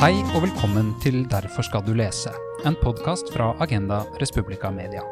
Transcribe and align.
Hei 0.00 0.14
og 0.32 0.46
velkommen 0.46 0.94
til 1.04 1.26
Derfor 1.28 1.60
skal 1.66 1.82
du 1.84 1.90
lese, 1.92 2.30
en 2.64 2.72
podkast 2.80 3.28
fra 3.34 3.50
Agenda 3.60 3.98
Respublica 4.16 4.70
Media. 4.72 5.02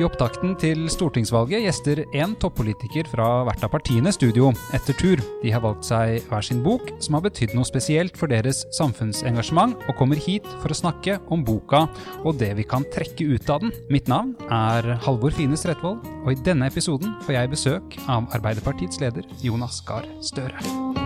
I 0.00 0.02
opptakten 0.02 0.56
til 0.58 0.88
stortingsvalget 0.90 1.62
gjester 1.62 2.02
én 2.10 2.34
toppolitiker 2.42 3.06
fra 3.06 3.28
hvert 3.46 3.62
av 3.62 3.70
partiene 3.76 4.10
studio 4.10 4.50
etter 4.74 4.98
tur. 4.98 5.22
De 5.44 5.54
har 5.54 5.62
valgt 5.62 5.86
seg 5.86 6.26
hver 6.26 6.42
sin 6.42 6.64
bok, 6.66 6.90
som 6.98 7.14
har 7.14 7.22
betydd 7.28 7.54
noe 7.54 7.70
spesielt 7.70 8.18
for 8.18 8.26
deres 8.34 8.64
samfunnsengasjement, 8.74 9.78
og 9.86 9.94
kommer 10.02 10.18
hit 10.18 10.50
for 10.58 10.74
å 10.74 10.80
snakke 10.82 11.20
om 11.30 11.46
boka 11.46 11.86
og 12.24 12.42
det 12.42 12.50
vi 12.58 12.66
kan 12.66 12.82
trekke 12.98 13.30
ut 13.30 13.46
av 13.46 13.62
den. 13.62 13.70
Mitt 13.94 14.10
navn 14.10 14.34
er 14.50 14.96
Halvor 15.06 15.38
Fines 15.38 15.68
Rettvold, 15.70 16.02
og 16.26 16.34
i 16.34 16.42
denne 16.50 16.66
episoden 16.66 17.14
får 17.22 17.38
jeg 17.38 17.54
besøk 17.54 18.00
av 18.10 18.26
Arbeiderpartiets 18.34 18.98
leder 19.06 19.22
Jonas 19.38 19.84
Gahr 19.86 20.10
Støre. 20.18 21.05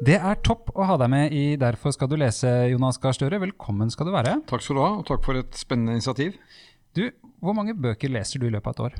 Det 0.00 0.14
er 0.16 0.38
topp 0.40 0.70
å 0.72 0.84
ha 0.88 0.94
deg 0.96 1.10
med 1.12 1.34
i 1.36 1.58
Derfor 1.60 1.92
skal 1.92 2.08
du 2.08 2.14
lese, 2.16 2.48
Jonas 2.70 2.96
Gahr 3.02 3.12
Støre. 3.12 3.36
Velkommen 3.42 3.90
skal 3.92 4.08
du 4.08 4.14
være. 4.14 4.38
Takk 4.48 4.62
skal 4.64 4.78
du 4.78 4.80
ha, 4.80 4.92
og 4.96 5.02
takk 5.04 5.26
for 5.26 5.36
et 5.36 5.58
spennende 5.60 5.98
initiativ. 5.98 6.38
Du, 6.96 7.02
Hvor 7.44 7.52
mange 7.56 7.74
bøker 7.76 8.08
leser 8.08 8.40
du 8.40 8.46
i 8.48 8.52
løpet 8.54 8.70
av 8.70 8.72
et 8.72 8.80
år? 8.86 8.96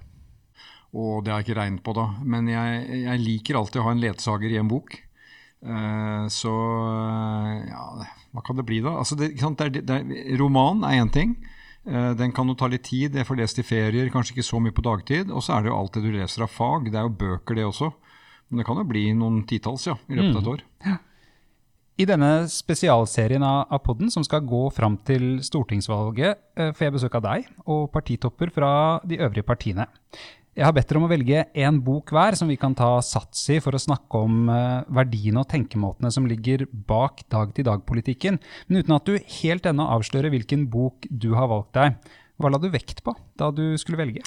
Å, 0.93 1.07
det 1.25 1.33
har 1.33 1.41
jeg 1.41 1.47
ikke 1.47 1.57
regnet 1.57 1.83
på, 1.87 1.95
da. 1.97 2.05
Men 2.21 2.51
jeg, 2.53 2.83
jeg 3.07 3.23
liker 3.23 3.61
alltid 3.63 3.81
å 3.81 3.87
ha 3.87 3.95
en 3.97 4.03
ledsager 4.03 4.53
i 4.53 4.59
en 4.61 4.69
bok. 4.69 4.99
Uh, 5.65 6.29
så 6.29 6.53
ja, 7.65 7.87
hva 8.37 8.45
kan 8.45 8.61
det 8.61 8.67
bli, 8.69 8.83
da? 8.85 8.99
Altså, 9.01 9.17
det, 9.17 9.33
det 9.41 9.71
er, 9.71 9.73
det 9.81 9.99
er, 10.03 10.37
roman 10.43 10.85
er 10.85 11.01
én 11.01 11.15
ting. 11.17 11.33
Uh, 11.89 12.13
den 12.13 12.37
kan 12.37 12.53
jo 12.53 12.59
ta 12.61 12.69
litt 12.69 12.85
tid. 12.91 13.17
Jeg 13.17 13.25
får 13.25 13.41
lest 13.41 13.65
i 13.65 13.65
ferier, 13.65 14.13
kanskje 14.13 14.37
ikke 14.37 14.51
så 14.53 14.61
mye 14.61 14.77
på 14.77 14.85
dagtid. 14.85 15.33
Og 15.33 15.49
så 15.49 15.57
er 15.57 15.65
det 15.65 15.73
jo 15.73 15.81
det 15.97 16.05
du 16.05 16.13
leser 16.13 16.45
av 16.45 16.53
fag. 16.53 16.93
Det 16.93 17.01
er 17.01 17.09
jo 17.09 17.19
bøker, 17.25 17.57
det 17.57 17.71
også. 17.73 17.95
Men 18.51 18.61
det 18.61 18.67
kan 18.67 18.81
jo 18.81 18.89
bli 18.89 19.07
noen 19.17 19.45
titalls 19.49 19.87
ja, 19.87 19.97
i 20.11 20.19
løpet 20.19 20.35
av 20.35 20.43
et 20.43 20.49
mm. 20.49 20.53
år. 20.55 20.67
Ja. 20.87 20.99
I 22.01 22.07
denne 22.09 22.47
spesialserien 22.49 23.43
av 23.45 23.81
podden 23.85 24.09
som 24.13 24.25
skal 24.25 24.47
gå 24.49 24.63
fram 24.73 24.97
til 25.05 25.43
stortingsvalget, 25.45 26.39
eh, 26.57 26.71
får 26.73 26.87
jeg 26.87 26.95
besøk 26.95 27.17
av 27.19 27.25
deg 27.27 27.49
og 27.67 27.91
partitopper 27.93 28.53
fra 28.55 28.71
de 29.05 29.19
øvrige 29.21 29.45
partiene. 29.45 29.85
Jeg 30.57 30.65
har 30.67 30.73
bedt 30.75 30.89
dere 30.91 30.99
om 30.99 31.07
å 31.07 31.11
velge 31.13 31.45
én 31.63 31.77
bok 31.85 32.11
hver 32.11 32.35
som 32.39 32.49
vi 32.51 32.57
kan 32.59 32.73
ta 32.75 32.89
sats 33.05 33.45
i 33.53 33.61
for 33.63 33.77
å 33.77 33.83
snakke 33.83 34.23
om 34.25 34.49
eh, 34.51 34.89
verdiene 34.97 35.45
og 35.45 35.51
tenkemåtene 35.53 36.11
som 36.15 36.27
ligger 36.27 36.65
bak 36.73 37.23
dag-til-dag-politikken, 37.31 38.41
men 38.69 38.81
uten 38.81 38.97
at 38.97 39.07
du 39.07 39.21
helt 39.43 39.69
ennå 39.69 39.87
avslører 39.99 40.33
hvilken 40.33 40.67
bok 40.73 41.07
du 41.07 41.35
har 41.37 41.53
valgt 41.53 41.77
deg. 41.77 42.01
Hva 42.41 42.49
la 42.49 42.59
du 42.61 42.71
vekt 42.73 43.03
på 43.05 43.13
da 43.37 43.51
du 43.53 43.75
skulle 43.81 43.99
velge? 44.01 44.23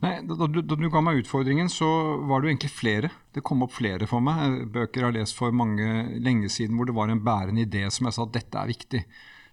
Nei, 0.00 0.14
da, 0.24 0.36
da, 0.40 0.48
da, 0.48 0.76
du 0.78 0.88
ga 0.88 1.02
meg 1.04 1.20
utfordringen, 1.20 1.68
så 1.68 1.86
var 2.28 2.40
det 2.40 2.48
jo 2.48 2.52
egentlig 2.54 2.72
flere. 2.72 3.10
Det 3.34 3.44
kom 3.44 3.64
opp 3.66 3.74
flere 3.76 4.08
for 4.08 4.24
meg. 4.24 4.70
Bøker 4.72 5.02
jeg 5.02 5.08
har 5.08 5.16
lest 5.18 5.36
for 5.36 5.52
mange 5.52 6.06
lenge 6.24 6.48
siden 6.52 6.78
hvor 6.78 6.88
det 6.88 6.96
var 6.96 7.12
en 7.12 7.20
bærende 7.24 7.66
idé 7.66 7.84
som 7.92 8.08
jeg 8.08 8.16
sa 8.16 8.24
at 8.24 8.36
dette 8.38 8.60
er 8.60 8.72
viktig. 8.72 9.02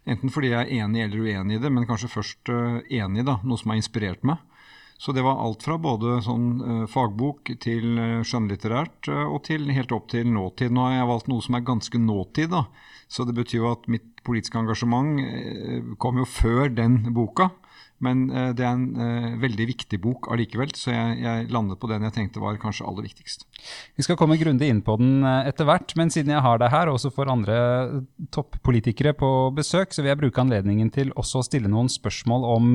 Enten 0.08 0.32
fordi 0.32 0.54
jeg 0.54 0.62
er 0.62 0.86
enig 0.86 1.02
eller 1.04 1.26
uenig 1.26 1.58
i 1.58 1.64
det, 1.64 1.72
men 1.74 1.88
kanskje 1.90 2.12
først 2.14 2.52
uh, 2.54 2.78
enig, 2.94 3.26
da, 3.28 3.40
noe 3.44 3.60
som 3.60 3.74
har 3.74 3.82
inspirert 3.82 4.24
meg. 4.28 4.40
Så 5.02 5.12
det 5.12 5.26
var 5.26 5.42
alt 5.44 5.66
fra 5.66 5.76
både 5.82 6.22
sånn 6.24 6.48
uh, 6.62 6.86
fagbok 6.88 7.52
til 7.60 8.00
skjønnlitterært 8.24 9.10
og 9.26 9.42
til 9.50 9.68
helt 9.76 9.92
opp 9.98 10.08
til 10.14 10.30
nåtid. 10.32 10.72
Nå 10.72 10.88
har 10.88 11.02
jeg 11.02 11.12
valgt 11.12 11.28
noe 11.34 11.44
som 11.44 11.60
er 11.60 11.68
ganske 11.68 12.00
nåtid, 12.00 12.54
da. 12.54 12.64
Så 13.12 13.28
det 13.28 13.36
betyr 13.36 13.60
jo 13.60 13.74
at 13.74 13.90
mitt 13.92 14.24
politiske 14.26 14.58
engasjement 14.58 15.20
kom 16.02 16.18
jo 16.18 16.24
før 16.26 16.72
den 16.74 17.02
boka. 17.14 17.52
Men 18.04 18.26
uh, 18.28 18.50
det 18.56 18.66
er 18.66 18.74
en 18.74 18.88
uh, 19.00 19.36
veldig 19.40 19.68
viktig 19.70 20.00
bok 20.04 20.28
allikevel, 20.34 20.74
så 20.76 20.92
jeg, 20.92 21.20
jeg, 21.24 21.48
landet 21.54 21.80
på 21.80 21.88
den 21.88 22.04
jeg 22.04 22.16
tenkte 22.18 22.42
var 22.44 22.58
kanskje 22.60 22.88
aller 22.90 23.08
viktigst. 23.08 23.46
Vi 23.96 24.06
skal 24.06 24.18
komme 24.20 24.38
grundig 24.40 24.68
inn 24.72 24.82
på 24.86 24.98
den 25.00 25.24
uh, 25.24 25.48
etter 25.48 25.68
hvert, 25.70 25.96
men 26.00 26.12
siden 26.12 26.34
jeg 26.36 26.44
har 26.44 26.60
deg 26.62 26.74
her, 26.74 26.92
og 26.92 27.00
også 27.00 27.14
for 27.16 27.32
andre 27.32 27.58
toppolitikere 28.36 29.16
på 29.16 29.32
besøk, 29.56 29.96
så 29.96 30.04
vil 30.04 30.12
jeg 30.12 30.22
bruke 30.26 30.44
anledningen 30.44 30.92
til 30.96 31.14
også 31.16 31.40
å 31.40 31.48
stille 31.48 31.72
noen 31.72 31.92
spørsmål 31.92 32.48
om 32.52 32.74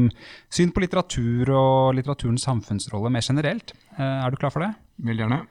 syn 0.52 0.72
på 0.72 0.84
litteratur 0.86 1.52
og 1.52 1.98
litteraturens 1.98 2.46
samfunnsrolle 2.48 3.12
mer 3.12 3.26
generelt. 3.26 3.74
er 4.00 4.32
du 4.32 4.40
klar 4.40 4.54
for 4.54 4.64
det? 4.64 4.72
Veldig 5.04 5.26
gjerne. 5.26 5.42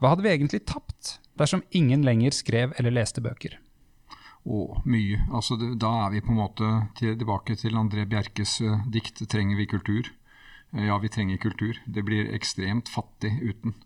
Hva 0.00 0.14
hadde 0.14 0.24
vi 0.24 0.30
egentlig 0.32 0.62
tapt 0.68 1.18
dersom 1.40 1.64
ingen 1.76 2.06
lenger 2.06 2.32
skrev 2.36 2.72
eller 2.78 2.94
leste 2.94 3.22
bøker? 3.24 3.58
Å, 4.40 4.60
mye. 4.88 5.20
Altså, 5.28 5.58
det, 5.60 5.74
da 5.82 5.90
er 6.06 6.14
vi 6.14 6.22
på 6.24 6.32
en 6.32 6.40
måte 6.40 6.70
til, 6.96 7.12
tilbake 7.20 7.58
til 7.60 7.76
André 7.76 8.06
Bjerkes 8.08 8.56
uh, 8.64 8.80
dikt 8.88 9.20
'Trenger 9.28 9.60
vi 9.60 9.68
kultur'? 9.68 10.08
Uh, 10.72 10.86
ja, 10.86 10.96
vi 11.02 11.12
trenger 11.12 11.42
kultur. 11.42 11.76
Det 11.84 12.04
blir 12.06 12.32
ekstremt 12.32 12.88
fattig 12.88 13.34
uten. 13.42 13.76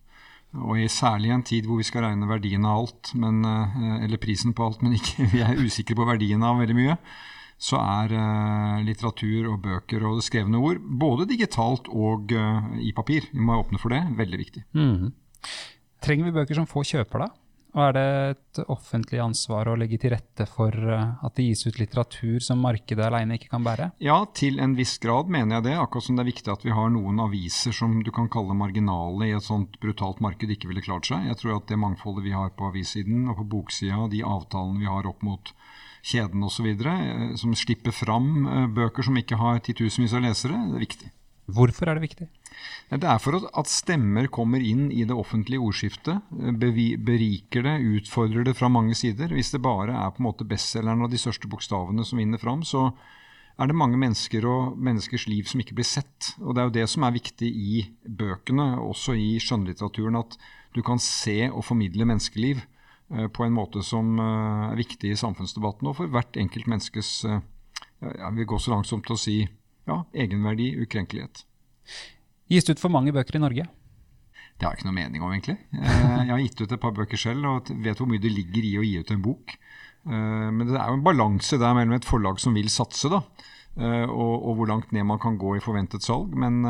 Og 0.54 0.78
i 0.78 0.86
særlig 0.86 1.32
en 1.34 1.42
tid 1.42 1.66
hvor 1.66 1.80
vi 1.82 1.88
skal 1.88 2.06
regne 2.06 2.30
verdien 2.30 2.62
av 2.62 2.84
alt, 2.84 3.14
men, 3.18 3.42
uh, 3.42 3.98
eller 4.04 4.22
prisen 4.22 4.54
på 4.54 4.68
alt, 4.68 4.82
men 4.82 4.94
ikke, 4.94 5.26
vi 5.34 5.42
er 5.42 5.58
usikre 5.58 5.98
på 5.98 6.06
verdien 6.06 6.46
av 6.46 6.62
veldig 6.62 6.78
mye, 6.78 6.98
så 7.58 7.78
er 7.78 8.10
litteratur 8.84 9.46
og 9.52 9.60
bøker 9.62 10.02
og 10.04 10.18
det 10.18 10.24
skrevne 10.26 10.58
ord, 10.58 10.80
både 10.82 11.24
digitalt 11.30 11.86
og 11.86 12.34
i 12.82 12.90
papir, 12.92 13.28
vi 13.30 13.40
må 13.40 13.54
åpne 13.60 13.78
for 13.78 13.94
det, 13.94 14.00
veldig 14.18 14.40
viktig. 14.40 14.64
Mm. 14.74 15.12
Trenger 16.02 16.26
vi 16.28 16.34
bøker 16.34 16.58
som 16.58 16.66
få 16.68 16.82
kjøper, 16.84 17.24
da? 17.24 17.43
Og 17.74 17.82
er 17.88 17.94
det 17.96 18.08
et 18.34 18.60
offentlig 18.70 19.18
ansvar 19.18 19.66
å 19.66 19.74
legge 19.78 19.98
til 19.98 20.12
rette 20.14 20.46
for 20.46 20.70
eh, 20.70 21.24
at 21.26 21.34
det 21.34 21.46
gis 21.48 21.64
ut 21.66 21.80
litteratur 21.80 22.38
som 22.44 22.62
markedet 22.62 23.02
alene 23.02 23.34
ikke 23.34 23.50
kan 23.50 23.66
bære? 23.66 23.88
Ja, 24.04 24.20
til 24.30 24.60
en 24.62 24.76
viss 24.78 24.94
grad 25.02 25.32
mener 25.32 25.58
jeg 25.58 25.66
det. 25.66 25.74
Akkurat 25.82 26.06
som 26.06 26.18
det 26.18 26.22
er 26.22 26.30
viktig 26.30 26.52
at 26.54 26.66
vi 26.66 26.74
har 26.76 26.92
noen 26.94 27.18
aviser 27.24 27.74
som 27.74 27.96
du 28.06 28.12
kan 28.14 28.30
kalle 28.30 28.54
marginale 28.58 29.26
i 29.26 29.34
et 29.34 29.46
sånt 29.46 29.80
brutalt 29.82 30.22
marked 30.22 30.54
ikke 30.54 30.70
ville 30.70 30.84
klart 30.86 31.10
seg. 31.10 31.26
Jeg 31.26 31.40
tror 31.42 31.58
at 31.58 31.66
det 31.70 31.80
mangfoldet 31.82 32.28
vi 32.28 32.36
har 32.36 32.54
på 32.54 32.70
avissiden 32.70 33.26
og 33.32 33.40
på 33.42 33.48
boksida, 33.56 34.06
de 34.12 34.22
avtalene 34.22 34.84
vi 34.84 34.90
har 34.90 35.10
opp 35.10 35.26
mot 35.26 35.54
kjeden 36.04 36.46
osv., 36.46 36.70
eh, 36.70 37.34
som 37.40 37.58
slipper 37.58 37.96
fram 37.96 38.46
eh, 38.46 38.70
bøker 38.78 39.06
som 39.06 39.18
ikke 39.18 39.40
har 39.40 39.58
titusenvis 39.66 40.14
av 40.14 40.26
lesere, 40.28 40.62
det 40.70 40.78
er 40.78 40.86
viktig. 40.86 41.12
Hvorfor 41.54 41.90
er 41.90 41.98
det 41.98 42.06
viktig? 42.06 42.30
Det 42.92 43.08
er 43.08 43.18
for 43.18 43.40
at 43.40 43.70
stemmer 43.70 44.28
kommer 44.30 44.62
inn 44.62 44.90
i 44.92 45.06
det 45.08 45.16
offentlige 45.16 45.62
ordskiftet. 45.64 46.20
Beriker 46.60 47.64
det, 47.64 47.74
utfordrer 47.98 48.44
det 48.46 48.54
fra 48.58 48.68
mange 48.68 48.94
sider. 48.98 49.32
Hvis 49.32 49.50
det 49.54 49.62
bare 49.64 49.96
er 49.96 50.12
på 50.12 50.22
en 50.22 50.28
måte 50.28 50.46
bestselgeren 50.46 51.02
av 51.02 51.10
de 51.10 51.18
største 51.18 51.48
bokstavene 51.50 52.04
som 52.06 52.20
vinner 52.20 52.38
fram, 52.38 52.62
så 52.62 52.90
er 53.58 53.70
det 53.70 53.78
mange 53.78 53.98
mennesker 54.00 54.44
og 54.50 54.76
menneskers 54.76 55.26
liv 55.30 55.48
som 55.48 55.62
ikke 55.62 55.76
blir 55.78 55.86
sett. 55.86 56.34
Og 56.42 56.54
Det 56.54 56.60
er 56.60 56.68
jo 56.68 56.76
det 56.76 56.86
som 56.90 57.06
er 57.06 57.16
viktig 57.16 57.48
i 57.48 57.86
bøkene, 58.04 58.74
også 58.82 59.14
i 59.14 59.38
skjønnlitteraturen, 59.42 60.18
at 60.18 60.36
du 60.74 60.82
kan 60.82 60.98
se 60.98 61.48
og 61.50 61.64
formidle 61.64 62.06
menneskeliv 62.08 62.64
eh, 63.14 63.28
på 63.28 63.46
en 63.46 63.54
måte 63.54 63.82
som 63.86 64.18
eh, 64.18 64.72
er 64.72 64.80
viktig 64.80 65.12
i 65.12 65.18
samfunnsdebatten 65.18 65.86
og 65.86 66.00
for 66.00 66.10
hvert 66.10 66.34
enkelt 66.36 66.66
menneskes 66.66 67.10
eh, 67.30 67.42
Jeg 68.02 68.34
vil 68.36 68.48
gå 68.50 68.58
så 68.58 68.74
langt 68.74 68.90
som 68.90 69.02
til 69.02 69.14
å 69.14 69.20
si 69.20 69.36
ja, 69.86 70.02
egenverdi, 70.12 70.74
ukrenkelighet. 70.82 71.44
Gis 72.50 72.66
det 72.66 72.76
ut 72.76 72.82
for 72.82 72.92
mange 72.92 73.14
bøker 73.14 73.38
i 73.38 73.42
Norge? 73.42 73.66
Det 74.54 74.66
har 74.66 74.74
jeg 74.74 74.82
ikke 74.82 74.90
noe 74.90 74.98
mening 74.98 75.24
om, 75.24 75.32
egentlig. 75.34 75.56
Eh, 75.74 76.20
jeg 76.28 76.30
har 76.30 76.42
gitt 76.44 76.60
ut 76.62 76.74
et 76.76 76.82
par 76.82 76.94
bøker 76.94 77.18
selv 77.18 77.48
og 77.50 77.72
vet 77.82 77.98
hvor 77.98 78.10
mye 78.10 78.22
det 78.22 78.30
ligger 78.30 78.68
i 78.68 78.76
å 78.78 78.84
gi 78.86 79.00
ut 79.02 79.10
en 79.10 79.24
bok. 79.24 79.56
Eh, 80.06 80.46
men 80.54 80.68
det 80.68 80.78
er 80.78 80.92
jo 80.92 80.98
en 81.00 81.06
balanse 81.06 81.58
der 81.58 81.74
mellom 81.74 81.96
et 81.96 82.06
forlag 82.06 82.38
som 82.42 82.54
vil 82.54 82.70
satse, 82.70 83.10
da, 83.10 83.22
eh, 83.80 84.04
og, 84.06 84.34
og 84.36 84.60
hvor 84.60 84.70
langt 84.70 84.94
ned 84.94 85.08
man 85.10 85.22
kan 85.22 85.40
gå 85.40 85.56
i 85.58 85.64
forventet 85.64 86.06
salg. 86.06 86.36
Men 86.38 86.62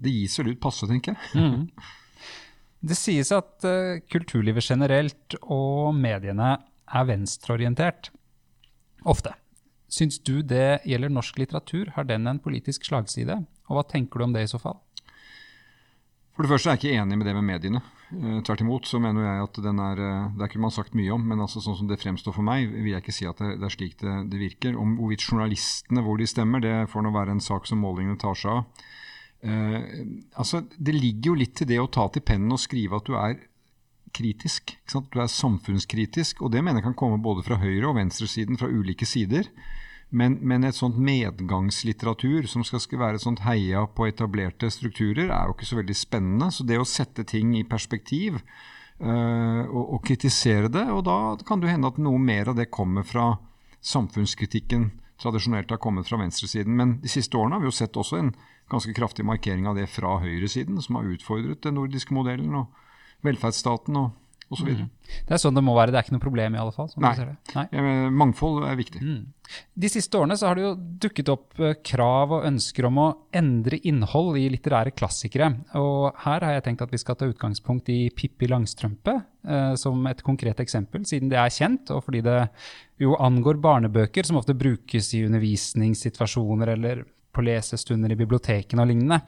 det 0.00 0.14
gis 0.14 0.38
vel 0.40 0.54
ut 0.54 0.62
passe, 0.62 0.88
tenker 0.90 1.16
jeg. 1.16 1.44
Mm. 1.44 1.68
Det 2.84 2.98
sies 3.00 3.30
at 3.32 3.64
kulturlivet 4.12 4.60
generelt 4.60 5.38
og 5.40 5.94
mediene 5.96 6.50
er 6.84 7.06
venstreorientert. 7.08 8.10
Ofte. 9.08 9.32
Syns 9.88 10.18
du 10.20 10.42
det 10.44 10.82
gjelder 10.84 11.12
norsk 11.12 11.38
litteratur? 11.40 11.94
Har 11.96 12.04
den 12.04 12.28
en 12.28 12.42
politisk 12.44 12.84
slagside? 12.84 13.38
Og 13.68 13.78
hva 13.78 13.84
tenker 13.88 14.20
du 14.20 14.26
om 14.26 14.34
det 14.34 14.44
i 14.44 14.50
så 14.50 14.60
fall? 14.60 14.80
For 16.34 16.42
det 16.42 16.50
første 16.50 16.70
er 16.70 16.74
jeg 16.74 16.82
ikke 16.82 17.02
enig 17.02 17.18
med 17.20 17.28
det 17.28 17.34
med 17.36 17.46
mediene. 17.46 17.80
Eh, 18.10 18.40
tvert 18.46 18.62
imot 18.64 18.88
så 18.90 18.98
mener 19.02 19.22
jeg 19.22 19.44
at 19.46 19.60
den 19.64 19.78
er 19.80 20.00
eh, 20.02 20.32
Det 20.34 20.42
er 20.42 20.50
ikke 20.50 20.64
man 20.64 20.74
sagt 20.74 20.96
mye 20.98 21.14
om, 21.14 21.22
men 21.30 21.40
altså 21.40 21.62
sånn 21.62 21.78
som 21.78 21.88
det 21.90 22.00
fremstår 22.02 22.34
for 22.34 22.46
meg, 22.46 22.66
vil 22.74 22.92
jeg 22.92 23.04
ikke 23.04 23.14
si 23.14 23.28
at 23.30 23.40
det 23.40 23.62
er 23.62 23.72
slik 23.72 23.96
det, 24.02 24.16
det, 24.32 24.40
virker. 24.42 24.76
Om 24.78 24.96
hvorvidt 24.98 25.24
journalistene 25.28 26.02
hvor 26.04 26.18
de 26.20 26.28
stemmer, 26.28 26.62
det 26.64 26.74
får 26.92 27.06
nå 27.06 27.14
være 27.14 27.36
en 27.36 27.44
sak 27.44 27.70
som 27.70 27.80
målingene 27.82 28.20
tar 28.20 28.38
seg 28.38 28.58
av. 28.58 28.84
Eh, 29.44 29.80
altså, 30.40 30.64
Det 30.76 30.94
ligger 30.94 31.32
jo 31.32 31.40
litt 31.44 31.54
til 31.60 31.70
det 31.70 31.80
å 31.80 31.90
ta 31.92 32.08
til 32.10 32.26
pennen 32.26 32.54
og 32.54 32.62
skrive 32.62 32.98
at 32.98 33.08
du 33.08 33.14
er 33.18 33.38
kritisk. 34.14 34.76
Du 34.90 35.18
er 35.20 35.30
samfunnskritisk, 35.30 36.42
og 36.42 36.52
det 36.54 36.62
mener 36.62 36.80
jeg 36.82 36.90
kan 36.90 36.98
komme 36.98 37.22
både 37.22 37.46
fra 37.46 37.58
høyre- 37.62 37.90
og 37.90 37.98
venstresiden, 37.98 38.58
fra 38.58 38.70
ulike 38.70 39.06
sider. 39.06 39.50
Men, 40.14 40.36
men, 40.46 40.62
et 40.62 40.76
sånt 40.78 40.98
medgangslitteratur 41.02 42.46
som 42.46 42.62
skal 42.62 42.82
være 43.00 43.18
sånt 43.22 43.42
heia 43.42 43.82
på 43.90 44.06
etablerte 44.06 44.70
strukturer, 44.70 45.26
er 45.26 45.48
jo 45.48 45.56
ikke 45.56 45.66
så 45.66 45.78
veldig 45.80 45.96
spennende. 45.98 46.50
Så 46.54 46.66
det 46.68 46.78
å 46.78 46.86
sette 46.86 47.26
ting 47.26 47.56
i 47.58 47.64
perspektiv 47.66 48.38
øh, 48.38 49.62
og, 49.66 49.82
og, 49.82 49.98
kritisere 50.06 50.70
det, 50.70 50.84
og 50.94 51.02
da 51.08 51.18
kan 51.46 51.62
det 51.62 51.72
hende 51.72 51.90
at 51.90 51.98
noe 51.98 52.22
mer 52.22 52.52
av 52.52 52.60
det 52.60 52.70
kommer 52.74 53.06
fra 53.06 53.32
samfunnskritikken 53.84 54.92
tradisjonelt 55.20 55.70
har 55.70 55.82
kommet 55.82 56.08
fra 56.08 56.18
venstresiden. 56.20 56.76
Men 56.78 56.98
de 57.02 57.10
siste 57.10 57.38
årene 57.38 57.58
har 57.58 57.64
vi 57.64 57.70
jo 57.70 57.78
sett 57.78 57.98
også 57.98 58.20
en 58.20 58.34
ganske 58.70 58.94
kraftig 58.96 59.26
markering 59.26 59.66
av 59.68 59.78
det 59.78 59.88
fra 59.92 60.18
høyresiden, 60.22 60.80
som 60.82 60.98
har 60.98 61.10
utfordret 61.10 61.62
den 61.66 61.78
nordiske 61.78 62.14
modellen 62.14 62.54
og 62.62 63.26
velferdsstaten 63.26 63.98
og 63.98 64.12
osv. 64.52 64.68
Mm. 64.68 64.88
Det 65.28 65.36
er 65.36 65.40
sånn 65.40 65.56
det 65.56 65.62
må 65.64 65.74
være, 65.76 65.92
det 65.92 66.00
er 66.00 66.06
ikke 66.06 66.16
noe 66.16 66.24
problem 66.24 66.56
i 66.56 66.60
alle 66.60 66.74
fall? 66.74 66.90
Nei. 67.02 67.14
Nei. 67.54 67.64
Mangfold 68.12 68.64
er 68.68 68.76
viktig. 68.78 69.02
Mm. 69.04 69.22
De 69.84 69.90
siste 69.92 70.18
årene 70.18 70.36
så 70.40 70.48
har 70.48 70.58
det 70.58 70.64
jo 70.64 70.72
dukket 71.04 71.30
opp 71.32 71.60
eh, 71.60 71.76
krav 71.84 72.32
og 72.38 72.46
ønsker 72.48 72.88
om 72.88 73.00
å 73.02 73.08
endre 73.36 73.78
innhold 73.88 74.38
i 74.40 74.46
litterære 74.52 74.94
klassikere. 74.96 75.50
Og 75.80 76.16
her 76.24 76.46
har 76.46 76.56
jeg 76.56 76.66
tenkt 76.68 76.84
at 76.86 76.94
vi 76.94 77.00
skal 77.00 77.18
ta 77.20 77.28
utgangspunkt 77.30 77.90
i 77.92 77.98
Pippi 78.16 78.48
Langstrømpe 78.50 79.16
eh, 79.20 79.74
som 79.80 80.04
et 80.10 80.24
konkret 80.26 80.62
eksempel, 80.64 81.04
siden 81.08 81.32
det 81.32 81.40
er 81.40 81.52
kjent, 81.54 81.92
og 81.94 82.06
fordi 82.06 82.24
det 82.24 82.38
jo 83.02 83.16
angår 83.20 83.60
barnebøker 83.62 84.26
som 84.26 84.40
ofte 84.40 84.56
brukes 84.56 85.12
i 85.18 85.24
undervisningssituasjoner 85.28 86.74
eller 86.76 87.04
på 87.34 87.42
lesestunder 87.44 88.14
i 88.14 88.18
bibliotekene 88.18 88.84
og 88.84 88.92
lignende. 88.92 89.20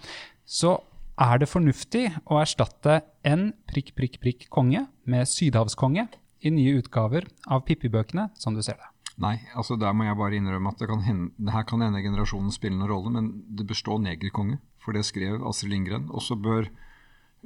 Så 0.46 0.76
er 1.16 1.40
det 1.40 1.48
fornuftig 1.48 2.08
å 2.28 2.40
erstatte 2.42 3.00
en 3.26 3.50
prikk, 3.70 3.94
prikk, 3.96 4.20
prikk 4.22 4.46
konge 4.52 4.86
med 5.08 5.28
sydhavskonge 5.30 6.06
i 6.44 6.52
nye 6.52 6.76
utgaver 6.80 7.26
av 7.48 7.64
Pippi-bøkene, 7.66 8.28
som 8.36 8.54
du 8.56 8.62
ser 8.64 8.78
det? 8.80 8.90
Nei, 9.22 9.38
altså 9.56 9.78
der 9.80 9.94
må 9.96 10.04
jeg 10.04 10.18
bare 10.20 10.36
innrømme 10.36 10.74
at 10.74 10.82
det 10.82 10.90
kan 10.90 11.00
hende, 11.06 11.52
her 11.52 11.64
kan 11.68 11.80
hende 11.80 12.02
generasjonen 12.04 12.52
spille 12.52 12.76
noen 12.76 12.90
rolle, 12.90 13.12
men 13.14 13.30
det 13.48 13.64
bør 13.68 13.78
stå 13.80 13.96
negerkonge, 14.04 14.58
for 14.84 14.96
det 14.96 15.06
skrev 15.08 15.40
Astrid 15.48 15.72
Lindgren. 15.72 16.10
Og 16.12 16.20
så 16.24 16.36
bør 16.36 16.68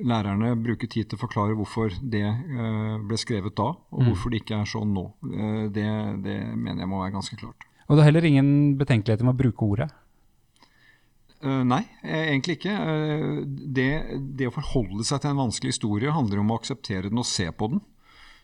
lærerne 0.00 0.56
bruke 0.58 0.88
tid 0.90 1.06
til 1.06 1.18
å 1.18 1.22
forklare 1.22 1.54
hvorfor 1.58 1.94
det 2.02 2.24
uh, 2.26 2.98
ble 3.06 3.18
skrevet 3.20 3.54
da, 3.54 3.70
og 3.78 4.02
mm. 4.02 4.10
hvorfor 4.10 4.34
det 4.34 4.42
ikke 4.42 4.58
er 4.58 4.70
sånn 4.70 4.94
nå. 4.96 5.06
Uh, 5.22 5.66
det, 5.70 5.86
det 6.26 6.38
mener 6.56 6.82
jeg 6.82 6.90
må 6.90 7.04
være 7.04 7.14
ganske 7.20 7.38
klart. 7.38 7.68
Og 7.86 7.94
det 7.94 8.02
er 8.02 8.10
heller 8.10 8.26
ingen 8.26 8.50
betenkeligheter 8.80 9.26
med 9.26 9.36
å 9.36 9.42
bruke 9.44 9.66
ordet? 9.66 9.90
Uh, 11.40 11.62
nei, 11.64 11.86
eh, 12.04 12.26
egentlig 12.34 12.58
ikke. 12.58 12.74
Uh, 12.76 13.38
det, 13.48 13.88
det, 14.36 14.50
å 14.50 14.54
forholde 14.54 15.06
seg 15.08 15.22
til 15.22 15.32
en 15.32 15.40
vanskelig 15.40 15.72
historie 15.72 16.12
handler 16.12 16.42
om 16.42 16.52
å 16.52 16.58
akseptere 16.60 17.08
den 17.08 17.22
og 17.22 17.28
se 17.28 17.46
på 17.48 17.70
den. 17.72 17.80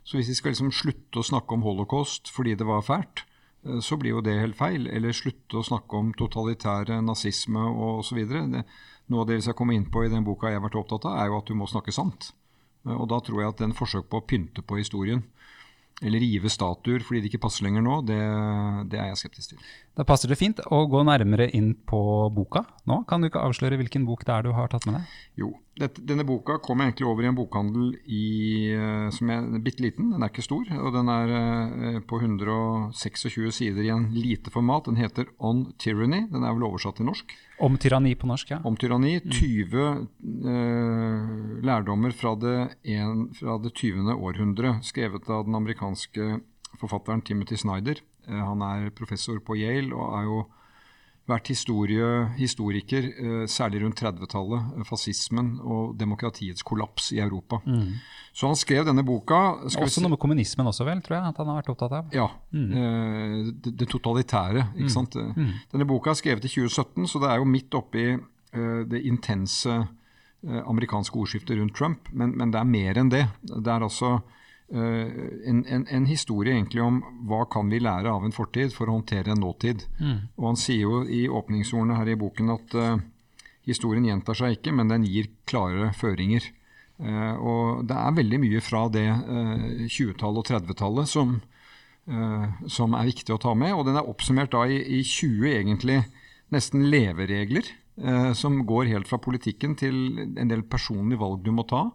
Så 0.06 0.16
hvis 0.16 0.30
vi 0.30 0.36
skal 0.38 0.54
liksom 0.54 0.72
slutte 0.72 1.20
å 1.20 1.26
snakke 1.26 1.56
om 1.56 1.66
holocaust 1.66 2.30
fordi 2.32 2.54
det 2.56 2.66
var 2.68 2.84
fælt, 2.86 3.26
så 3.82 3.96
blir 3.98 4.12
jo 4.14 4.20
det 4.22 4.36
helt 4.38 4.54
feil. 4.54 4.86
Eller 4.86 5.16
slutte 5.16 5.58
å 5.58 5.64
snakke 5.66 5.98
om 5.98 6.12
totalitære 6.14 7.00
nazisme 7.02 7.64
osv. 7.98 8.20
Noe 8.30 9.24
av 9.24 9.26
det 9.26 9.40
vi 9.40 9.46
skal 9.48 9.56
komme 9.58 9.74
inn 9.74 9.88
på 9.90 10.04
i 10.06 10.12
den 10.12 10.22
boka 10.22 10.52
jeg 10.52 10.60
har 10.60 10.64
vært 10.68 10.78
opptatt 10.78 11.08
av, 11.10 11.16
er 11.18 11.32
jo 11.32 11.40
at 11.40 11.50
du 11.50 11.56
må 11.58 11.66
snakke 11.66 11.94
sant. 11.94 12.30
Og 12.86 13.08
da 13.10 13.18
tror 13.26 13.42
jeg 13.42 13.50
at 13.50 13.64
den 13.64 13.74
forsøk 13.74 14.06
på 14.06 14.20
å 14.20 14.26
pynte 14.30 14.62
på 14.62 14.78
historien 14.78 15.24
eller 16.04 16.20
rive 16.20 16.50
statuer 16.52 17.04
fordi 17.04 17.22
det 17.22 17.30
ikke 17.30 17.44
passer 17.46 17.64
lenger 17.64 17.84
nå, 17.84 18.00
det, 18.08 18.18
det, 18.92 18.98
er 19.00 19.12
jeg 19.12 19.20
skeptisk 19.22 19.54
til. 19.54 19.68
Da 19.96 20.04
passer 20.08 20.28
det 20.28 20.36
fint 20.40 20.60
å 20.68 20.82
gå 20.92 21.00
nærmere 21.08 21.48
inn 21.56 21.72
på 21.88 22.00
boka 22.36 22.66
nå. 22.88 23.02
Kan 23.08 23.22
du 23.22 23.30
ikke 23.30 23.44
avsløre 23.46 23.78
hvilken 23.80 24.04
bok 24.08 24.26
det 24.28 24.34
er 24.34 24.44
du 24.44 24.52
har 24.56 24.68
tatt 24.72 24.84
med 24.88 24.98
deg? 24.98 25.14
Jo, 25.40 25.54
dette, 25.76 26.00
denne 26.08 26.24
boka 26.26 26.56
kom 26.64 26.80
jeg 26.80 26.90
egentlig 26.90 27.06
over 27.08 27.26
i 27.26 27.28
en 27.28 27.36
bokhandel 27.36 27.90
i, 28.08 28.26
eh, 28.72 29.08
som 29.12 29.30
er 29.32 29.46
bitte 29.64 29.84
liten. 29.84 30.08
Den 30.14 30.24
er 30.24 30.32
ikke 30.32 30.44
stor, 30.46 30.64
og 30.80 30.88
den 30.94 31.10
er 31.12 31.34
eh, 31.36 31.98
på 32.00 32.20
126 32.22 33.52
sider 33.58 33.84
i 33.84 33.92
en 33.92 34.08
lite 34.16 34.52
format. 34.54 34.88
Den 34.88 34.96
heter 35.00 35.28
On 35.38 35.66
Tyranny. 35.82 36.24
Den 36.32 36.46
er 36.46 36.56
vel 36.56 36.66
oversatt 36.70 36.96
til 37.00 37.08
norsk? 37.10 37.36
Om 37.60 37.76
tyranni 37.80 38.14
på 38.16 38.28
norsk, 38.28 38.54
ja. 38.54 38.60
Om 38.64 38.76
tyranni. 38.80 39.18
20 39.20 39.76
mm. 39.76 40.50
eh, 40.54 41.30
lærdommer 41.68 42.16
fra 42.16 42.34
det, 42.40 42.56
en, 42.96 43.28
fra 43.36 43.60
det 43.60 43.74
20. 43.76 44.12
århundre, 44.16 44.78
skrevet 44.86 45.28
av 45.28 45.44
den 45.48 45.60
amerikanske 45.60 46.38
forfatteren 46.80 47.24
Timothy 47.24 47.60
Snyder. 47.60 48.00
Eh, 48.28 48.44
han 48.48 48.64
er 48.64 48.94
professor 48.96 49.40
på 49.44 49.58
Yale 49.60 49.92
og 49.94 50.20
er 50.20 50.30
jo 50.30 50.44
vært 51.26 51.50
historie, 51.50 52.06
historiker, 52.38 53.08
eh, 53.10 53.46
særlig 53.50 53.82
rundt 53.82 53.98
30-tallet. 53.98 54.78
Eh, 54.78 54.84
fascismen 54.86 55.56
og 55.60 55.96
demokratiets 55.98 56.62
kollaps 56.62 57.10
i 57.12 57.18
Europa. 57.18 57.60
Mm. 57.66 57.98
Så 58.32 58.46
han 58.46 58.56
skrev 58.56 58.84
denne 58.86 59.04
boka 59.06 59.56
Også 59.64 60.02
noe 60.02 60.14
med 60.14 60.20
kommunismen 60.20 60.66
også, 60.66 60.84
vel? 60.84 61.02
tror 61.02 61.16
jeg, 61.18 61.26
at 61.32 61.36
han 61.36 61.50
har 61.50 61.60
vært 61.62 61.72
opptatt 61.72 61.92
av. 61.92 62.14
Ja. 62.14 62.28
Mm. 62.52 63.52
det, 63.62 63.74
det, 63.76 63.88
totalitære. 63.88 64.72
ikke 64.76 64.90
mm. 64.90 64.96
sant? 64.96 65.16
Mm. 65.16 65.52
Denne 65.72 65.88
boka 65.88 66.10
er 66.10 66.20
skrevet 66.20 66.44
i 66.44 66.52
2017, 66.52 67.06
så 67.08 67.22
det 67.22 67.30
er 67.30 67.40
jo 67.40 67.44
midt 67.48 67.74
oppi 67.74 68.16
det 68.88 69.02
intense 69.04 69.72
amerikanske 70.46 71.18
ordskiftet 71.18 71.58
rundt 71.58 71.74
Trump. 71.76 72.08
Men, 72.12 72.36
men, 72.36 72.52
det 72.52 72.60
er 72.60 72.68
mer 72.68 73.00
enn 73.00 73.10
det. 73.10 73.26
Det 73.42 73.72
er 73.72 73.82
altså 73.82 74.20
Eh, 74.20 74.45
en, 74.68 75.64
en, 75.64 75.86
en, 75.86 76.06
historie 76.10 76.54
egentlig 76.54 76.82
om 76.82 76.98
hva 77.28 77.44
kan 77.50 77.68
vi 77.70 77.78
lære 77.78 78.10
av 78.10 78.24
en 78.26 78.34
fortid 78.34 78.72
for 78.74 78.88
å 78.88 78.96
håndtere 78.98 79.30
en 79.30 79.42
nåtid. 79.42 79.84
Mm. 80.00 80.16
Og 80.36 80.46
Han 80.50 80.58
sier 80.58 80.82
jo 80.82 81.02
i 81.06 81.26
åpningsordene 81.30 81.98
her 82.00 82.10
i 82.10 82.18
boken 82.18 82.50
at 82.54 82.74
uh, 82.74 82.96
historien 83.68 84.06
gjentar 84.08 84.38
seg 84.38 84.56
ikke, 84.56 84.74
men 84.74 84.90
den 84.90 85.06
gir 85.06 85.30
klare 85.46 85.92
føringer. 85.94 86.48
Uh, 86.98 87.34
og 87.38 87.84
Det 87.86 87.98
er 88.00 88.18
veldig 88.18 88.40
mye 88.42 88.62
fra 88.64 88.86
det 88.90 89.06
uh, 89.06 89.86
20-tallet 89.86 90.42
og 90.42 90.50
30-tallet 90.50 91.12
som, 91.14 91.38
som, 92.70 92.92
er 92.94 93.08
viktig 93.08 93.34
å 93.34 93.40
ta 93.42 93.54
med. 93.58 93.74
Og 93.74 93.86
den 93.86 93.98
er 93.98 94.06
oppsummert 94.06 94.52
da 94.54 94.64
i, 94.70 94.78
i 94.98 95.02
20 95.02 95.46
egentlig 95.50 96.00
nesten 96.54 96.84
leveregler, 96.86 97.66
som 98.38 98.60
går 98.68 98.90
helt 98.92 99.08
fra 99.08 99.16
politikken 99.18 99.72
til 99.80 99.96
en 100.36 100.50
del 100.52 100.62
personlige 100.68 101.18
valg 101.18 101.40
du 101.42 101.48
må 101.56 101.64
ta 101.66 101.88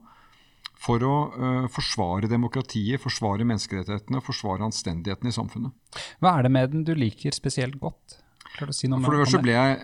for 0.81 1.04
å 1.06 1.16
uh, 1.36 1.68
forsvare 1.72 2.30
demokratiet, 2.31 3.01
forsvare 3.01 3.45
menneskerettighetene, 3.48 4.24
forsvare 4.25 4.66
anstendigheten 4.66 5.30
i 5.30 5.36
samfunnet. 5.36 6.01
Hva 6.24 6.38
er 6.38 6.48
det 6.48 6.54
med 6.56 6.74
den 6.74 6.86
du 6.88 6.95
liker 6.98 7.36
spesielt 7.36 7.78
godt? 7.81 8.18
Si 8.51 8.89
for 8.92 9.13
det 9.16 9.22
første 9.22 9.39
ble 9.39 9.54
jeg, 9.56 9.75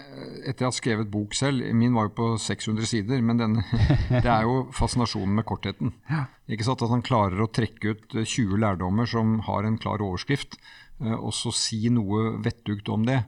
etter 0.49 0.65
jeg 0.65 0.67
har 0.67 0.73
skrevet 0.75 1.07
bok 1.07 1.35
selv 1.37 1.63
Min 1.71 1.93
var 1.95 2.09
jo 2.09 2.11
på 2.17 2.25
600 2.43 2.89
sider, 2.89 3.21
men 3.23 3.39
den, 3.39 3.53
det 4.11 4.27
er 4.27 4.43
jo 4.43 4.65
fascinasjonen 4.75 5.37
med 5.39 5.47
kortheten. 5.47 5.93
Ikke 6.51 6.67
sant 6.67 6.83
At 6.83 6.91
han 6.91 7.05
klarer 7.05 7.45
å 7.45 7.47
trekke 7.47 7.95
ut 7.95 8.17
20 8.17 8.27
eh, 8.27 8.59
lærdommer 8.65 9.07
som 9.07 9.37
har 9.47 9.63
en 9.63 9.79
klar 9.79 10.03
overskrift, 10.03 10.59
og 10.99 11.31
så 11.37 11.53
si 11.55 11.87
noe 11.93 12.41
vettugt 12.43 12.89
om 12.91 13.07
det. 13.07 13.21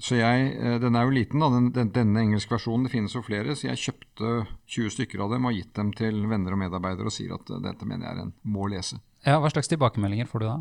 Så 0.00 0.16
jeg, 0.16 0.56
eh, 0.56 0.78
Den 0.80 0.96
er 0.96 1.04
jo 1.04 1.14
liten, 1.14 1.40
da, 1.40 1.48
den, 1.52 1.70
den, 1.72 1.92
denne 1.92 2.20
engelske 2.24 2.54
versjonen. 2.54 2.86
Det 2.86 2.94
finnes 2.94 3.14
jo 3.14 3.22
flere. 3.22 3.56
Så 3.56 3.68
jeg 3.68 3.80
kjøpte 3.80 4.46
20 4.66 4.94
stykker 4.96 5.24
av 5.24 5.34
dem 5.34 5.48
og 5.48 5.56
gitt 5.56 5.74
dem 5.76 5.92
til 5.96 6.24
venner 6.30 6.56
og 6.56 6.62
medarbeidere 6.64 7.10
og 7.10 7.14
sier 7.14 7.34
at 7.36 7.50
eh, 7.50 7.62
dette 7.64 7.88
mener 7.88 8.08
jeg 8.08 8.16
er 8.16 8.22
en 8.26 8.36
må 8.42 8.68
lese. 8.72 9.00
Ja, 9.26 9.38
Hva 9.38 9.52
slags 9.52 9.70
tilbakemeldinger 9.72 10.30
får 10.30 10.42
du 10.42 10.48
da? 10.48 10.60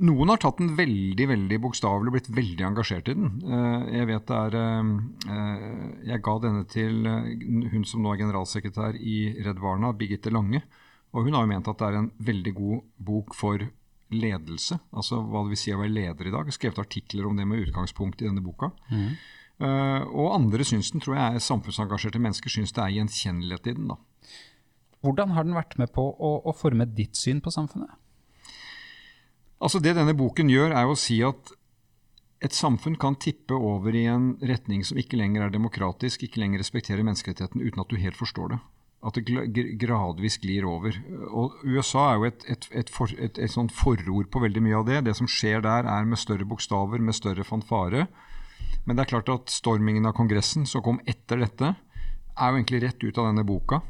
Noen 0.00 0.30
har 0.32 0.40
tatt 0.40 0.56
den 0.56 0.70
veldig 0.78 1.26
veldig 1.28 1.58
bokstavelig 1.60 2.08
og 2.08 2.14
blitt 2.14 2.30
veldig 2.32 2.64
engasjert 2.70 3.10
i 3.12 3.16
den. 3.16 3.34
Eh, 3.44 3.88
jeg 3.98 4.08
vet 4.12 4.30
det 4.30 4.38
er 4.44 6.12
Jeg 6.12 6.22
ga 6.24 6.36
denne 6.44 6.64
til 6.68 7.02
hun 7.72 7.84
som 7.88 8.04
nå 8.04 8.14
er 8.14 8.22
generalsekretær 8.22 8.96
i 8.96 9.18
Redd 9.44 9.60
Barna, 9.60 9.92
Birgitte 9.92 10.32
Lange. 10.32 10.62
Og 11.10 11.26
hun 11.26 11.34
har 11.34 11.44
jo 11.44 11.50
ment 11.50 11.68
at 11.68 11.80
det 11.80 11.88
er 11.88 11.98
en 11.98 12.12
veldig 12.22 12.54
god 12.54 12.82
bok 13.10 13.34
for 13.34 13.64
ledelse, 14.10 14.78
altså 14.90 15.20
hva 15.22 15.44
det 15.44 15.54
vil 15.54 15.60
si 15.60 15.74
å 15.74 15.80
være 15.80 15.94
leder 15.94 16.28
i 16.28 16.32
dag. 16.34 16.50
Skrevet 16.54 16.80
artikler 16.82 17.28
om 17.28 17.38
det 17.38 17.46
med 17.48 17.66
utgangspunkt 17.66 18.22
i 18.22 18.28
denne 18.28 18.42
boka. 18.44 18.72
Mm. 18.90 19.12
Uh, 19.60 20.02
og 20.08 20.34
andre 20.34 20.64
syns 20.64 20.90
den, 20.92 21.02
tror 21.04 21.18
jeg 21.18 21.36
er 21.36 21.44
samfunnsengasjerte 21.44 22.22
mennesker, 22.22 22.52
syns 22.52 22.72
det 22.76 22.82
er 22.84 22.96
gjenkjennelighet 22.96 23.70
i 23.70 23.76
den. 23.76 23.92
da. 23.92 23.98
Hvordan 25.04 25.34
har 25.36 25.46
den 25.46 25.56
vært 25.56 25.76
med 25.80 25.92
på 25.94 26.04
å, 26.10 26.32
å, 26.44 26.54
forme 26.56 26.88
ditt 26.88 27.16
syn 27.16 27.42
på 27.44 27.52
samfunnet? 27.52 27.92
Altså 29.60 29.80
Det 29.80 29.92
denne 29.96 30.16
boken 30.16 30.48
gjør, 30.52 30.72
er 30.76 30.88
å 30.88 30.96
si 30.96 31.18
at 31.24 31.52
et 32.40 32.56
samfunn 32.56 32.96
kan 32.96 33.18
tippe 33.20 33.52
over 33.52 33.92
i 33.96 34.06
en 34.08 34.32
retning 34.40 34.80
som 34.88 34.96
ikke 35.00 35.18
lenger 35.20 35.44
er 35.44 35.52
demokratisk, 35.52 36.24
ikke 36.24 36.40
lenger 36.40 36.62
respekterer 36.62 37.04
menneskerettigheten, 37.04 37.60
uten 37.60 37.84
at 37.84 37.92
du 37.92 38.00
helt 38.00 38.16
forstår 38.16 38.54
det 38.54 38.60
at 39.00 39.16
det 39.16 39.76
gradvis 39.80 40.36
glir 40.42 40.66
over. 40.68 40.96
Og 41.32 41.62
USA 41.64 42.10
er 42.10 42.18
jo 42.18 42.26
et, 42.28 42.42
et, 42.52 42.66
et, 42.82 42.90
for, 42.92 43.12
et, 43.16 43.38
sånt 43.48 43.72
forord 43.72 44.28
på 44.28 44.42
veldig 44.42 44.62
mye 44.64 44.80
av 44.80 44.88
det. 44.88 44.98
Det 45.06 45.14
som 45.16 45.30
skjer 45.30 45.64
der, 45.64 45.88
er 45.88 46.08
med 46.08 46.20
større 46.20 46.44
bokstaver, 46.48 47.00
med 47.00 47.16
større 47.16 47.46
fanfare. 47.48 48.06
Men 48.84 48.96
det 48.96 49.06
er 49.06 49.12
klart 49.14 49.32
at 49.32 49.52
stormingen 49.52 50.08
av 50.08 50.16
Kongressen, 50.18 50.66
som 50.68 50.84
kom 50.84 51.00
etter 51.08 51.40
dette, 51.40 51.72
er 52.36 52.52
jo 52.52 52.60
egentlig 52.60 52.82
rett 52.84 53.00
ut 53.00 53.16
av 53.16 53.30
denne 53.30 53.46
boka. 53.48 53.80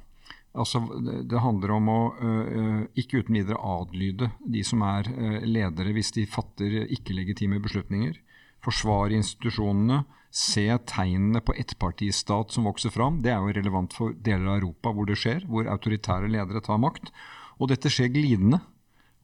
Altså, 0.55 0.83
Det 1.27 1.43
handler 1.43 1.75
om 1.77 1.91
å 1.91 2.01
øh, 2.15 2.81
ikke 2.99 3.23
uten 3.23 3.39
videre 3.39 3.59
adlyde 3.63 4.31
de 4.43 4.63
som 4.67 4.83
er 4.87 5.11
øh, 5.11 5.43
ledere 5.47 5.95
hvis 5.95 6.11
de 6.17 6.27
fatter 6.27 6.87
ikke-legitime 6.87 7.61
beslutninger. 7.63 8.17
Forsvare 8.63 9.19
institusjonene 9.19 10.05
se 10.31 10.67
tegnene 10.87 11.43
på 11.43 11.55
ettpartistat 11.59 12.55
som 12.55 12.69
vokser 12.69 12.93
fram. 12.95 13.19
Det 13.23 13.33
er 13.35 13.43
jo 13.43 13.55
relevant 13.57 13.95
for 13.97 14.15
deler 14.15 14.47
av 14.47 14.61
Europa 14.61 14.93
hvor 14.95 15.09
det 15.09 15.19
skjer, 15.19 15.45
hvor 15.51 15.69
autoritære 15.71 16.31
ledere 16.31 16.63
tar 16.63 16.79
makt. 16.83 17.11
Og 17.59 17.73
dette 17.73 17.91
skjer 17.91 18.13
glidende. 18.15 18.61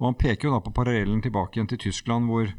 Og 0.01 0.11
Han 0.11 0.19
peker 0.19 0.49
jo 0.49 0.57
da 0.57 0.61
på 0.61 0.75
parallellen 0.77 1.23
tilbake 1.25 1.57
igjen 1.57 1.71
til 1.71 1.87
Tyskland, 1.87 2.27
hvor 2.29 2.51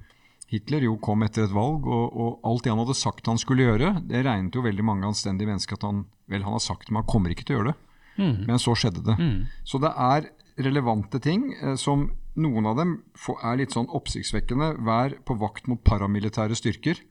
Hitler 0.48 0.86
jo 0.88 0.96
kom 1.04 1.26
etter 1.26 1.44
et 1.44 1.54
valg, 1.54 1.86
og, 1.86 2.06
og, 2.16 2.38
alt 2.48 2.64
det 2.64 2.72
han 2.72 2.80
hadde 2.80 2.96
sagt 2.96 3.28
han 3.28 3.40
skulle 3.42 3.68
gjøre, 3.68 3.98
det 4.08 4.24
regnet 4.24 4.56
jo 4.56 4.64
veldig 4.64 4.86
mange 4.88 5.10
anstendige 5.10 5.50
mennesker 5.50 5.76
at 5.76 5.84
han 5.84 6.06
vel 6.32 6.46
han 6.48 6.56
har 6.56 6.64
sagt, 6.64 6.88
men 6.90 7.02
han 7.02 7.10
kommer 7.12 7.34
ikke 7.34 7.44
til 7.48 7.58
å 7.58 7.60
gjøre 7.60 7.74
det. 7.74 7.80
Mm. 8.18 8.38
Men 8.48 8.62
så 8.64 8.74
skjedde 8.80 9.04
det. 9.06 9.18
Mm. 9.20 9.42
Så 9.68 9.82
det 9.84 9.92
er 9.92 10.30
relevante 10.58 11.20
ting 11.22 11.52
eh, 11.54 11.76
som 11.78 12.08
noen 12.40 12.70
av 12.70 12.80
dem 12.80 12.96
er 13.36 13.60
litt 13.60 13.76
sånn 13.76 13.92
oppsiktsvekkende. 13.94 14.72
Vær 14.88 15.18
på 15.28 15.38
vakt 15.42 15.68
mot 15.70 15.84
paramilitære 15.86 16.58
styrker. 16.58 17.04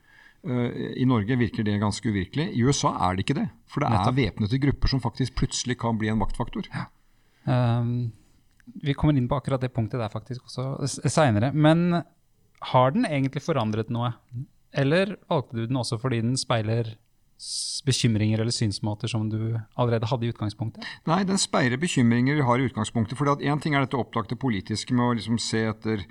Eh, 0.47 0.83
I 1.03 1.07
Norge 1.09 1.39
virker 1.39 1.67
det 1.67 1.79
ganske 1.83 2.11
uvirkelig. 2.11 2.51
I 2.55 2.65
USA 2.67 2.93
er 3.09 3.17
det 3.17 3.27
ikke 3.27 3.39
det. 3.41 3.49
For 3.71 3.83
det 3.83 3.91
er 3.91 4.17
væpnede 4.17 4.61
grupper 4.63 4.93
som 4.93 5.03
faktisk 5.03 5.37
plutselig 5.41 5.79
kan 5.83 5.99
bli 5.99 6.13
en 6.13 6.21
maktfaktor. 6.21 6.69
Ja. 6.75 6.87
Um, 7.47 8.13
vi 8.83 8.95
kommer 8.99 9.17
inn 9.17 9.29
på 9.31 9.39
akkurat 9.39 9.63
det 9.63 9.73
punktet 9.75 10.03
der 10.03 10.11
faktisk 10.11 10.47
også 10.49 11.09
seinere. 11.11 11.53
Men 11.55 12.03
har 12.73 12.95
den 12.95 13.07
egentlig 13.07 13.45
forandret 13.45 13.91
noe? 13.93 14.13
Eller 14.77 15.17
valgte 15.31 15.59
du 15.59 15.67
den 15.67 15.79
også 15.81 15.99
fordi 16.01 16.23
den 16.25 16.39
speiler 16.39 16.97
bekymringer 17.87 18.41
eller 18.41 18.55
synsmåter 18.55 19.11
som 19.13 19.27
du 19.29 19.59
allerede 19.77 20.09
hadde 20.09 20.27
i 20.27 20.33
utgangspunktet? 20.33 20.85
Nei, 21.09 21.21
den 21.29 21.39
speiler 21.41 21.79
bekymringer 21.81 22.39
vi 22.39 22.47
har 22.49 22.61
i 22.61 22.69
utgangspunktet. 22.71 23.19
For 23.19 23.29
én 23.37 23.63
ting 23.63 23.77
er 23.77 23.85
dette 23.85 24.01
opplagte 24.01 24.39
politiske 24.41 24.97
med 24.97 25.05
å 25.05 25.17
liksom 25.19 25.39
se 25.43 25.67
etter 25.69 26.07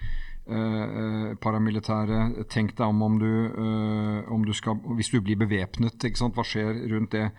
paramilitære. 0.46 2.46
Tenk 2.50 2.76
deg 2.78 2.86
om 2.86 3.02
om 3.02 3.20
du, 3.20 3.32
uh, 3.50 4.32
om 4.32 4.46
du 4.46 4.54
skal 4.54 4.78
Hvis 4.96 5.10
du 5.10 5.22
blir 5.22 5.40
bevæpnet, 5.42 6.02
hva 6.02 6.46
skjer 6.46 6.86
rundt 6.92 7.12
det? 7.12 7.32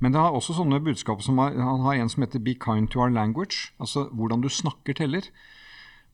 Men 0.00 0.12
det 0.12 0.20
har 0.20 0.34
også 0.34 0.56
sånne 0.56 0.80
budskap 0.82 1.22
som 1.22 1.38
har, 1.38 1.54
han 1.54 1.84
har 1.84 1.94
en 1.94 2.08
som 2.08 2.22
heter 2.22 2.40
'Be 2.40 2.54
kind 2.54 2.88
to 2.88 3.00
our 3.00 3.10
language'. 3.10 3.72
Altså 3.78 4.08
hvordan 4.12 4.40
du 4.40 4.48
snakker 4.48 4.92
teller. 4.92 5.22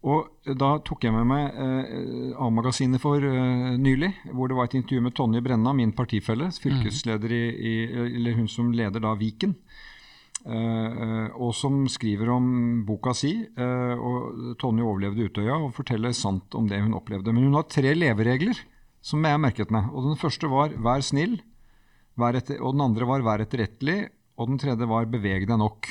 Og 0.02 0.28
Da 0.58 0.78
tok 0.80 1.04
jeg 1.04 1.12
med 1.12 1.26
meg 1.28 1.56
eh, 1.60 2.32
A-magasinet 2.40 3.02
for 3.02 3.20
eh, 3.20 3.76
nylig, 3.76 4.08
hvor 4.32 4.48
det 4.48 4.56
var 4.56 4.64
et 4.64 4.74
intervju 4.74 5.02
med 5.04 5.12
Tonje 5.12 5.42
Brenna, 5.44 5.74
min 5.76 5.92
partifelle, 5.92 6.48
fylkesleder 6.56 7.34
i, 7.36 7.42
i, 7.52 7.74
eller 8.16 8.38
hun 8.38 8.48
som 8.48 8.72
leder 8.72 9.00
da 9.00 9.12
Viken. 9.14 9.54
Eh, 10.40 11.26
og 11.36 11.52
som 11.52 11.82
skriver 11.90 12.30
om 12.32 12.46
boka 12.88 13.12
si. 13.16 13.34
Eh, 13.44 13.94
og 13.94 14.56
Tonje 14.60 14.86
overlevde 14.86 15.28
Utøya 15.28 15.58
og 15.58 15.74
forteller 15.76 16.16
sant 16.16 16.56
om 16.56 16.68
det 16.70 16.80
hun 16.80 16.96
opplevde. 16.96 17.34
Men 17.34 17.50
hun 17.50 17.58
har 17.58 17.68
tre 17.68 17.92
leveregler 17.96 18.60
som 19.04 19.24
jeg 19.24 19.36
har 19.36 19.42
merket 19.42 19.72
meg. 19.72 19.90
Og 19.92 20.10
Den 20.10 20.20
første 20.20 20.48
var 20.48 20.70
'vær 20.70 21.00
snill', 21.04 21.40
vær 22.16 22.36
etter, 22.36 22.60
og 22.60 22.74
den 22.74 22.80
andre 22.80 23.06
var 23.06 23.20
'vær 23.20 23.44
etterrettelig', 23.44 24.08
og 24.38 24.48
den 24.48 24.58
tredje 24.58 24.86
var 24.88 25.04
'beveg 25.06 25.46
deg 25.46 25.58
nok'. 25.58 25.88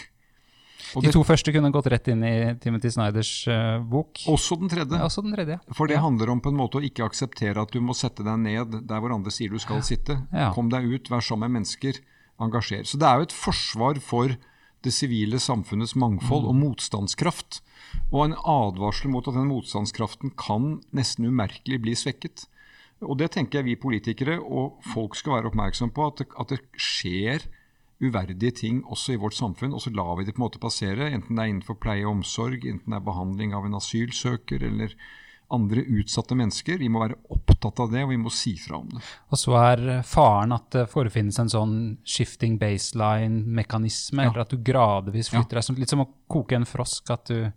Og 0.95 1.03
de 1.03 1.11
to 1.11 1.21
første 1.23 1.51
kunne 1.53 1.69
gått 1.71 1.89
rett 1.91 2.07
inn 2.07 2.23
i 2.23 2.55
Timothy 2.61 2.89
Snyders 2.89 3.47
uh, 3.47 3.77
bok. 3.83 4.23
Også 4.31 4.57
den 4.57 4.71
tredje. 4.71 4.97
Ja, 4.97 5.05
også 5.05 5.21
den 5.21 5.35
tredje. 5.35 5.59
For 5.75 5.87
det 5.91 5.99
handler 6.01 6.31
om 6.33 6.41
på 6.41 6.49
en 6.49 6.57
måte 6.57 6.79
å 6.79 6.85
ikke 6.85 7.05
akseptere 7.05 7.61
at 7.61 7.73
du 7.75 7.81
må 7.83 7.93
sette 7.93 8.23
deg 8.25 8.39
ned 8.39 8.87
der 8.87 9.03
hvor 9.03 9.13
andre 9.13 9.29
sier 9.29 9.51
du 9.53 9.59
skal 9.61 9.83
sitte. 9.85 10.17
Ja. 10.33 10.49
Kom 10.55 10.71
deg 10.71 10.87
ut, 10.89 11.11
vær 11.11 11.21
sammen 11.21 11.51
med 11.51 11.59
mennesker, 11.59 11.99
engasjer. 12.39 12.85
Så 12.87 12.99
det 12.99 13.07
er 13.07 13.19
jo 13.19 13.27
et 13.29 13.35
forsvar 13.35 13.99
for 14.03 14.35
det 14.85 14.93
sivile 14.95 15.39
samfunnets 15.43 15.95
mangfold 15.99 16.45
mm. 16.45 16.49
og 16.51 16.55
motstandskraft. 16.55 17.59
Og 18.13 18.23
en 18.25 18.37
advarsel 18.37 19.11
mot 19.11 19.27
at 19.27 19.35
den 19.35 19.49
motstandskraften 19.51 20.33
kan 20.39 20.79
nesten 20.95 21.27
umerkelig 21.27 21.81
bli 21.83 21.95
svekket. 21.99 22.47
Og 23.03 23.17
det 23.19 23.31
tenker 23.35 23.59
jeg 23.59 23.69
vi 23.69 23.79
politikere 23.79 24.39
og 24.39 24.79
folk 24.93 25.15
skal 25.15 25.37
være 25.37 25.51
oppmerksom 25.51 25.91
på, 25.95 26.07
at 26.07 26.21
det, 26.21 26.27
at 26.39 26.51
det 26.51 26.61
skjer 26.75 27.47
uverdige 27.99 28.55
ting 28.55 28.81
også 28.87 29.15
i 29.15 29.19
vårt 29.19 29.35
samfunn, 29.35 29.73
og 29.75 29.83
så 29.83 29.91
lar 29.91 30.15
vi 30.19 30.25
det 30.27 30.35
på 30.35 30.41
en 30.41 30.47
måte 30.47 30.61
passere. 30.63 31.09
Enten 31.11 31.35
det 31.35 31.43
er 31.43 31.51
innenfor 31.53 31.79
pleie 31.83 32.05
og 32.05 32.19
omsorg, 32.19 32.63
enten 32.63 32.91
det 32.91 32.99
er 32.99 33.07
behandling 33.07 33.55
av 33.55 33.67
en 33.67 33.79
asylsøker 33.79 34.63
eller 34.67 34.95
andre 35.55 35.83
utsatte 35.99 36.37
mennesker. 36.37 36.77
Vi 36.81 36.89
må 36.91 37.01
være 37.03 37.17
opptatt 37.33 37.81
av 37.83 37.91
det, 37.91 38.05
og 38.05 38.13
vi 38.13 38.19
må 38.21 38.31
si 38.33 38.55
fra 38.61 38.79
om 38.79 38.87
det. 38.93 39.01
Og 39.29 39.41
så 39.41 39.57
er 39.59 39.83
faren 40.07 40.55
at 40.55 40.69
det 40.75 40.85
forefinnes 40.91 41.39
en 41.41 41.51
sånn 41.51 41.75
shifting 42.07 42.59
baseline-mekanisme, 42.61 44.25
ja. 44.25 44.31
eller 44.31 44.45
at 44.45 44.53
du 44.53 44.59
gradvis 44.63 45.31
flytter 45.33 45.61
deg. 45.61 45.83
Litt 45.83 45.95
som 45.95 46.05
å 46.05 46.09
koke 46.29 46.59
en 46.59 46.69
frosk. 46.69 47.09
at 47.13 47.31
du 47.31 47.47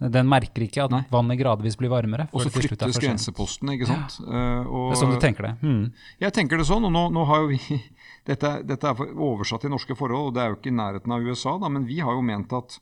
den 0.00 0.28
merker 0.32 0.64
ikke 0.64 0.86
at 0.86 0.92
Nei. 0.94 1.02
vannet 1.12 1.36
gradvis 1.36 1.76
blir 1.76 1.90
varmere. 1.92 2.24
Og 2.32 2.46
så 2.46 2.52
flyttes 2.54 2.96
grensepostene, 3.02 3.74
ikke 3.76 3.90
sant. 3.90 4.16
Ja. 4.24 4.28
Uh, 4.32 4.70
og, 4.70 4.84
det 4.88 4.96
er 4.96 5.00
sånn 5.02 5.12
du 5.12 5.20
tenker 5.20 5.48
det? 5.50 5.50
Hmm. 5.60 5.82
Jeg 6.22 6.36
tenker 6.36 6.60
det 6.60 6.64
sånn, 6.70 6.86
og 6.88 6.94
nå, 6.94 7.02
nå 7.12 7.24
har 7.28 7.42
jo 7.44 7.50
vi 7.50 7.80
dette, 8.30 8.54
dette, 8.64 8.94
er 8.94 9.12
oversatt 9.12 9.66
til 9.66 9.74
norske 9.74 9.96
forhold, 9.98 10.30
og 10.30 10.38
det 10.38 10.44
er 10.44 10.54
jo 10.54 10.56
ikke 10.56 10.72
i 10.72 10.78
nærheten 10.78 11.16
av 11.16 11.26
USA, 11.28 11.58
da, 11.60 11.68
men 11.72 11.84
vi 11.88 12.00
har 12.00 12.16
jo 12.16 12.24
ment 12.24 12.56
at 12.56 12.78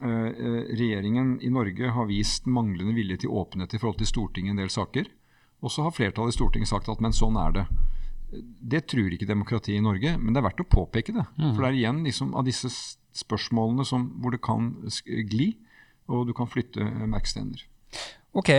regjeringen 0.00 1.36
i 1.40 1.50
Norge 1.54 1.90
har 1.94 2.08
vist 2.08 2.48
manglende 2.50 2.96
vilje 2.96 3.20
til 3.22 3.30
åpenhet 3.30 3.76
i 3.76 3.78
forhold 3.78 4.00
til 4.00 4.10
Stortinget 4.10 4.50
i 4.50 4.54
en 4.56 4.62
del 4.64 4.72
saker. 4.72 5.06
Og 5.64 5.72
så 5.72 5.86
har 5.86 5.94
flertallet 5.94 6.34
i 6.34 6.38
Stortinget 6.38 6.70
sagt 6.70 6.90
at 6.92 7.02
men 7.04 7.14
sånn 7.14 7.38
er 7.40 7.54
det. 7.54 7.64
Det 8.74 8.82
tror 8.90 9.14
ikke 9.14 9.28
demokratiet 9.28 9.78
i 9.78 9.84
Norge, 9.84 10.16
men 10.18 10.34
det 10.34 10.42
er 10.42 10.48
verdt 10.48 10.64
å 10.64 10.68
påpeke 10.68 11.14
det. 11.14 11.24
Mm. 11.38 11.52
For 11.52 11.62
det 11.62 11.68
er 11.68 11.78
igjen 11.78 12.02
liksom, 12.04 12.34
av 12.34 12.46
disse 12.48 12.70
spørsmålene 13.14 13.86
som, 13.86 14.08
hvor 14.20 14.34
det 14.34 14.42
kan 14.44 14.72
gli, 15.06 15.52
og 16.10 16.26
du 16.28 16.34
kan 16.36 16.50
flytte 16.50 16.84
merkestener. 17.06 17.62
Ok, 18.34 18.50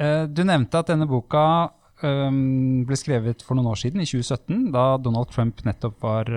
uh, 0.00 0.24
Du 0.24 0.42
nevnte 0.46 0.80
at 0.80 0.88
denne 0.90 1.08
boka 1.10 1.74
ble 1.98 2.94
skrevet 2.94 3.40
for 3.42 3.58
noen 3.58 3.72
år 3.72 3.80
siden, 3.80 3.98
i 3.98 4.06
2017, 4.06 4.68
da 4.70 4.92
Donald 5.02 5.32
Trump 5.34 5.64
nettopp 5.66 5.96
var 6.04 6.28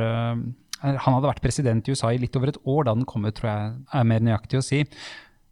Han 0.82 1.18
hadde 1.18 1.30
vært 1.30 1.44
president 1.44 1.88
i 1.88 1.96
USA 1.96 2.14
i 2.14 2.22
litt 2.22 2.38
over 2.38 2.52
et 2.52 2.62
år 2.70 2.88
da 2.88 2.96
den 2.98 3.08
kom 3.10 3.28
ut, 3.28 3.36
tror 3.38 3.52
jeg 3.52 3.74
er 4.00 4.08
mer 4.10 4.24
nøyaktig 4.26 4.60
å 4.60 4.66
si. 4.66 4.86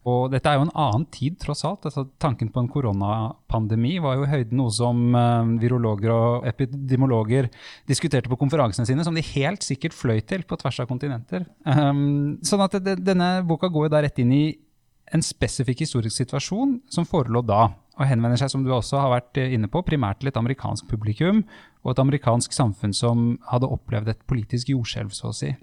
Og 0.07 0.29
dette 0.31 0.47
er 0.47 0.55
jo 0.55 0.63
en 0.63 0.77
annen 0.79 1.03
tid, 1.11 1.35
tross 1.41 1.65
alt. 1.67 1.83
Altså, 1.85 2.05
tanken 2.23 2.49
på 2.53 2.61
en 2.63 2.69
koronapandemi 2.71 3.97
var 4.03 4.15
jo 4.15 4.23
i 4.25 4.31
høyden 4.31 4.57
noe 4.61 4.71
som 4.73 5.01
uh, 5.15 5.43
virologer 5.59 6.13
og 6.13 6.47
epidemiologer 6.49 7.49
diskuterte 7.89 8.31
på 8.31 8.39
konferansene 8.39 8.87
sine, 8.87 9.03
som 9.05 9.17
de 9.17 9.25
helt 9.33 9.65
sikkert 9.65 9.97
fløy 9.97 10.21
til 10.29 10.45
på 10.47 10.57
tvers 10.61 10.79
av 10.81 10.89
kontinenter. 10.89 11.45
Um, 11.67 12.39
sånn 12.47 12.63
at 12.65 12.79
det, 12.85 12.95
denne 13.03 13.29
boka 13.47 13.69
går 13.71 13.89
jo 13.89 13.93
da 13.93 14.03
rett 14.05 14.23
inn 14.23 14.33
i 14.35 14.45
en 15.13 15.25
spesifikk 15.25 15.83
historisk 15.83 16.15
situasjon 16.21 16.77
som 16.93 17.07
forelå 17.07 17.41
da 17.43 17.67
og 17.99 18.07
henvender 18.07 18.39
seg, 18.39 18.51
som 18.53 18.63
du 18.63 18.71
også 18.71 19.01
har 19.01 19.11
vært 19.11 19.41
inne 19.41 19.67
på, 19.67 19.81
primært 19.83 20.21
til 20.21 20.29
et 20.31 20.37
amerikansk 20.39 20.87
publikum 20.87 21.41
og 21.83 21.93
et 21.93 22.03
amerikansk 22.03 22.53
samfunn 22.55 22.93
som 22.95 23.33
hadde 23.49 23.69
opplevd 23.71 24.11
et 24.11 24.23
politisk 24.29 24.73
jordskjelv, 24.73 25.13
så 25.15 25.31
å 25.31 25.35
si. 25.35 25.53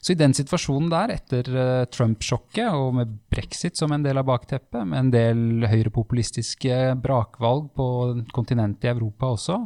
Så 0.00 0.14
i 0.14 0.18
den 0.18 0.34
situasjonen 0.36 0.90
der, 0.92 1.12
etter 1.16 1.48
uh, 1.50 1.84
Trump-sjokket 1.90 2.70
og 2.70 2.96
med 3.00 3.16
brexit 3.32 3.78
som 3.78 3.92
en 3.92 4.04
del 4.04 4.20
av 4.20 4.28
bakteppet, 4.28 4.86
med 4.86 5.00
en 5.00 5.12
del 5.12 5.66
høyrepopulistiske 5.70 6.78
brakvalg 7.02 7.68
på 7.76 7.88
kontinentet 8.36 8.88
i 8.88 8.92
Europa 8.94 9.32
også, 9.34 9.58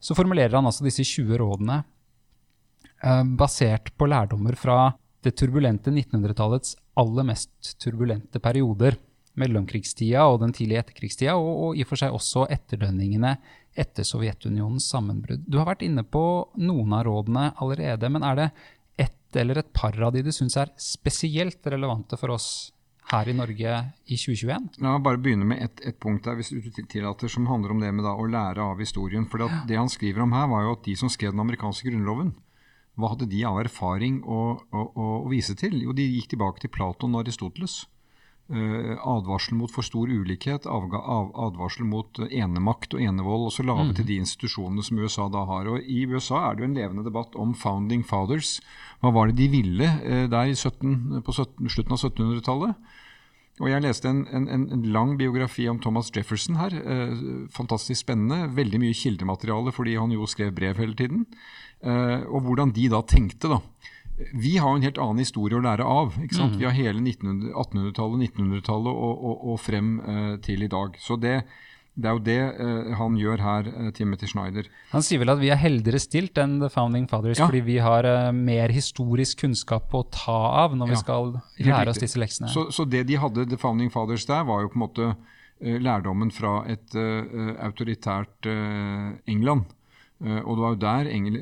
så 0.00 0.16
formulerer 0.18 0.56
han 0.56 0.68
altså 0.68 0.86
disse 0.86 1.04
20 1.06 1.40
rådene 1.42 1.82
uh, 1.82 3.24
basert 3.38 3.92
på 3.96 4.08
lærdommer 4.10 4.56
fra 4.58 4.80
det 5.22 5.36
turbulente 5.38 5.92
1900-tallets 5.92 6.74
aller 6.98 7.26
mest 7.28 7.76
turbulente 7.82 8.40
perioder 8.42 8.96
mellomkrigstida 9.40 10.26
og 10.28 10.42
den 10.42 10.52
tidlige 10.56 10.82
etterkrigstida, 10.82 11.36
og, 11.38 11.52
og, 11.52 11.78
i 11.78 11.84
og 11.84 11.90
for 11.92 12.00
seg 12.02 12.14
også 12.16 12.46
etterdønningene 12.52 13.36
etter 13.78 14.04
Sovjetunionens 14.04 14.90
sammenbrudd. 14.92 15.46
Du 15.48 15.58
har 15.60 15.70
vært 15.70 15.84
inne 15.86 16.04
på 16.04 16.24
noen 16.60 16.92
av 16.96 17.06
rådene 17.08 17.48
allerede, 17.62 18.10
men 18.12 18.26
er 18.28 18.38
det 18.38 18.48
ett 19.06 19.40
eller 19.40 19.62
et 19.62 19.72
par 19.72 19.96
av 19.96 20.12
de 20.12 20.24
du 20.26 20.32
syns 20.34 20.58
er 20.60 20.72
spesielt 20.76 21.64
relevante 21.72 22.18
for 22.20 22.34
oss 22.34 22.72
her 23.10 23.28
i 23.28 23.34
Norge 23.36 23.72
i 24.04 24.18
2021? 24.20 24.68
La 24.84 24.94
meg 24.94 25.06
bare 25.06 25.20
begynne 25.22 25.48
med 25.48 25.64
ett 25.64 25.80
et 25.88 25.98
punkt 26.00 26.28
der, 26.28 26.36
hvis 26.38 26.52
du 26.52 26.60
tillater, 26.82 27.32
som 27.32 27.48
handler 27.48 27.74
om 27.74 27.80
det 27.82 27.92
med 27.96 28.04
da, 28.06 28.14
å 28.14 28.28
lære 28.28 28.62
av 28.72 28.80
historien. 28.80 29.26
For 29.30 29.42
det, 29.42 29.48
det 29.72 29.80
han 29.80 29.90
skriver 29.92 30.26
om 30.26 30.36
her, 30.36 30.48
var 30.52 30.66
jo 30.66 30.76
at 30.76 30.84
de 30.86 30.96
som 31.00 31.12
skrev 31.12 31.34
den 31.34 31.44
amerikanske 31.44 31.88
grunnloven, 31.88 32.34
hva 33.00 33.14
hadde 33.14 33.30
de 33.32 33.40
av 33.48 33.56
erfaring 33.62 34.20
å, 34.28 34.42
å, 34.68 34.84
å, 34.92 35.08
vise 35.32 35.56
til? 35.56 35.78
Jo, 35.80 35.94
de 35.96 36.04
gikk 36.04 36.34
tilbake 36.34 36.60
til 36.60 36.72
Platon 36.72 37.14
og 37.16 37.24
Aristoteles. 37.24 37.86
Uh, 38.52 38.98
advarsel 39.08 39.56
mot 39.56 39.70
for 39.72 39.80
stor 39.86 40.10
ulikhet, 40.12 40.66
advarsel 40.68 41.86
mot 41.88 42.18
enemakt 42.26 42.92
og 42.92 43.00
enevold, 43.00 43.46
også 43.48 43.64
lave 43.64 43.86
mm. 43.88 43.92
til 43.96 44.08
de 44.10 44.18
institusjonene 44.20 44.84
som 44.84 44.98
USA 45.00 45.24
da 45.32 45.46
har. 45.48 45.70
Og 45.72 45.86
I 45.88 46.02
USA 46.10 46.42
er 46.50 46.58
det 46.58 46.64
jo 46.64 46.68
en 46.68 46.76
levende 46.76 47.04
debatt 47.06 47.38
om 47.40 47.54
founding 47.56 48.02
fathers. 48.04 48.58
Hva 49.00 49.14
var 49.16 49.30
det 49.30 49.38
de 49.40 49.46
ville 49.54 49.88
uh, 50.02 50.26
der 50.28 50.52
17, 50.52 51.22
på 51.24 51.32
17, 51.32 51.72
slutten 51.72 51.96
av 51.96 52.02
1700-tallet? 52.02 52.92
Og 53.62 53.70
Jeg 53.70 53.84
leste 53.84 54.12
en, 54.12 54.20
en, 54.28 54.50
en, 54.52 54.84
lang 54.92 55.16
biografi 55.16 55.64
om 55.70 55.80
Thomas 55.80 56.10
Jefferson 56.12 56.56
her. 56.56 56.72
Eh, 56.72 57.18
fantastisk 57.52 58.00
spennende. 58.00 58.48
Veldig 58.56 58.80
mye 58.80 58.96
kildemateriale 58.96 59.74
fordi 59.76 59.92
han 60.00 60.12
jo 60.12 60.26
skrev 60.26 60.54
brev 60.56 60.80
hele 60.80 60.96
tiden. 60.98 61.26
og 61.84 62.40
hvordan 62.46 62.72
de 62.72 62.88
da 62.88 63.02
tenkte. 63.06 63.52
da. 63.52 63.60
Vi 64.32 64.56
har 64.58 64.76
en 64.76 64.84
helt 64.84 65.00
annen 65.00 65.22
historie 65.22 65.58
å 65.58 65.64
lære 65.64 65.84
av. 65.86 66.16
ikke 66.22 66.40
Mm. 66.42 66.56
Vi 66.58 66.64
har 66.64 66.72
hele 66.76 67.00
1800-tallet, 67.00 68.30
1900-tallet 68.32 68.92
og, 68.92 69.12
og, 69.30 69.44
og, 69.52 69.60
frem 69.60 69.92
uh, 70.00 70.36
til 70.42 70.62
i 70.64 70.68
dag. 70.70 70.96
Så 70.98 71.16
det, 71.20 71.42
det 71.94 72.08
er 72.08 72.16
jo 72.16 72.22
det 72.26 72.38
uh, 72.58 72.94
han 72.98 73.18
gjør 73.20 73.42
her, 73.44 73.68
uh, 73.68 73.90
Timothy 73.94 74.30
Schneider. 74.30 74.70
Han 74.92 75.04
sier 75.06 75.22
vel 75.22 75.32
at 75.34 75.42
vi 75.42 75.52
er 75.54 75.60
heldigere 75.60 76.00
stilt 76.02 76.38
enn 76.42 76.58
The 76.62 76.70
Founding 76.72 77.06
Fathers, 77.10 77.38
ja. 77.38 77.46
fordi 77.50 77.62
vi 77.66 77.78
har 77.84 78.08
mer 78.36 78.74
historisk 78.74 79.44
kunnskap 79.44 79.92
å 79.94 80.04
ta 80.10 80.40
av 80.64 80.74
når 80.76 80.90
ja. 80.90 80.96
vi 80.96 81.02
skal 81.02 81.36
lære 81.58 81.94
oss 81.94 82.02
disse 82.02 82.22
leksene. 82.22 82.50
Så, 82.52 82.70
så, 82.74 82.88
det 82.88 83.04
de 83.10 83.20
hadde, 83.20 83.46
The 83.50 83.60
Founding 83.60 83.92
Fathers 83.92 84.26
der, 84.30 84.42
var 84.48 84.64
jo 84.64 84.72
på 84.72 84.80
en 84.80 84.86
måte 84.86 85.12
lærdommen 85.62 86.32
fra 86.34 86.64
et 86.66 86.96
autoritært 87.62 88.48
England 89.30 89.70
Eh, 89.70 89.81
og 90.22 90.56
det 90.56 90.62
var 90.62 90.74
jo 90.74 90.80
der 90.82 91.08
Engel, 91.10 91.38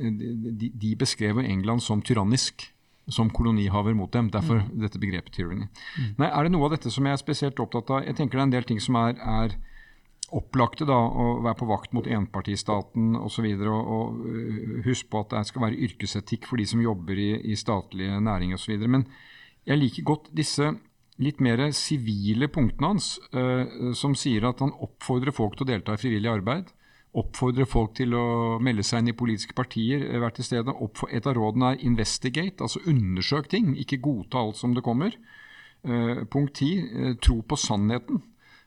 de, 0.61 0.71
de 0.73 0.93
beskrev 0.97 1.41
England 1.43 1.83
som 1.85 2.01
tyrannisk, 2.03 2.65
som 3.11 3.31
kolonihaver 3.31 3.95
mot 3.95 4.13
dem. 4.13 4.31
Derfor 4.33 4.63
mm. 4.63 4.71
dette 4.83 5.01
begrepet 5.03 5.35
tyranny. 5.35 5.67
Mm. 5.99 6.13
Nei, 6.21 6.29
Er 6.29 6.47
det 6.47 6.53
noe 6.55 6.69
av 6.69 6.77
dette 6.77 6.93
som 6.93 7.07
jeg 7.07 7.17
er 7.17 7.23
spesielt 7.23 7.61
opptatt 7.63 7.91
av? 7.91 8.05
Jeg 8.07 8.19
tenker 8.19 8.39
det 8.39 8.43
er 8.45 8.49
en 8.49 8.55
del 8.55 8.69
ting 8.69 8.83
som 8.83 8.99
er, 9.01 9.17
er 9.19 9.57
opplagte. 10.37 10.87
da, 10.89 10.97
Å 10.97 11.41
være 11.45 11.59
på 11.61 11.71
vakt 11.71 11.97
mot 11.97 12.07
enpartistaten 12.07 13.17
osv. 13.21 13.49
Og, 13.57 13.67
og, 13.67 13.91
og 13.97 14.21
uh, 14.27 14.77
husk 14.87 15.11
på 15.11 15.25
at 15.25 15.35
det 15.35 15.47
skal 15.51 15.67
være 15.69 15.81
yrkesetikk 15.89 16.49
for 16.51 16.61
de 16.61 16.69
som 16.71 16.85
jobber 16.85 17.19
i, 17.19 17.33
i 17.53 17.59
statlige 17.59 18.21
næringer 18.23 18.61
osv. 18.61 18.87
Men 18.87 19.09
jeg 19.69 19.81
liker 19.81 20.09
godt 20.09 20.31
disse 20.37 20.73
litt 21.21 21.41
mer 21.45 21.67
sivile 21.77 22.49
punktene 22.49 22.95
hans, 22.95 23.15
uh, 23.37 23.93
som 23.97 24.17
sier 24.17 24.47
at 24.49 24.63
han 24.65 24.73
oppfordrer 24.73 25.35
folk 25.37 25.59
til 25.59 25.67
å 25.67 25.73
delta 25.75 25.97
i 25.97 26.01
frivillig 26.01 26.31
arbeid. 26.33 26.71
Oppfordrer 27.11 27.67
folk 27.67 27.97
til 27.99 28.14
å 28.14 28.59
melde 28.62 28.85
seg 28.87 29.02
inn 29.02 29.11
i 29.11 29.17
politiske 29.19 29.57
partier, 29.59 30.05
uh, 30.07 30.21
være 30.23 30.38
til 30.38 30.47
stede. 30.47 30.75
Et 31.11 31.26
av 31.26 31.35
rådene 31.35 31.73
er 31.73 31.83
'investigate', 31.83 32.62
altså 32.62 32.81
undersøk 32.87 33.49
ting, 33.49 33.75
ikke 33.79 34.02
godta 34.02 34.38
alt 34.38 34.57
som 34.57 34.75
det 34.75 34.85
kommer. 34.85 35.17
Uh, 35.83 36.25
punkt 36.31 36.55
ti, 36.55 36.83
tro 37.23 37.40
på 37.43 37.57
sannheten. 37.57 38.23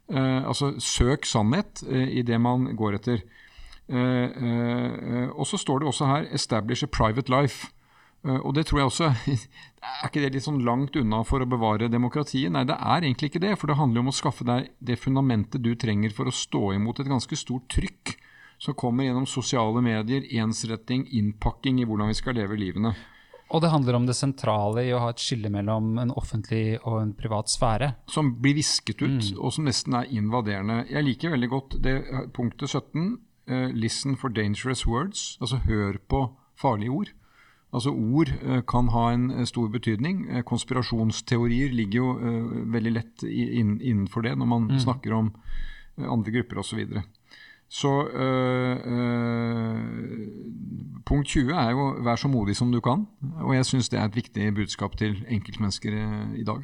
altså 0.09 0.79
søk 0.79 1.25
sannhet 1.25 1.81
i 1.89 2.21
det 2.21 2.41
man 2.41 2.75
går 2.75 2.93
etter. 2.93 3.21
og 5.31 5.47
så 5.47 5.57
står 5.57 5.79
det 5.79 5.88
også 5.88 6.05
her 6.05 6.25
'establish 6.25 6.83
a 6.83 6.88
private 6.88 7.29
life'. 7.29 7.71
Eh, 8.23 8.39
og 8.39 8.55
det 8.55 8.67
tror 8.67 8.79
jeg 8.79 8.89
også 8.89 9.09
Er 9.83 10.07
ikke 10.07 10.21
det 10.23 10.31
litt 10.38 10.45
sånn 10.45 10.62
langt 10.63 10.95
unna 10.95 11.21
for 11.27 11.43
å 11.43 11.50
bevare 11.50 11.89
demokratiet? 11.91 12.53
Nei, 12.55 12.63
det 12.67 12.77
er 12.79 13.03
egentlig 13.03 13.33
ikke 13.33 13.43
det. 13.43 13.57
For 13.59 13.67
det 13.67 13.75
handler 13.79 14.03
om 14.03 14.13
å 14.13 14.15
skaffe 14.15 14.45
deg 14.47 14.69
det 14.79 15.00
fundamentet 15.01 15.63
du 15.63 15.73
trenger 15.75 16.13
for 16.15 16.29
å 16.29 16.35
stå 16.35 16.71
imot 16.77 17.01
et 17.03 17.12
ganske 17.12 17.39
stort 17.39 17.67
trykk 17.71 18.15
som 18.63 18.77
kommer 18.79 19.03
gjennom 19.08 19.25
sosiale 19.27 19.82
medier, 19.84 20.24
ensretting, 20.39 21.03
innpakking 21.12 21.82
i 21.82 21.88
hvordan 21.88 22.13
vi 22.13 22.15
skal 22.15 22.38
leve 22.39 22.55
livene. 22.60 22.93
Og 23.53 23.62
det 23.62 23.70
handler 23.70 23.98
om 24.00 24.05
det 24.08 24.15
sentrale 24.17 24.86
i 24.88 24.93
å 24.96 25.01
ha 25.03 25.12
et 25.12 25.22
skille 25.22 25.51
mellom 25.53 25.98
en 26.01 26.13
offentlig 26.17 26.79
og 26.79 27.01
en 27.01 27.12
privat 27.17 27.51
sfære. 27.51 27.91
Som 28.10 28.32
blir 28.41 28.55
visket 28.58 29.03
ut, 29.03 29.20
mm. 29.20 29.41
og 29.43 29.53
som 29.53 29.67
nesten 29.67 29.98
er 30.00 30.10
invaderende. 30.10 30.79
Jeg 30.89 31.05
liker 31.05 31.36
veldig 31.36 31.50
godt 31.51 31.75
det 31.84 31.98
punktet 32.34 32.72
17. 32.72 33.20
Uh, 33.43 33.58
eh, 33.58 33.67
listen 33.75 34.15
for 34.17 34.34
dangerous 34.34 34.88
words. 34.88 35.36
Altså 35.43 35.60
hør 35.67 36.00
på 36.10 36.24
farlige 36.58 36.96
ord. 36.96 37.12
Altså 37.74 37.89
Ord 37.89 38.29
uh, 38.46 38.62
kan 38.70 38.89
ha 38.93 39.08
en 39.13 39.32
eh, 39.32 39.46
stor 39.50 39.67
betydning. 39.74 40.27
Eh, 40.29 40.46
konspirasjonsteorier 40.46 41.74
ligger 41.74 42.00
jo 42.00 42.10
veldig 42.74 42.93
lett 42.93 43.24
innenfor 43.25 44.27
det 44.27 44.36
når 44.38 44.50
man 44.50 44.67
mm. 44.72 44.79
snakker 44.86 45.13
om 45.17 45.32
andre 45.98 46.32
grupper 46.34 46.62
osv. 46.62 46.79
Så, 47.74 47.89
øh, 48.08 48.77
øh, 48.86 49.77
punkt 51.06 51.27
20 51.27 51.56
er 51.58 51.72
jo 51.72 51.96
'vær 52.03 52.15
så 52.15 52.27
modig 52.27 52.56
som 52.56 52.72
du 52.72 52.80
kan'. 52.80 53.06
Og 53.42 53.56
jeg 53.56 53.65
syns 53.65 53.89
det 53.89 54.00
er 54.00 54.06
et 54.06 54.15
viktig 54.15 54.53
budskap 54.56 54.96
til 54.98 55.25
enkeltmennesker 55.27 55.92
i 56.38 56.44
dag. 56.44 56.62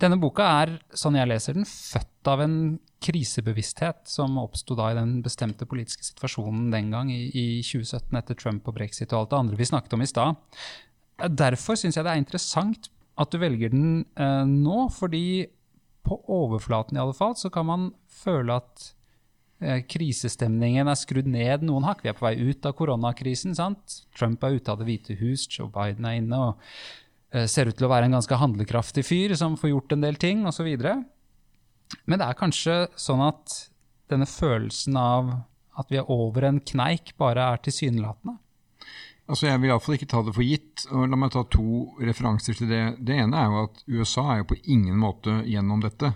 Denne 0.00 0.18
boka 0.20 0.42
er, 0.42 0.78
sånn 0.94 1.14
jeg 1.14 1.28
leser 1.28 1.52
den, 1.52 1.66
født 1.68 2.26
av 2.26 2.40
en 2.40 2.80
krisebevissthet 3.02 4.08
som 4.08 4.38
oppsto 4.38 4.74
i 4.74 4.94
den 4.94 5.22
bestemte 5.22 5.66
politiske 5.66 6.06
situasjonen 6.06 6.72
den 6.72 6.90
gang, 6.90 7.12
i, 7.12 7.28
i 7.34 7.62
2017 7.62 8.18
etter 8.18 8.34
Trump 8.34 8.66
og 8.68 8.74
brexit 8.74 9.12
og 9.12 9.18
alt 9.20 9.30
det 9.30 9.38
andre 9.38 9.56
vi 9.56 9.68
snakket 9.68 9.92
om 9.92 10.02
i 10.02 10.06
stad. 10.10 10.34
Derfor 11.18 11.78
syns 11.78 11.96
jeg 11.96 12.04
det 12.04 12.12
er 12.14 12.22
interessant 12.22 12.88
at 13.20 13.30
du 13.30 13.38
velger 13.38 13.68
den 13.68 14.06
eh, 14.16 14.44
nå, 14.48 14.88
fordi 14.90 15.46
på 16.02 16.18
overflaten 16.26 16.96
i 16.96 17.02
alle 17.02 17.14
fall 17.14 17.36
så 17.38 17.50
kan 17.52 17.68
man 17.68 17.90
føle 18.10 18.56
at 18.58 18.88
eh, 18.88 19.01
krisestemningen 19.88 20.88
er 20.90 20.98
skrudd 20.98 21.28
ned 21.30 21.62
noen 21.66 21.86
hakk. 21.86 22.02
Vi 22.02 22.10
er 22.10 22.16
på 22.18 22.26
vei 22.26 22.34
ut 22.40 22.66
av 22.66 22.74
koronakrisen. 22.78 23.54
sant? 23.54 24.02
Trump 24.18 24.42
er 24.42 24.58
ute 24.58 24.72
av 24.72 24.78
Det 24.82 24.88
hvite 24.88 25.18
hus, 25.20 25.46
Joe 25.50 25.70
Biden 25.70 26.04
er 26.08 26.18
inne. 26.18 26.40
og 26.48 26.58
Eh, 27.32 27.46
ser 27.48 27.70
ut 27.70 27.78
til 27.78 27.88
å 27.88 27.92
være 27.92 28.10
en 28.10 28.18
ganske 28.18 28.36
handlekraftig 28.36 29.06
fyr 29.08 29.32
som 29.40 29.56
får 29.56 29.72
gjort 29.72 29.94
en 29.94 30.04
del 30.04 30.18
ting 30.20 30.44
osv. 30.48 30.68
Men 30.84 32.20
det 32.20 32.26
er 32.26 32.36
kanskje 32.36 32.76
sånn 33.00 33.22
at 33.24 33.54
denne 34.12 34.28
følelsen 34.28 34.98
av 35.00 35.30
at 35.80 35.88
vi 35.88 35.96
er 35.96 36.10
over 36.12 36.44
en 36.44 36.60
kneik, 36.60 37.14
bare 37.16 37.46
er 37.54 37.62
tilsynelatende? 37.64 38.36
Altså 39.30 39.46
Jeg 39.46 39.62
vil 39.62 39.70
iallfall 39.70 39.96
ikke 39.96 40.10
ta 40.12 40.20
det 40.26 40.34
for 40.36 40.44
gitt. 40.44 40.84
og 40.92 41.08
La 41.08 41.16
meg 41.16 41.32
ta 41.32 41.44
to 41.48 41.94
referanser 42.04 42.58
til 42.58 42.68
det. 42.68 42.82
Det 43.00 43.16
ene 43.16 43.38
er 43.38 43.48
jo 43.48 43.62
at 43.64 43.82
USA 43.88 44.26
er 44.34 44.42
jo 44.42 44.50
på 44.52 44.60
ingen 44.68 44.98
måte 45.00 45.38
gjennom 45.48 45.80
dette. 45.80 46.12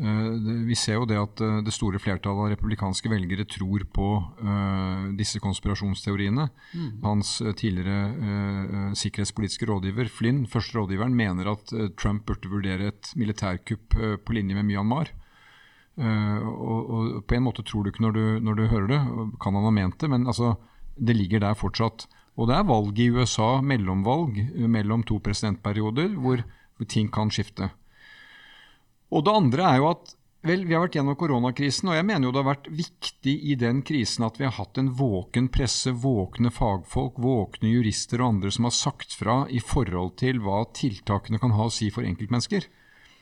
Eh, 0.00 0.28
vi 0.64 0.76
ser 0.78 0.96
jo 0.96 1.06
det 1.08 1.18
at 1.20 1.40
eh, 1.44 1.58
det 1.66 1.74
store 1.76 2.00
flertallet 2.00 2.46
av 2.46 2.50
republikanske 2.54 3.10
velgere 3.12 3.44
tror 3.44 3.82
på 3.92 4.06
uh, 4.40 5.10
disse 5.18 5.40
konspirasjonsteoriene. 5.44 6.46
Mm. 6.72 6.90
Hans 7.04 7.34
tidligere 7.60 8.94
sikkerhetspolitiske 8.96 9.68
rådgiver, 9.68 10.08
Flynn, 10.12 10.46
første 10.48 10.78
rådgiveren, 10.78 11.16
mener 11.16 11.50
at 11.52 11.72
Trump 12.00 12.24
burde 12.28 12.48
vurdere 12.52 12.90
et 12.92 13.10
militærkupp 13.18 13.96
på 14.24 14.36
linje 14.36 14.56
med 14.56 14.68
Myanmar. 14.70 15.10
Og, 16.00 16.78
og, 16.80 17.08
På 17.28 17.36
en 17.36 17.44
måte 17.44 17.64
tror 17.66 17.84
du 17.84 17.90
ikke 17.90 18.04
når 18.04 18.14
du, 18.16 18.22
når 18.46 18.56
du 18.56 18.62
hører 18.70 18.88
det, 18.88 19.00
kan 19.42 19.56
han 19.56 19.66
ha 19.66 19.72
ment 19.74 19.98
det, 20.00 20.08
men 20.12 20.26
altså, 20.26 20.54
det 20.96 21.16
ligger 21.18 21.42
der 21.44 21.58
fortsatt. 21.58 22.06
Og 22.38 22.48
det 22.48 22.56
er 22.56 22.68
valg 22.68 22.98
i 23.00 23.10
USA, 23.12 23.58
mellomvalg 23.60 24.38
mellom 24.70 25.04
to 25.04 25.18
presidentperioder, 25.20 26.14
hvor 26.16 26.44
ting 26.88 27.10
kan 27.12 27.32
skifte. 27.32 27.68
Og 29.10 29.26
det 29.26 29.34
andre 29.34 29.66
er 29.66 29.80
jo 29.80 29.90
at 29.90 30.16
vel, 30.46 30.64
vi 30.64 30.74
har 30.74 30.84
vært 30.86 30.96
gjennom 30.96 31.16
koronakrisen, 31.20 31.90
og 31.90 31.98
jeg 31.98 32.06
mener 32.08 32.28
jo 32.28 32.32
det 32.32 32.40
har 32.40 32.48
vært 32.48 32.68
viktig 32.72 33.34
i 33.52 33.56
den 33.60 33.82
krisen 33.86 34.24
at 34.24 34.38
vi 34.40 34.46
har 34.46 34.54
hatt 34.56 34.78
en 34.80 34.92
våken 34.96 35.50
presse, 35.52 35.92
våkne 35.92 36.52
fagfolk, 36.54 37.18
våkne 37.20 37.72
jurister 37.74 38.22
og 38.22 38.36
andre 38.36 38.52
som 38.54 38.68
har 38.68 38.76
sagt 38.76 39.16
fra 39.18 39.42
i 39.50 39.60
forhold 39.60 40.16
til 40.22 40.40
hva 40.44 40.62
tiltakene 40.76 41.42
kan 41.42 41.56
ha 41.58 41.68
å 41.68 41.74
si 41.74 41.90
for 41.92 42.06
enkeltmennesker. 42.08 42.68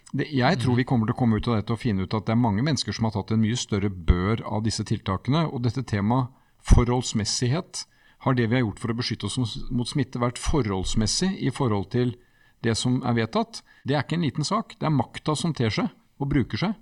Det, 0.08 0.24
jeg 0.32 0.60
tror 0.62 0.78
vi 0.78 0.86
kommer 0.88 1.08
til 1.08 1.16
å 1.16 1.18
komme 1.18 1.36
ut 1.36 1.48
av 1.50 1.58
dette 1.58 1.74
og 1.74 1.82
finne 1.82 2.06
ut 2.06 2.14
at 2.16 2.28
det 2.28 2.32
er 2.32 2.40
mange 2.40 2.64
mennesker 2.64 2.96
som 2.96 3.08
har 3.08 3.16
tatt 3.16 3.34
en 3.34 3.42
mye 3.42 3.58
større 3.60 3.90
bør 3.90 4.40
av 4.46 4.62
disse 4.64 4.84
tiltakene. 4.88 5.44
Og 5.50 5.66
dette 5.66 5.84
temaet 5.84 6.32
forholdsmessighet, 6.68 7.84
har 8.24 8.34
det 8.34 8.48
vi 8.48 8.56
har 8.56 8.64
gjort 8.64 8.80
for 8.82 8.92
å 8.92 8.96
beskytte 8.98 9.28
oss 9.28 9.58
mot 9.70 9.86
smitte, 9.86 10.18
vært 10.18 10.40
forholdsmessig 10.42 11.36
i 11.44 11.52
forhold 11.54 11.90
til 11.92 12.16
det 12.64 12.74
som 12.78 13.00
er 13.06 13.16
vedtatt, 13.16 13.62
det 13.86 13.96
er 13.96 14.04
ikke 14.04 14.18
en 14.18 14.26
liten 14.26 14.46
sak. 14.46 14.76
Det 14.78 14.88
er 14.88 14.94
makta 14.94 15.34
som 15.38 15.54
ter 15.56 15.72
seg 15.74 15.90
og 16.18 16.30
bruker 16.30 16.60
seg. 16.60 16.76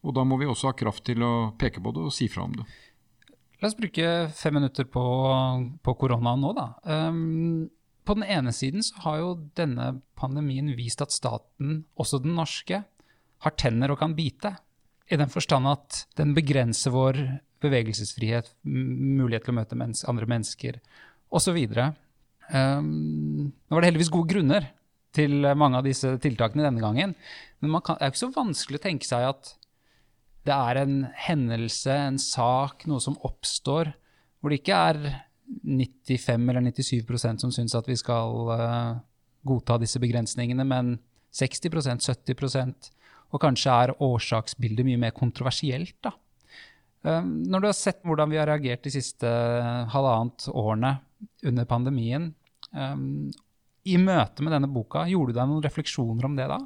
Og 0.00 0.14
da 0.16 0.24
må 0.24 0.38
vi 0.40 0.48
også 0.48 0.70
ha 0.70 0.76
kraft 0.76 1.04
til 1.08 1.22
å 1.24 1.50
peke 1.60 1.82
på 1.84 1.92
det 1.94 2.06
og 2.08 2.14
si 2.14 2.28
fra 2.32 2.46
om 2.46 2.54
det. 2.56 2.64
La 3.60 3.68
oss 3.68 3.76
bruke 3.76 4.30
fem 4.32 4.56
minutter 4.56 4.86
på, 4.88 5.02
på 5.84 5.94
koronaen 6.00 6.40
nå, 6.40 6.54
da. 6.56 6.66
Um, 6.88 7.68
på 8.08 8.16
den 8.16 8.24
ene 8.24 8.54
siden 8.56 8.82
så 8.82 9.02
har 9.04 9.20
jo 9.20 9.34
denne 9.58 9.92
pandemien 10.18 10.72
vist 10.78 11.04
at 11.04 11.12
staten, 11.12 11.84
også 12.00 12.22
den 12.24 12.38
norske, 12.38 12.80
har 13.44 13.56
tenner 13.60 13.92
og 13.92 14.00
kan 14.00 14.16
bite. 14.16 14.54
I 15.12 15.18
den 15.20 15.32
forstand 15.32 15.68
at 15.68 16.04
den 16.16 16.32
begrenser 16.36 16.94
vår 16.94 17.20
bevegelsesfrihet, 17.60 18.54
mulighet 18.64 19.44
til 19.44 19.52
å 19.52 19.58
møte 19.60 19.76
mennes 19.76 20.06
andre 20.08 20.28
mennesker 20.30 20.80
osv. 21.28 21.58
Um, 22.48 23.50
nå 23.52 23.76
var 23.76 23.84
det 23.84 23.92
heldigvis 23.92 24.12
gode 24.14 24.32
grunner 24.32 24.70
til 25.16 25.42
mange 25.58 25.80
av 25.80 25.86
disse 25.86 26.12
tiltakene 26.22 26.66
denne 26.66 26.82
gangen. 26.82 27.16
Men 27.60 27.80
kan, 27.84 27.98
det 27.98 28.06
er 28.06 28.10
jo 28.10 28.14
ikke 28.14 28.24
så 28.24 28.34
vanskelig 28.36 28.80
å 28.80 28.84
tenke 28.84 29.08
seg 29.08 29.26
at 29.30 29.54
det 30.48 30.54
er 30.56 30.80
en 30.80 30.94
hendelse, 31.26 31.92
en 31.92 32.20
sak, 32.20 32.86
noe 32.88 33.02
som 33.04 33.18
oppstår, 33.26 33.92
hvor 34.40 34.52
det 34.52 34.62
ikke 34.62 34.78
er 34.92 35.00
95 35.66 36.48
eller 36.48 36.64
97% 36.70 37.44
som 37.44 37.52
syns 37.52 37.76
at 37.76 37.88
vi 37.90 37.98
skal 37.98 38.48
uh, 38.48 38.94
godta 39.46 39.76
disse 39.82 40.00
begrensningene, 40.00 40.64
men 40.64 40.96
60% 41.36 42.06
70% 42.06 42.90
og 43.30 43.42
kanskje 43.42 43.76
er 43.84 43.94
årsaksbildet 44.02 44.86
mye 44.86 45.00
mer 45.04 45.14
kontroversielt. 45.14 45.94
da. 46.02 46.14
Um, 47.02 47.44
når 47.48 47.60
du 47.60 47.68
har 47.68 47.76
sett 47.78 48.02
hvordan 48.04 48.32
vi 48.32 48.40
har 48.40 48.48
reagert 48.50 48.82
de 48.84 48.92
siste 48.92 49.28
halvannet 49.92 50.48
årene 50.52 50.96
under 51.46 51.68
pandemien, 51.68 52.32
um, 52.72 53.30
i 53.88 53.96
møte 54.00 54.44
med 54.44 54.52
denne 54.52 54.68
boka, 54.70 55.06
gjorde 55.08 55.32
du 55.32 55.40
deg 55.40 55.48
noen 55.48 55.64
refleksjoner 55.64 56.28
om 56.28 56.36
det 56.36 56.50
da? 56.50 56.60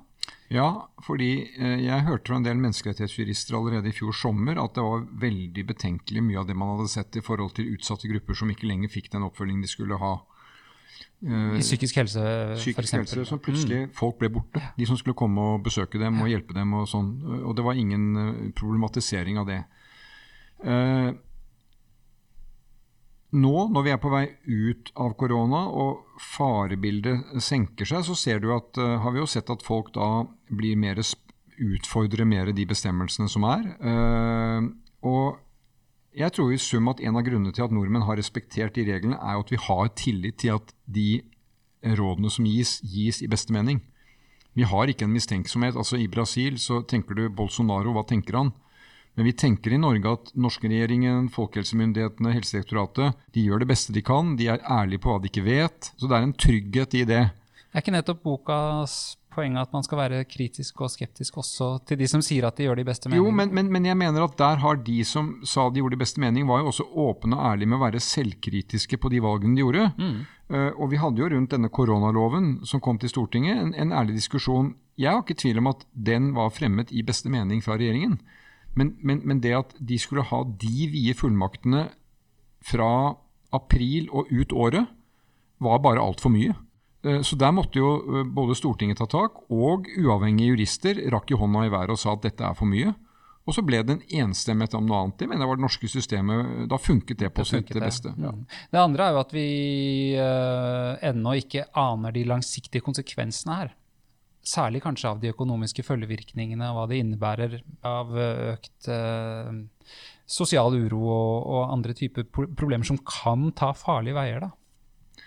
Ja, 0.53 0.69
fordi 1.05 1.31
eh, 1.57 1.81
jeg 1.83 2.05
hørte 2.07 2.31
fra 2.31 2.39
en 2.39 2.47
del 2.47 2.61
menneskerettighetsjurister 2.61 3.57
allerede 3.59 3.91
i 3.91 3.97
fjor 3.97 4.15
sommer 4.17 4.61
at 4.61 4.77
det 4.77 4.85
var 4.85 5.07
veldig 5.23 5.65
betenkelig 5.71 6.23
mye 6.25 6.41
av 6.43 6.49
det 6.49 6.57
man 6.59 6.75
hadde 6.75 6.93
sett 6.93 7.19
i 7.19 7.25
forhold 7.25 7.55
til 7.57 7.73
utsatte 7.75 8.11
grupper 8.11 8.39
som 8.39 8.53
ikke 8.53 8.69
lenger 8.69 8.93
fikk 8.93 9.11
den 9.15 9.27
oppfølgingen 9.27 9.65
de 9.65 9.73
skulle 9.73 9.99
ha. 10.01 10.15
I 11.25 11.61
psykisk 11.63 11.97
helse, 12.03 12.23
psykisk 12.59 12.99
helse, 12.99 13.25
så 13.25 13.39
plutselig 13.41 13.87
mm. 13.87 13.93
folk 13.97 14.19
ble 14.21 14.29
borte. 14.35 14.61
De 14.77 14.87
som 14.89 14.99
skulle 15.01 15.17
komme 15.17 15.41
og 15.55 15.63
besøke 15.65 16.01
dem 16.01 16.21
og 16.21 16.29
hjelpe 16.29 16.57
dem. 16.57 16.75
Og 16.77 16.85
sånn. 16.91 17.15
Og 17.49 17.55
det 17.57 17.65
var 17.65 17.81
ingen 17.81 18.05
eh, 18.21 18.43
problematisering 18.59 19.41
av 19.41 19.49
det. 19.49 19.63
Nå, 23.35 23.55
når 23.75 23.83
vi 23.83 23.91
er 23.91 23.99
på 23.99 24.13
vei 24.13 24.25
ut 24.47 24.93
av 25.01 25.17
korona 25.19 25.65
og 25.67 26.21
farebildet 26.23 27.43
senker 27.43 27.89
seg, 27.89 28.05
så 28.07 28.15
at, 28.55 28.79
uh, 28.79 28.99
har 29.03 29.15
vi 29.15 29.19
jo 29.19 29.27
sett 29.27 29.51
at 29.51 29.65
folk 29.67 29.91
da 29.97 30.27
blir 30.55 30.79
mer 30.79 31.01
utfordrer 31.55 32.27
mer 32.27 32.53
de 32.55 32.67
bestemmelsene 32.67 33.31
som 33.31 33.47
er. 33.49 33.67
Uh, 33.83 34.71
og 35.03 35.41
jeg 36.15 36.31
tror 36.35 36.53
i 36.55 36.61
sum 36.63 36.89
at 36.93 37.03
en 37.03 37.19
av 37.19 37.27
grunnene 37.27 37.55
til 37.55 37.67
at 37.67 37.75
nordmenn 37.75 38.07
har 38.07 38.19
respektert 38.21 38.77
de 38.79 38.87
reglene, 38.87 39.19
er 39.19 39.41
at 39.41 39.51
vi 39.51 39.59
har 39.59 39.91
tillit 39.99 40.39
til 40.39 40.55
at 40.55 40.71
de 40.87 41.25
rådene 41.85 42.31
som 42.31 42.47
gis, 42.47 42.79
gis 42.87 43.19
i 43.23 43.31
beste 43.31 43.53
mening. 43.53 43.83
Vi 44.55 44.63
har 44.63 44.87
ikke 44.87 45.09
en 45.09 45.15
mistenksomhet. 45.15 45.75
altså 45.75 45.99
I 45.99 46.07
Brasil 46.07 46.59
så 46.63 46.83
tenker 46.87 47.19
du 47.19 47.29
Bolsonaro, 47.29 47.93
hva 47.93 48.05
tenker 48.07 48.39
han? 48.39 48.53
Men 49.15 49.29
vi 49.29 49.35
tenker 49.39 49.73
i 49.75 49.79
Norge 49.79 50.13
at 50.17 50.33
norske 50.35 50.69
regjeringen, 50.71 51.29
folkehelsemyndighetene, 51.35 52.35
Helsedirektoratet 52.35 53.21
de 53.35 53.45
gjør 53.47 53.63
det 53.63 53.71
beste 53.71 53.95
de 53.95 54.03
kan. 54.03 54.35
De 54.39 54.49
er 54.51 54.65
ærlige 54.67 55.05
på 55.05 55.13
hva 55.13 55.23
de 55.23 55.31
ikke 55.31 55.47
vet. 55.47 55.93
Så 55.95 56.11
det 56.11 56.19
er 56.19 56.27
en 56.27 56.35
trygghet 56.35 56.97
i 56.99 57.05
det. 57.09 57.23
Er 57.75 57.83
ikke 57.83 57.95
nettopp 57.95 58.25
bokas 58.27 59.15
poenget 59.35 59.67
at 59.67 59.73
man 59.75 59.83
skal 59.83 59.99
være 59.99 60.21
kritisk 60.31 60.83
og 60.85 60.93
skeptisk 60.93 61.41
også 61.43 61.71
til 61.89 61.99
de 61.99 62.07
som 62.11 62.23
sier 62.23 62.47
at 62.47 62.59
de 62.59 62.69
gjør 62.69 62.79
det 62.79 62.85
i 62.85 62.89
beste 62.89 63.11
mening? 63.11 63.23
Jo, 63.23 63.33
men, 63.35 63.51
men, 63.55 63.71
men, 63.75 63.89
jeg 63.89 63.99
mener 63.99 64.27
at 64.27 64.37
der 64.39 64.61
har 64.63 64.79
de 64.87 65.01
som 65.09 65.33
sa 65.47 65.67
de 65.71 65.83
gjorde 65.83 65.97
det 65.97 66.01
i 66.01 66.05
beste 66.05 66.23
mening, 66.23 66.47
var 66.49 66.63
jo 66.63 66.71
også 66.71 66.87
åpne 67.07 67.39
og 67.39 67.49
ærlige 67.51 67.71
med 67.73 67.81
å 67.81 67.85
være 67.85 68.05
selvkritiske 68.05 69.01
på 69.03 69.11
de 69.11 69.23
valgene 69.25 69.59
de 69.59 69.65
gjorde. 69.65 69.89
Mm. 69.99 70.23
Uh, 70.55 70.71
og 70.77 70.91
vi 70.93 71.01
hadde 71.01 71.23
jo 71.23 71.33
rundt 71.33 71.55
denne 71.55 71.73
koronaloven 71.73 72.55
som 72.69 72.83
kom 72.85 73.01
til 73.03 73.11
Stortinget, 73.11 73.59
en, 73.59 73.75
en, 73.75 73.95
ærlig 73.97 74.19
diskusjon. 74.21 74.75
Jeg 75.01 75.11
har 75.11 75.25
ikke 75.25 75.41
tvil 75.43 75.59
om 75.63 75.73
at 75.73 75.83
den 75.93 76.31
var 76.37 76.55
fremmet 76.55 76.93
i 76.95 77.03
beste 77.07 77.33
mening 77.33 77.63
fra 77.65 77.79
regjeringen. 77.81 78.21
Men, 78.75 78.97
men 79.03 79.41
det 79.41 79.55
at 79.57 79.75
de 79.79 79.99
skulle 80.03 80.27
ha 80.27 80.43
de 80.45 80.89
vide 80.91 81.15
fullmaktene 81.19 81.89
fra 82.65 83.15
april 83.55 84.09
og 84.11 84.31
ut 84.33 84.53
året, 84.53 84.91
var 85.63 85.83
bare 85.85 86.03
altfor 86.03 86.33
mye. 86.35 86.55
Eh, 87.05 87.21
så 87.23 87.39
der 87.39 87.55
måtte 87.55 87.79
jo 87.79 87.95
eh, 88.01 88.27
både 88.27 88.57
Stortinget 88.59 88.99
ta 89.01 89.07
tak, 89.11 89.45
og 89.53 89.89
uavhengige 90.01 90.55
jurister 90.55 91.01
rakk 91.15 91.31
jo 91.31 91.41
hånda 91.43 91.67
i 91.67 91.73
været 91.73 91.95
og 91.95 92.01
sa 92.01 92.17
at 92.17 92.25
dette 92.27 92.45
er 92.47 92.57
for 92.59 92.71
mye. 92.71 92.95
Og 93.45 93.53
så 93.53 93.61
ble 93.61 93.83
det 93.85 93.93
en 93.93 94.23
enstemmighet 94.25 94.75
om 94.79 94.87
noe 94.89 95.03
annet. 95.03 95.19
Det 95.21 95.27
mener 95.29 95.45
jeg 95.45 95.51
var 95.51 95.59
det 95.59 95.65
norske 95.67 95.89
systemet. 95.93 96.53
Da 96.71 96.79
funket 96.81 97.19
det 97.21 97.29
på 97.37 97.45
det 97.45 97.51
sitt 97.51 97.73
beste. 97.77 98.15
Ja. 98.17 98.31
Det 98.73 98.81
andre 98.81 99.05
er 99.05 99.13
jo 99.13 99.21
at 99.21 99.35
vi 99.37 99.49
uh, 100.17 100.95
ennå 101.05 101.35
ikke 101.43 101.67
aner 101.77 102.15
de 102.17 102.23
langsiktige 102.25 102.81
konsekvensene 102.87 103.59
her. 103.59 103.75
Særlig 104.45 104.83
kanskje 104.85 105.09
av 105.09 105.21
de 105.23 105.31
økonomiske 105.33 105.85
følgevirkningene, 105.87 106.67
og 106.69 106.77
hva 106.77 106.89
det 106.91 106.99
innebærer 107.01 107.55
av 107.89 108.11
økt 108.13 108.89
eh, 108.93 109.63
sosial 110.29 110.77
uro 110.77 111.01
og, 111.07 111.47
og, 111.47 111.63
andre 111.73 111.97
typer 111.97 112.29
problemer 112.29 112.85
som 112.85 113.01
kan 113.01 113.49
ta 113.57 113.73
farlige 113.77 114.19
veier. 114.19 114.45
da. 114.45 115.25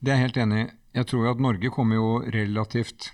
Det 0.00 0.12
er 0.12 0.18
jeg 0.18 0.26
helt 0.28 0.40
enig 0.46 0.62
i. 0.62 0.72
Jeg 0.94 1.10
tror 1.10 1.30
at 1.32 1.42
Norge 1.42 1.70
kommer 1.74 1.98
jo 1.98 2.08
relativt 2.32 3.10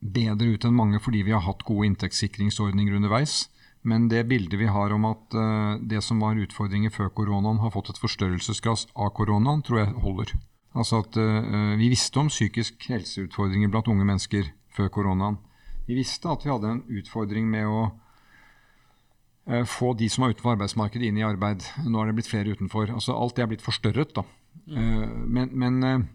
bedre 0.00 0.54
ut 0.54 0.64
enn 0.68 0.76
mange 0.76 1.00
fordi 1.02 1.22
vi 1.26 1.32
har 1.34 1.44
hatt 1.46 1.64
gode 1.66 1.86
inntektssikringsordninger 1.90 2.98
underveis. 2.98 3.46
Men 3.86 4.08
det 4.10 4.26
bildet 4.26 4.58
vi 4.58 4.66
har 4.66 4.92
om 4.92 5.06
at 5.06 5.34
uh, 5.38 5.78
det 5.78 6.02
som 6.02 6.20
var 6.22 6.38
utfordringer 6.42 6.90
før 6.90 7.12
koronaen, 7.14 7.62
har 7.62 7.70
fått 7.70 7.92
et 7.92 8.02
forstørrelsesglass 8.02 8.88
av 8.94 9.12
koronaen, 9.14 9.62
tror 9.62 9.84
jeg 9.84 9.94
holder. 10.02 10.32
Altså 10.76 11.00
at 11.04 11.16
uh, 11.18 11.74
Vi 11.80 11.90
visste 11.92 12.20
om 12.20 12.30
psykisk 12.32 12.88
helseutfordringer 12.92 13.70
blant 13.72 13.88
unge 13.88 14.06
mennesker 14.06 14.50
før 14.76 14.90
koronaen. 14.92 15.38
Vi 15.86 15.96
visste 15.96 16.28
at 16.28 16.44
vi 16.44 16.52
hadde 16.52 16.72
en 16.74 16.82
utfordring 16.98 17.48
med 17.50 17.68
å 17.70 17.84
uh, 17.88 19.64
få 19.64 19.94
de 19.98 20.10
som 20.12 20.26
er 20.26 20.34
utenfor 20.34 20.56
arbeidsmarkedet, 20.56 21.08
inn 21.08 21.20
i 21.20 21.26
arbeid. 21.26 21.64
Nå 21.86 22.02
er 22.02 22.10
det 22.10 22.18
blitt 22.18 22.30
flere 22.30 22.56
utenfor. 22.56 22.92
Altså 22.92 23.16
Alt 23.16 23.38
det 23.38 23.46
er 23.46 23.52
blitt 23.54 23.64
forstørret. 23.64 24.12
da. 24.16 24.26
Mm. 24.66 25.24
Men, 25.30 25.50
men 25.52 26.06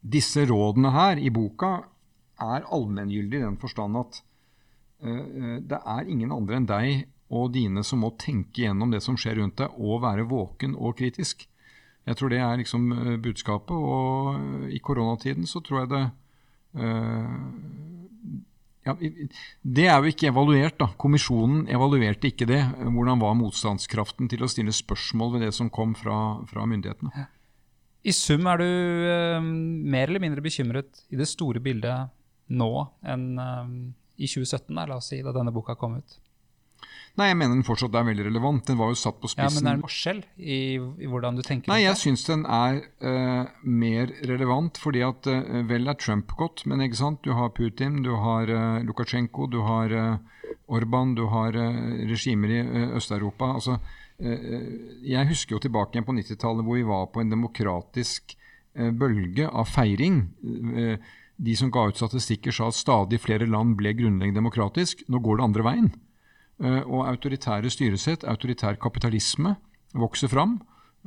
disse 0.00 0.46
rådene 0.48 0.90
her 0.94 1.20
i 1.20 1.30
boka 1.30 1.76
er 2.40 2.64
allmenngyldige 2.72 3.42
i 3.42 3.46
den 3.46 3.58
forstand 3.60 3.98
at 4.00 4.20
uh, 5.04 5.56
det 5.64 5.80
er 5.80 6.12
ingen 6.12 6.32
andre 6.34 6.60
enn 6.60 6.68
deg 6.68 7.08
og 7.30 7.52
dine 7.54 7.84
som 7.86 8.02
må 8.02 8.10
tenke 8.18 8.64
gjennom 8.64 8.90
det 8.90 9.02
som 9.04 9.16
skjer 9.18 9.38
rundt 9.38 9.60
deg, 9.60 9.74
og 9.78 10.02
være 10.02 10.26
våken 10.28 10.74
og 10.74 10.96
kritisk. 10.98 11.46
Jeg 12.10 12.18
tror 12.18 12.32
det 12.32 12.40
er 12.42 12.60
liksom 12.60 12.90
uh, 12.92 13.16
budskapet. 13.22 13.76
Og 13.76 14.34
uh, 14.34 14.68
i 14.70 14.80
koronatiden 14.82 15.46
så 15.48 15.62
tror 15.64 15.84
jeg 15.84 15.92
det 15.94 16.04
ja, 18.86 18.92
Det 18.94 19.86
er 19.90 19.96
jo 19.98 20.10
ikke 20.12 20.28
evaluert, 20.30 20.76
da. 20.78 20.86
Kommisjonen 21.02 21.64
evaluerte 21.66 22.30
ikke 22.30 22.46
det. 22.46 22.60
Hvordan 22.78 23.18
var 23.18 23.34
motstandskraften 23.34 24.30
til 24.30 24.44
å 24.46 24.50
stille 24.50 24.70
spørsmål 24.70 25.34
ved 25.34 25.48
det 25.48 25.50
som 25.56 25.70
kom 25.72 25.96
fra, 25.98 26.38
fra 26.46 26.66
myndighetene? 26.70 27.26
I 28.06 28.14
sum 28.16 28.46
er 28.48 28.62
du 28.62 28.68
uh, 28.70 29.42
mer 29.42 30.08
eller 30.08 30.22
mindre 30.22 30.44
bekymret 30.44 31.02
i 31.10 31.18
det 31.20 31.28
store 31.28 31.60
bildet 31.60 32.14
nå 32.54 32.70
enn 33.06 33.26
uh, 33.36 33.66
i 34.20 34.28
2017, 34.28 34.72
da, 34.76 34.86
la 34.88 34.98
oss 35.00 35.10
si, 35.12 35.20
da 35.24 35.34
denne 35.36 35.52
boka 35.52 35.76
kom 35.80 35.98
ut? 36.00 36.18
Nei, 37.20 37.34
jeg 37.34 37.36
mener 37.36 37.58
den 37.58 37.66
fortsatt 37.66 37.96
er 37.98 38.06
veldig 38.06 38.24
relevant. 38.30 38.62
Den 38.70 38.78
var 38.80 38.94
jo 38.94 38.96
satt 38.96 39.18
på 39.20 39.28
spissen. 39.28 39.44
Ja, 39.44 39.52
Men 39.52 39.66
det 39.66 39.70
er 39.70 39.76
en 39.76 39.84
forskjell 39.84 40.20
i, 40.40 40.60
i 41.04 41.10
hvordan 41.10 41.36
du 41.36 41.42
tenker? 41.44 41.68
Nei, 41.68 41.82
jeg 41.82 41.98
syns 42.00 42.24
den 42.24 42.46
er 42.48 42.80
uh, 43.04 43.50
mer 43.60 44.14
relevant, 44.30 44.80
fordi 44.80 45.02
at 45.04 45.28
uh, 45.28 45.60
vel 45.68 45.90
er 45.90 45.98
Trump 46.00 46.32
godt, 46.40 46.64
men 46.70 46.80
ikke 46.86 47.00
sant? 47.02 47.20
du 47.26 47.34
har 47.36 47.52
Putin, 47.52 48.00
du 48.06 48.14
har 48.22 48.48
uh, 48.48 48.80
Lukasjenko, 48.86 49.50
du 49.52 49.60
har 49.66 49.92
Orban, 50.70 51.12
du 51.18 51.26
har 51.28 51.56
regimer 52.08 52.52
i 52.54 52.60
Øst-Europa. 52.96 53.54
altså 53.58 53.80
jeg 54.20 55.28
husker 55.30 55.54
jo 55.54 55.62
tilbake 55.64 55.96
igjen 55.96 56.04
på 56.04 56.12
90-tallet 56.12 56.66
hvor 56.66 56.76
vi 56.76 56.84
var 56.84 57.06
på 57.08 57.22
en 57.22 57.30
demokratisk 57.32 58.34
bølge 59.00 59.46
av 59.48 59.64
feiring. 59.64 60.18
De 61.40 61.54
som 61.56 61.70
ga 61.72 61.86
ut 61.88 61.96
statistikker 61.96 62.52
sa 62.52 62.68
at 62.68 62.76
stadig 62.76 63.22
flere 63.24 63.48
land 63.48 63.78
ble 63.80 63.94
grunnleggende 63.96 64.36
demokratisk. 64.42 65.06
Nå 65.08 65.22
går 65.24 65.40
det 65.40 65.46
andre 65.48 65.66
veien. 65.70 65.90
Og 66.60 67.06
autoritære 67.08 67.70
styresett, 67.72 68.26
autoritær 68.28 68.76
kapitalisme, 68.80 69.54
vokser 69.96 70.28
fram. 70.28 70.58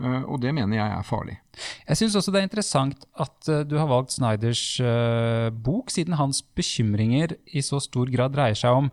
Og 0.01 0.39
det 0.41 0.49
mener 0.57 0.79
jeg 0.79 0.89
er 0.89 1.05
farlig. 1.05 1.35
Jeg 1.85 1.99
syns 1.99 2.15
også 2.17 2.33
det 2.33 2.39
er 2.41 2.47
interessant 2.47 3.03
at 3.21 3.49
du 3.69 3.75
har 3.77 3.85
valgt 3.91 4.15
Snyders 4.15 4.63
bok, 5.53 5.93
siden 5.93 6.17
hans 6.17 6.41
bekymringer 6.41 7.35
i 7.53 7.61
så 7.61 7.77
stor 7.83 8.09
grad 8.09 8.33
dreier 8.33 8.57
seg 8.57 8.79
om 8.81 8.89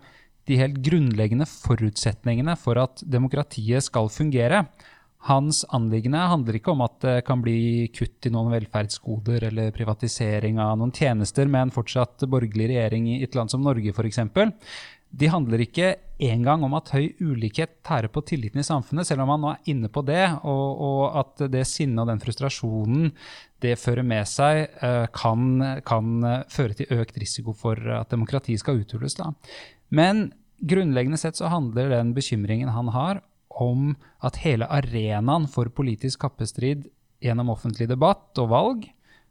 de 0.50 0.58
helt 0.60 0.80
grunnleggende 0.84 1.46
forutsetningene 1.48 2.56
for 2.60 2.80
at 2.82 3.04
demokratiet 3.08 3.86
skal 3.86 4.10
fungere. 4.12 4.64
Hans 5.28 5.66
anliggende 5.76 6.20
handler 6.32 6.56
ikke 6.56 6.72
om 6.72 6.80
at 6.84 6.96
det 7.04 7.16
kan 7.26 7.42
bli 7.44 7.90
kutt 7.92 8.24
i 8.24 8.32
noen 8.32 8.52
velferdsgoder 8.54 9.50
eller 9.50 9.74
privatisering 9.76 10.60
av 10.62 10.78
noen 10.80 10.94
tjenester 10.96 11.48
med 11.48 11.66
en 11.66 11.74
fortsatt 11.74 12.24
borgerlig 12.24 12.70
regjering 12.72 13.08
i 13.12 13.18
et 13.26 13.36
land 13.36 13.52
som 13.52 13.60
Norge 13.64 13.92
f.eks. 13.92 14.22
De 15.10 15.26
handler 15.30 15.64
ikke 15.64 15.94
engang 16.22 16.62
om 16.66 16.74
at 16.78 16.92
høy 16.94 17.16
ulikhet 17.18 17.80
tærer 17.86 18.10
på 18.12 18.22
tilliten 18.28 18.60
i 18.62 18.66
samfunnet, 18.66 19.08
selv 19.08 19.24
om 19.24 19.32
man 19.32 19.42
nå 19.42 19.52
er 19.54 19.70
inne 19.72 19.90
på 19.90 20.04
det, 20.06 20.22
og, 20.46 20.82
og 20.86 21.16
at 21.22 21.46
det 21.50 21.64
sinnet 21.66 22.02
og 22.04 22.10
den 22.12 22.20
frustrasjonen 22.22 23.08
det 23.64 23.74
fører 23.80 24.06
med 24.06 24.28
seg, 24.30 24.68
eh, 24.84 25.06
kan, 25.16 25.80
kan 25.86 26.28
føre 26.52 26.76
til 26.78 26.92
økt 27.00 27.18
risiko 27.20 27.56
for 27.56 27.80
at 27.96 28.12
demokratiet 28.12 28.62
skal 28.62 28.82
uthules. 28.84 29.18
Men 29.90 30.28
grunnleggende 30.60 31.18
sett 31.20 31.40
så 31.40 31.50
handler 31.50 31.90
den 31.96 32.14
bekymringen 32.16 32.70
han 32.72 32.92
har, 32.94 33.24
om 33.50 33.96
at 34.24 34.38
hele 34.44 34.68
arenaen 34.70 35.48
for 35.50 35.72
politisk 35.74 36.22
kappestrid 36.22 36.86
gjennom 37.20 37.50
offentlig 37.52 37.88
debatt 37.90 38.38
og 38.40 38.52
valg, 38.52 38.86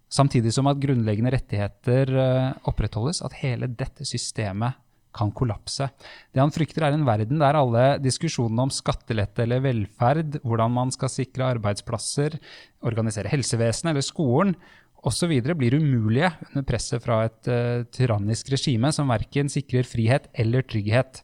samtidig 0.09 0.51
som 0.53 0.67
at 0.69 0.81
grunnleggende 0.81 1.33
rettigheter 1.33 2.13
eh, 2.17 2.51
opprettholdes, 2.69 3.23
at 3.25 3.39
hele 3.41 3.69
dette 3.79 4.05
systemet 4.07 4.77
kan 5.15 5.31
kollapse. 5.35 5.89
Det 6.33 6.41
han 6.41 6.53
frykter, 6.53 6.85
er 6.85 6.95
en 6.95 7.07
verden 7.07 7.41
der 7.41 7.57
alle 7.57 7.85
diskusjonene 8.03 8.67
om 8.67 8.73
skattelette 8.73 9.45
eller 9.45 9.63
velferd, 9.63 10.39
hvordan 10.43 10.75
man 10.75 10.93
skal 10.95 11.11
sikre 11.11 11.49
arbeidsplasser, 11.55 12.37
organisere 12.85 13.31
helsevesenet 13.31 13.93
eller 13.93 14.05
skolen, 14.05 14.53
osv. 14.99 15.31
blir 15.55 15.77
umulige 15.79 16.31
under 16.49 16.65
presset 16.67 17.03
fra 17.03 17.23
et 17.29 17.49
uh, 17.49 17.85
tyrannisk 17.95 18.51
regime 18.51 18.91
som 18.95 19.09
verken 19.11 19.51
sikrer 19.51 19.87
frihet 19.87 20.27
eller 20.33 20.65
trygghet. 20.67 21.23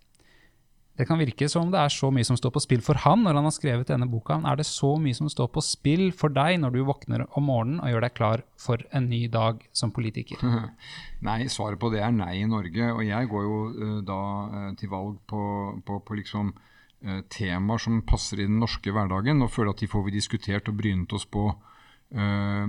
Det 0.96 1.04
kan 1.10 1.20
virke 1.20 1.48
som 1.52 1.72
det 1.74 1.80
er 1.82 1.92
så 1.92 2.08
mye 2.14 2.24
som 2.24 2.38
står 2.40 2.54
på 2.56 2.62
spill 2.64 2.84
for 2.84 2.96
han 3.04 3.26
når 3.26 3.36
han 3.36 3.48
har 3.50 3.54
skrevet 3.54 3.90
denne 3.92 4.08
boka. 4.08 4.38
Er 4.48 4.60
det 4.60 4.68
så 4.70 4.94
mye 5.02 5.18
som 5.18 5.28
står 5.32 5.50
på 5.52 5.64
spill 5.66 6.06
for 6.16 6.32
deg 6.32 6.62
når 6.62 6.72
du 6.72 6.86
våkner 6.88 7.26
om 7.36 7.50
morgenen 7.50 7.82
og 7.84 7.92
gjør 7.92 8.06
deg 8.06 8.16
klar 8.16 8.44
for 8.62 8.84
en 8.96 9.10
ny 9.12 9.26
dag 9.32 9.60
som 9.76 9.92
politiker? 9.96 10.40
Nei, 11.28 11.42
svaret 11.52 11.82
på 11.82 11.92
det 11.92 12.00
er 12.06 12.16
nei 12.16 12.38
i 12.40 12.48
Norge. 12.48 12.94
Og 12.96 13.04
jeg 13.04 13.32
går 13.32 13.44
jo 13.44 13.60
uh, 13.76 14.00
da 14.08 14.22
uh, 14.54 14.72
til 14.80 14.92
valg 14.94 15.20
på, 15.28 15.44
på, 15.84 16.00
på 16.08 16.20
liksom 16.22 16.54
uh, 16.56 17.22
temaer 17.34 17.82
som 17.82 18.00
passer 18.08 18.40
i 18.40 18.48
den 18.48 18.62
norske 18.64 18.96
hverdagen, 18.96 19.44
og 19.44 19.52
føler 19.52 19.76
at 19.76 19.84
de 19.84 19.92
får 19.92 20.08
vi 20.08 20.16
diskutert 20.16 20.72
og 20.72 20.80
brynet 20.80 21.18
oss 21.18 21.28
på 21.28 21.50
uh, 21.52 22.66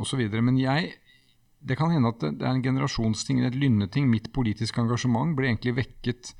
osv. 0.00 0.24
Men 0.40 0.56
jeg, 0.62 0.94
det 1.60 1.76
kan 1.76 1.92
hende 1.92 2.16
at 2.16 2.24
det 2.30 2.48
er 2.48 2.54
en 2.54 2.64
generasjonsting, 2.64 3.44
et 3.44 3.58
lynneting. 3.58 4.08
Mitt 4.08 4.32
politiske 4.32 4.80
engasjement 4.80 5.36
ble 5.36 5.50
egentlig 5.52 5.76
vekket 5.82 6.32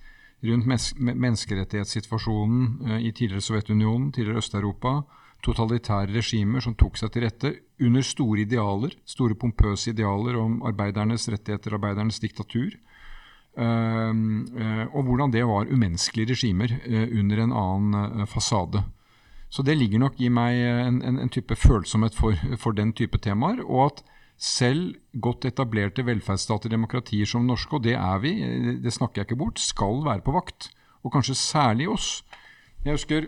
rundt 0.44 0.66
menneskerettighetssituasjonen 1.03 2.66
uh, 2.87 2.98
i 3.03 3.12
tidligere 3.12 3.44
Sovjetunionen, 3.44 4.12
tidligere 4.12 4.42
Øst-Europa. 4.42 5.01
Totalitære 5.42 6.16
regimer 6.16 6.61
som 6.61 6.74
tok 6.74 6.98
seg 6.98 7.12
til 7.14 7.22
rette 7.22 7.53
under 7.81 8.03
store 8.03 8.42
idealer, 8.42 8.96
store 9.07 9.37
pompøse 9.38 9.92
idealer 9.92 10.38
om 10.40 10.62
arbeidernes 10.66 11.29
rettigheter, 11.31 11.77
arbeidernes 11.79 12.18
diktatur. 12.22 12.74
Uh, 13.59 14.14
uh, 14.14 14.85
og 14.94 15.03
hvordan 15.03 15.33
det 15.35 15.42
var 15.46 15.70
umenneskelige 15.70 16.35
regimer 16.35 16.70
uh, 16.87 17.07
under 17.18 17.42
en 17.42 17.53
annen 17.53 18.27
fasade. 18.27 18.85
Så 19.51 19.62
det 19.62 19.79
ligger 19.79 19.98
nok 19.98 20.20
i 20.20 20.29
meg 20.29 20.61
en, 20.61 21.01
en, 21.03 21.18
en 21.18 21.33
type 21.33 21.57
følsomhet 21.57 22.14
for, 22.14 22.37
for, 22.61 22.77
den 22.77 22.92
type 22.92 23.18
temaer. 23.18 23.62
Og 23.64 23.87
at 23.87 24.03
selv 24.38 24.94
godt 25.18 25.48
etablerte 25.48 26.05
velferdsstater, 26.07 26.70
demokratier 26.70 27.27
som 27.27 27.46
norske, 27.46 27.74
og 27.74 27.83
det 27.83 27.96
er 27.98 28.20
vi, 28.22 28.33
det 28.79 28.94
snakker 28.94 29.22
jeg 29.22 29.29
ikke 29.29 29.40
bort, 29.40 29.59
skal 29.59 30.05
være 30.07 30.22
på 30.22 30.35
vakt. 30.37 30.70
Og 31.03 31.12
kanskje 31.14 31.35
særlig 31.38 31.88
oss. 31.90 32.22
Jeg 32.85 32.94
husker 32.94 33.27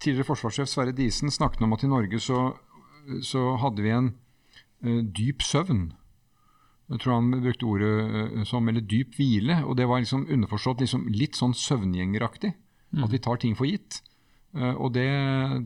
tidligere 0.00 0.30
forsvarssjef 0.30 0.70
Sverre 0.70 0.96
Disen 0.96 1.32
snakket 1.32 1.64
om 1.64 1.76
at 1.76 1.84
i 1.84 1.92
Norge 1.92 2.20
så, 2.20 2.40
så 3.24 3.54
hadde 3.60 3.84
vi 3.84 3.92
en 3.92 4.10
uh, 4.84 5.02
dyp 5.04 5.44
søvn. 5.44 5.90
Jeg 6.88 7.02
tror 7.02 7.18
han 7.18 7.30
brukte 7.42 7.66
ordet 7.66 8.46
som 8.46 8.68
eller 8.68 8.84
dyp 8.84 9.16
hvile. 9.18 9.58
Og 9.66 9.76
det 9.76 9.88
var 9.90 10.00
liksom 10.00 10.28
underforstått 10.30 10.84
liksom 10.84 11.08
litt 11.10 11.36
sånn 11.36 11.56
søvngjengeraktig. 11.56 12.52
Mm. 12.94 13.04
At 13.04 13.12
vi 13.12 13.20
tar 13.24 13.40
ting 13.42 13.56
for 13.58 13.66
gitt. 13.66 13.98
Og 14.54 14.92
det, 14.94 15.08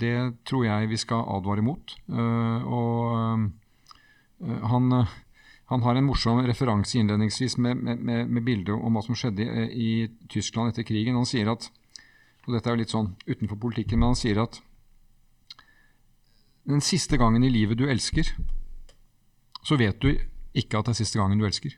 det, 0.01 0.15
tror 0.49 0.65
jeg 0.65 0.89
vi 0.91 0.99
skal 0.99 1.29
advare 1.37 1.63
mot. 1.63 1.93
Og 2.09 3.45
han, 4.41 4.93
han 5.71 5.83
har 5.85 5.99
en 5.99 6.07
morsom 6.09 6.41
referanse 6.47 6.99
innledningsvis 6.99 7.59
med, 7.59 7.77
med, 7.77 8.01
med, 8.29 8.43
bildet 8.47 8.73
om 8.75 8.97
hva 8.97 9.03
som 9.05 9.19
skjedde 9.19 9.45
i, 9.45 9.67
i, 9.71 9.91
Tyskland 10.33 10.73
etter 10.73 10.87
krigen. 10.89 11.19
Han 11.19 11.29
sier 11.29 11.53
at 11.53 11.69
og 12.47 12.55
dette 12.57 12.71
er 12.71 12.75
jo 12.75 12.81
litt 12.81 12.93
sånn 12.93 13.13
utenfor 13.29 13.59
politikken, 13.61 14.01
men 14.01 14.15
han 14.15 14.19
sier 14.19 14.41
at 14.43 14.57
den 16.71 16.81
siste 16.85 17.19
gangen 17.21 17.45
i 17.45 17.51
livet 17.53 17.79
du 17.79 17.85
elsker, 17.91 18.33
så 19.63 19.77
vet 19.81 20.01
du 20.01 20.15
ikke 20.57 20.81
at 20.81 20.89
det 20.89 20.95
er 20.95 21.01
siste 21.03 21.21
gangen 21.21 21.39
du 21.39 21.47
elsker. 21.47 21.77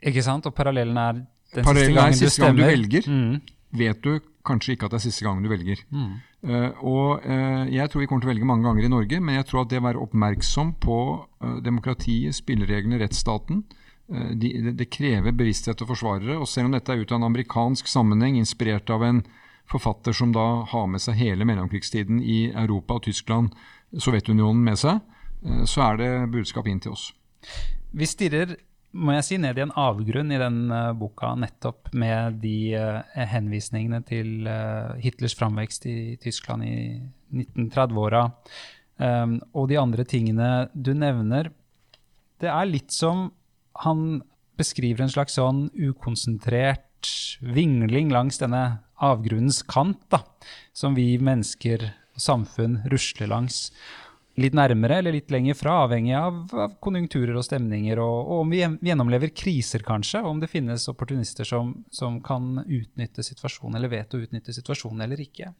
Ikke 0.00 0.24
sant? 0.24 0.48
Og 0.48 0.56
parallellen 0.56 0.96
er 0.96 1.20
den 1.20 1.66
parallellen 1.66 1.92
siste 1.92 2.00
gangen 2.00 2.16
er 2.16 2.20
siste 2.24 2.40
du 2.40 2.46
gang 2.46 2.56
du 2.56 2.64
velger. 2.64 3.10
Mm. 3.10 3.34
Vet 3.80 4.02
du 4.04 4.12
kanskje 4.46 4.74
ikke 4.74 4.88
at 4.88 4.94
det 4.94 5.00
er 5.00 5.04
siste 5.06 5.26
gangen 5.26 5.44
du 5.44 5.50
velger. 5.52 5.82
Mm. 5.92 6.12
Uh, 6.46 6.84
og 6.86 7.26
uh, 7.26 7.66
Jeg 7.68 7.90
tror 7.90 8.02
vi 8.02 8.08
kommer 8.08 8.24
til 8.24 8.30
å 8.30 8.32
velge 8.32 8.48
mange 8.48 8.66
ganger 8.66 8.86
i 8.86 8.92
Norge, 8.92 9.20
men 9.20 9.36
jeg 9.36 9.48
tror 9.50 9.64
at 9.64 9.72
det 9.72 9.80
å 9.82 9.86
være 9.88 10.00
oppmerksom 10.04 10.72
på 10.80 11.00
uh, 11.20 11.58
demokratiet, 11.64 12.36
spillereglene, 12.38 13.00
rettsstaten, 13.02 13.64
de, 14.10 14.48
det, 14.58 14.72
det, 14.74 14.88
krever 14.90 15.30
bevissthet 15.38 15.84
og 15.84 15.92
forsvarere. 15.92 16.34
Og 16.42 16.48
selv 16.50 16.66
om 16.66 16.72
dette 16.74 16.90
er 16.90 16.98
ut 16.98 17.12
av 17.12 17.20
en 17.20 17.28
amerikansk 17.28 17.86
sammenheng, 17.86 18.40
inspirert 18.40 18.90
av 18.90 19.04
en 19.06 19.20
forfatter 19.70 20.16
som 20.18 20.32
da 20.34 20.64
har 20.66 20.88
med 20.90 20.98
seg 20.98 21.14
hele 21.20 21.46
mellomkrigstiden 21.46 22.18
i 22.18 22.40
Europa 22.50 22.96
og 22.98 23.04
Tyskland, 23.04 23.52
Sovjetunionen 23.94 24.64
med 24.66 24.80
seg, 24.82 24.98
så 25.62 25.84
er 25.84 26.00
det 26.02 26.10
budskap 26.34 26.66
inn 26.66 26.82
til 26.82 26.96
oss. 26.96 27.12
Vi 27.94 28.10
stirrer 28.10 28.56
må 28.92 29.14
jeg 29.14 29.26
si, 29.26 29.38
ned 29.38 29.58
i 29.58 29.62
en 29.64 29.74
avgrunn 29.78 30.32
i 30.34 30.40
den 30.40 30.64
uh, 30.72 30.90
boka, 30.98 31.32
nettopp 31.38 31.92
med 31.94 32.40
de 32.42 32.74
uh, 32.74 33.22
henvisningene 33.30 34.02
til 34.06 34.48
uh, 34.48 34.96
Hitlers 35.00 35.36
framvekst 35.38 35.86
i 35.90 35.98
Tyskland 36.22 36.66
i 36.66 36.74
1930-åra, 37.30 38.24
um, 38.98 39.38
og 39.54 39.70
de 39.70 39.78
andre 39.80 40.06
tingene 40.08 40.50
du 40.74 40.92
nevner. 40.98 41.52
Det 42.42 42.50
er 42.50 42.70
litt 42.70 42.90
som 42.94 43.28
han 43.84 44.20
beskriver 44.58 45.04
en 45.04 45.12
slags 45.12 45.38
sånn 45.38 45.68
ukonsentrert 45.78 46.86
vingling 47.40 48.10
langs 48.12 48.40
denne 48.42 48.82
avgrunnens 49.00 49.62
kant, 49.64 50.02
da, 50.12 50.24
som 50.76 50.98
vi 50.98 51.14
mennesker 51.22 51.86
og 51.88 52.20
samfunn 52.20 52.80
rusler 52.92 53.30
langs 53.30 53.68
litt 54.40 54.56
nærmere 54.56 54.98
eller 55.00 55.14
litt 55.14 55.30
lenger 55.32 55.56
fra, 55.58 55.76
avhengig 55.86 56.14
av, 56.16 56.42
av 56.52 56.76
konjunkturer 56.82 57.36
og 57.38 57.44
stemninger, 57.46 58.00
og, 58.02 58.18
og, 58.20 58.42
om 58.44 58.52
vi 58.54 58.62
gjennomlever 58.62 59.32
kriser, 59.36 59.84
kanskje, 59.86 60.22
og 60.24 60.34
om 60.34 60.42
det 60.42 60.50
finnes 60.52 60.86
opportunister 60.92 61.48
som, 61.48 61.74
som, 61.94 62.20
kan 62.24 62.62
utnytte 62.64 63.24
situasjonen, 63.26 63.78
eller 63.78 63.92
vet 63.92 64.16
å 64.16 64.22
utnytte 64.24 64.54
situasjonen 64.56 65.06
eller 65.06 65.22
ikke. 65.22 65.52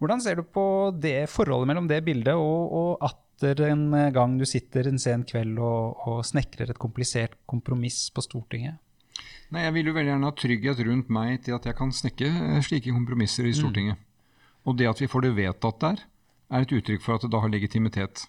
Hvordan 0.00 0.20
ser 0.20 0.40
du 0.40 0.44
på 0.44 0.66
det 1.00 1.28
forholdet 1.32 1.70
mellom 1.72 1.86
det 1.88 2.02
bildet 2.04 2.36
og, 2.36 2.72
og 2.76 3.06
atter 3.06 3.62
en 3.70 3.88
gang 4.12 4.36
du 4.40 4.44
sitter 4.48 4.88
en 4.90 5.00
sen 5.00 5.24
kveld 5.28 5.56
og, 5.60 6.02
og 6.08 6.24
snekrer 6.28 6.72
et 6.72 6.80
komplisert 6.80 7.38
kompromiss 7.48 8.06
på 8.12 8.24
Stortinget? 8.24 8.80
Nei, 9.54 9.62
Jeg 9.62 9.76
vil 9.76 9.88
jo 9.88 9.94
veldig 9.94 10.10
gjerne 10.10 10.28
ha 10.28 10.34
trygghet 10.36 10.82
rundt 10.88 11.12
meg 11.12 11.38
til 11.46 11.54
at 11.56 11.68
jeg 11.68 11.78
kan 11.78 11.92
snekke 11.94 12.28
slike 12.66 12.92
kompromisser 12.92 13.46
i 13.46 13.54
Stortinget. 13.56 13.96
Mm. 14.00 14.04
Og 14.66 14.78
det 14.78 14.88
at 14.90 15.00
vi 15.00 15.08
får 15.10 15.28
det 15.28 15.36
vedtatt 15.36 15.82
der, 15.84 16.02
er 16.50 16.64
et 16.64 16.72
uttrykk 16.72 17.02
for 17.02 17.16
at 17.16 17.26
det 17.26 17.32
da 17.32 17.42
har 17.42 17.52
legitimitet. 17.52 18.26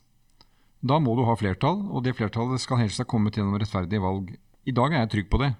Da 0.81 0.99
må 1.01 1.15
du 1.17 1.23
ha 1.25 1.35
flertall, 1.37 1.83
og 1.89 2.03
det 2.05 2.15
flertallet 2.17 2.61
skal 2.61 2.81
helst 2.83 3.01
ha 3.01 3.07
kommet 3.09 3.37
gjennom 3.37 3.57
rettferdige 3.57 4.03
valg. 4.03 4.35
I 4.67 4.75
dag 4.75 4.93
er 4.93 5.03
jeg 5.05 5.13
trygg 5.13 5.29
på 5.31 5.41
det. 5.41 5.53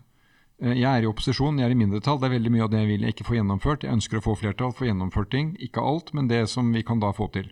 Jeg 0.58 0.89
er 0.89 1.06
i 1.06 1.10
opposisjon, 1.10 1.60
jeg 1.60 1.70
er 1.70 1.74
i 1.74 1.78
mindretall. 1.78 2.17
Det 2.17 2.28
er 2.30 2.36
veldig 2.38 2.52
mye 2.54 2.65
av 2.65 2.72
det 2.74 2.80
jeg 2.82 2.89
vil 2.89 3.06
jeg 3.06 3.13
ikke 3.13 3.28
få 3.28 3.38
gjennomført. 3.38 3.86
Jeg 3.86 3.93
ønsker 3.93 4.17
å 4.17 4.26
få 4.26 4.34
flertall, 4.39 4.74
få 4.74 4.88
gjennomført 4.89 5.30
ting. 5.34 5.52
Ikke 5.62 5.84
alt, 5.86 6.13
men 6.17 6.30
det 6.32 6.48
som 6.50 6.72
vi 6.74 6.82
kan 6.86 7.02
da 7.02 7.12
få 7.13 7.30
til. 7.34 7.52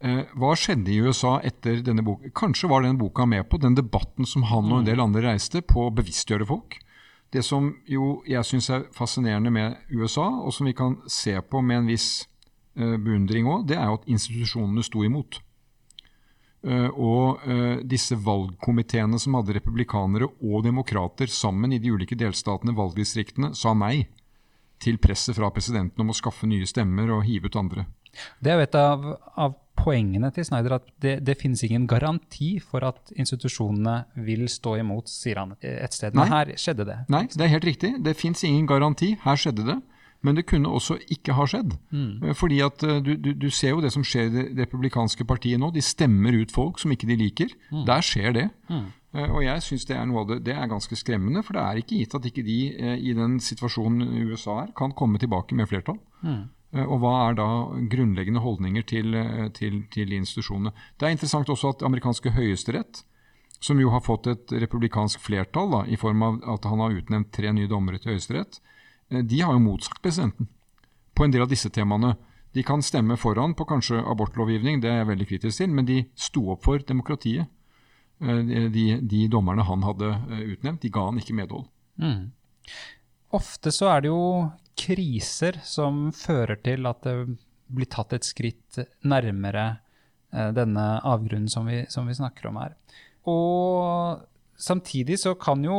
Hva 0.00 0.54
skjedde 0.56 0.92
i 0.92 1.00
USA 1.04 1.34
etter 1.44 1.82
denne 1.84 2.04
boka? 2.04 2.30
Kanskje 2.36 2.70
var 2.72 2.84
den 2.84 3.00
boka 3.00 3.26
med 3.28 3.48
på 3.52 3.58
den 3.60 3.76
debatten 3.76 4.28
som 4.28 4.46
han 4.48 4.70
og 4.72 4.78
en 4.80 4.88
del 4.88 5.00
andre 5.00 5.26
reiste, 5.26 5.60
på 5.60 5.88
å 5.88 5.92
bevisstgjøre 5.96 6.48
folk. 6.48 6.78
Det 7.32 7.44
som 7.46 7.68
jo 7.88 8.22
jeg 8.28 8.44
syns 8.48 8.70
er 8.72 8.86
fascinerende 8.96 9.52
med 9.52 9.76
USA, 9.92 10.24
og 10.40 10.54
som 10.56 10.68
vi 10.68 10.76
kan 10.76 10.96
se 11.08 11.36
på 11.40 11.60
med 11.60 11.82
en 11.82 11.90
viss 11.92 12.08
beundring 12.74 13.48
òg, 13.50 13.64
det 13.68 13.76
er 13.78 13.88
jo 13.90 13.98
at 13.98 14.10
institusjonene 14.10 14.84
sto 14.86 15.02
imot. 15.06 15.40
Og 16.92 17.40
disse 17.88 18.18
valgkomiteene 18.20 19.16
som 19.18 19.38
hadde 19.38 19.54
republikanere 19.56 20.28
og 20.28 20.66
demokrater 20.66 21.32
sammen 21.32 21.72
i 21.72 21.80
de 21.80 21.92
ulike 21.94 22.18
delstatene, 22.20 22.76
valgdistriktene, 22.76 23.54
sa 23.56 23.72
nei 23.72 24.04
til 24.80 25.00
presset 25.00 25.36
fra 25.36 25.50
presidenten 25.54 26.04
om 26.04 26.12
å 26.12 26.16
skaffe 26.16 26.48
nye 26.48 26.68
stemmer 26.68 27.10
og 27.14 27.24
hive 27.28 27.50
ut 27.50 27.58
andre. 27.60 27.86
Det 28.40 28.52
er 28.52 28.58
jo 28.58 28.66
et 28.66 28.78
av, 28.78 29.04
av 29.38 29.56
poengene 29.80 30.30
til 30.34 30.46
Snyder 30.46 30.76
at 30.80 30.88
det, 31.02 31.14
det, 31.26 31.36
finnes 31.40 31.62
ingen 31.66 31.86
garanti 31.88 32.52
for 32.62 32.84
at 32.88 33.12
institusjonene 33.14 34.24
vil 34.26 34.46
stå 34.50 34.76
imot, 34.82 35.08
sier 35.12 35.40
han 35.40 35.54
et 35.60 35.96
sted. 35.96 36.16
Men 36.16 36.26
Nei. 36.26 36.30
her 36.32 36.52
skjedde 36.60 36.88
det. 36.88 36.98
Nei, 37.12 37.24
det 37.32 37.46
er 37.46 37.54
helt 37.54 37.68
riktig. 37.68 37.92
Det 38.04 38.16
fins 38.18 38.44
ingen 38.48 38.66
garanti. 38.68 39.14
Her 39.24 39.40
skjedde 39.40 39.68
det. 39.68 39.78
Men 40.20 40.36
det 40.36 40.44
kunne 40.50 40.68
også 40.68 40.98
ikke 41.08 41.32
ha 41.32 41.46
skjedd. 41.48 41.74
Mm. 41.96 42.32
Fordi 42.36 42.60
at 42.64 42.82
du, 43.04 43.14
du, 43.16 43.30
du, 43.32 43.48
ser 43.54 43.72
jo 43.72 43.80
det 43.80 43.92
som 43.94 44.04
skjer 44.04 44.28
i 44.28 44.42
det 44.52 44.66
republikanske 44.66 45.24
partiet 45.24 45.60
nå. 45.60 45.70
De 45.72 45.80
stemmer 45.84 46.36
ut 46.36 46.52
folk 46.52 46.80
som 46.82 46.92
ikke 46.92 47.08
de 47.08 47.16
liker. 47.16 47.54
Mm. 47.72 47.84
Der 47.88 48.04
skjer 48.04 48.36
det. 48.36 48.46
Mm. 48.68 48.88
Og 49.24 49.40
jeg 49.42 49.64
syns 49.64 49.88
det 49.88 49.96
det, 50.28 50.38
det 50.46 50.54
er 50.54 50.70
ganske 50.70 50.96
skremmende. 50.96 51.42
For 51.42 51.56
det 51.56 51.64
er 51.64 51.80
ikke 51.80 52.02
gitt 52.02 52.14
at 52.14 52.26
ikke 52.28 52.44
de 52.46 52.58
i 53.00 53.14
den 53.16 53.40
situasjonen 53.40 54.06
USA 54.28 54.66
er, 54.66 54.72
kan 54.76 54.92
komme 54.92 55.18
tilbake 55.18 55.56
med 55.56 55.70
flertall. 55.72 55.98
Og 56.70 57.00
hva 57.02 57.14
er 57.26 57.38
da 57.40 57.48
grunnleggende 57.90 58.42
holdninger 58.44 58.84
til, 58.86 59.16
til, 59.56 59.80
til 59.90 60.12
institusjonene. 60.14 60.70
Det 61.00 61.08
er 61.08 61.16
interessant 61.16 61.50
også 61.50 61.72
at 61.74 61.82
amerikanske 61.82 62.30
høyesterett, 62.36 63.02
som 63.60 63.80
jo 63.82 63.90
har 63.92 64.04
fått 64.04 64.28
et 64.30 64.52
republikansk 64.62 65.20
flertall 65.20 65.72
da, 65.72 65.80
i 65.90 65.98
form 66.00 66.22
av 66.22 66.38
at 66.54 66.68
han 66.70 66.80
har 66.80 66.94
utnevnt 66.96 67.32
tre 67.34 67.50
nye 67.52 67.68
dommere 67.68 67.98
til 67.98 68.14
høyesterett, 68.14 68.60
de 69.10 69.40
har 69.42 69.54
jo 69.56 69.62
motsagt 69.62 70.02
presidenten 70.02 70.48
på 71.16 71.26
en 71.26 71.34
del 71.34 71.44
av 71.44 71.50
disse 71.50 71.70
temaene. 71.74 72.14
De 72.54 72.62
kan 72.66 72.82
stemme 72.82 73.18
foran 73.20 73.54
på 73.54 73.66
kanskje 73.68 74.00
abortlovgivning, 74.10 74.80
det 74.82 74.90
er 74.90 75.02
jeg 75.02 75.10
veldig 75.10 75.26
kritisk 75.28 75.62
til, 75.62 75.74
men 75.74 75.86
de 75.86 75.98
sto 76.18 76.46
opp 76.54 76.64
for 76.66 76.82
demokratiet. 76.86 77.50
De, 78.20 78.86
de 79.00 79.20
dommerne 79.32 79.64
han 79.64 79.84
hadde 79.86 80.08
utnevnt, 80.54 80.82
de 80.82 80.90
ga 80.92 81.06
han 81.06 81.20
ikke 81.20 81.36
medhold. 81.38 81.68
Mm. 82.02 82.32
Ofte 83.36 83.72
så 83.72 83.92
er 83.92 84.02
det 84.04 84.10
jo 84.10 84.24
kriser 84.80 85.60
som 85.66 86.08
fører 86.16 86.58
til 86.64 86.88
at 86.90 87.04
det 87.06 87.14
blir 87.70 87.88
tatt 87.90 88.16
et 88.16 88.26
skritt 88.26 88.80
nærmere 89.06 89.68
denne 90.30 90.86
avgrunnen 91.06 91.50
som 91.50 91.66
vi, 91.70 91.84
som 91.90 92.06
vi 92.10 92.16
snakker 92.18 92.50
om 92.50 92.58
her. 92.60 92.74
Og 93.30 94.26
samtidig 94.60 95.18
så 95.22 95.34
kan 95.38 95.62
jo 95.64 95.78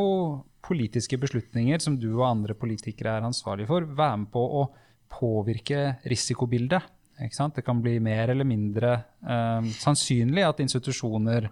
politiske 0.61 1.17
beslutninger 1.17 1.81
som 1.81 1.97
du 1.99 2.09
og 2.13 2.27
andre 2.29 2.55
politikere 2.57 3.17
er 3.17 3.27
ansvarlig 3.27 3.67
for, 3.69 3.85
være 3.85 4.23
med 4.23 4.31
på 4.33 4.43
å 4.61 4.65
påvirke 5.11 5.97
risikobildet. 6.07 6.81
Det 7.21 7.63
kan 7.65 7.81
bli 7.83 7.99
mer 8.01 8.31
eller 8.33 8.47
mindre 8.47 8.93
eh, 9.21 9.67
sannsynlig 9.77 10.45
at 10.47 10.63
institusjoner 10.63 11.49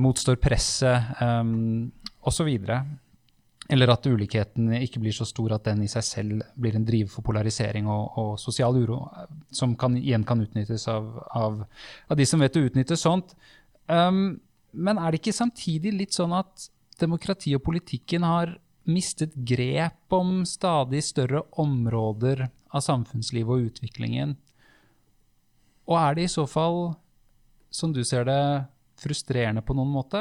motstår 0.00 0.40
presset 0.42 1.20
eh, 1.20 1.52
osv. 2.26 2.50
Eller 3.70 3.92
at 3.92 4.06
ulikheten 4.10 4.72
ikke 4.80 5.02
blir 5.02 5.14
så 5.14 5.26
stor 5.28 5.54
at 5.54 5.68
den 5.68 5.84
i 5.84 5.90
seg 5.90 6.06
selv 6.06 6.42
blir 6.58 6.74
en 6.74 6.86
driver 6.86 7.12
for 7.12 7.26
polarisering 7.28 7.86
og, 7.86 8.18
og 8.18 8.32
sosial 8.42 8.74
uro, 8.80 9.04
som 9.54 9.76
kan, 9.78 9.94
igjen 10.00 10.26
kan 10.26 10.42
utnyttes 10.42 10.88
av, 10.90 11.06
av, 11.38 11.62
av, 12.08 12.18
de 12.18 12.26
som 12.26 12.42
vet 12.42 12.58
å 12.58 12.64
utnytte 12.66 12.98
sånt. 12.98 13.36
Um, 13.86 14.40
men 14.74 14.98
er 14.98 15.12
det 15.12 15.20
ikke 15.20 15.36
samtidig 15.36 15.94
litt 15.94 16.18
sånn 16.18 16.34
at 16.34 16.66
demokrati 17.00 17.54
og 17.56 17.64
politikken 17.66 18.26
har 18.26 18.56
mistet 18.90 19.34
grep 19.46 20.14
om 20.14 20.42
stadig 20.48 21.02
større 21.04 21.44
områder 21.60 22.46
av 22.70 22.84
samfunnslivet 22.84 23.50
og 23.50 23.70
utviklingen? 23.70 24.36
Og 25.90 25.96
er 25.98 26.16
det 26.16 26.28
i 26.28 26.32
så 26.32 26.46
fall, 26.48 26.94
som 27.70 27.94
du 27.94 28.02
ser 28.06 28.28
det, 28.28 28.42
frustrerende 29.00 29.64
på 29.64 29.74
noen 29.76 29.90
måte? 29.90 30.20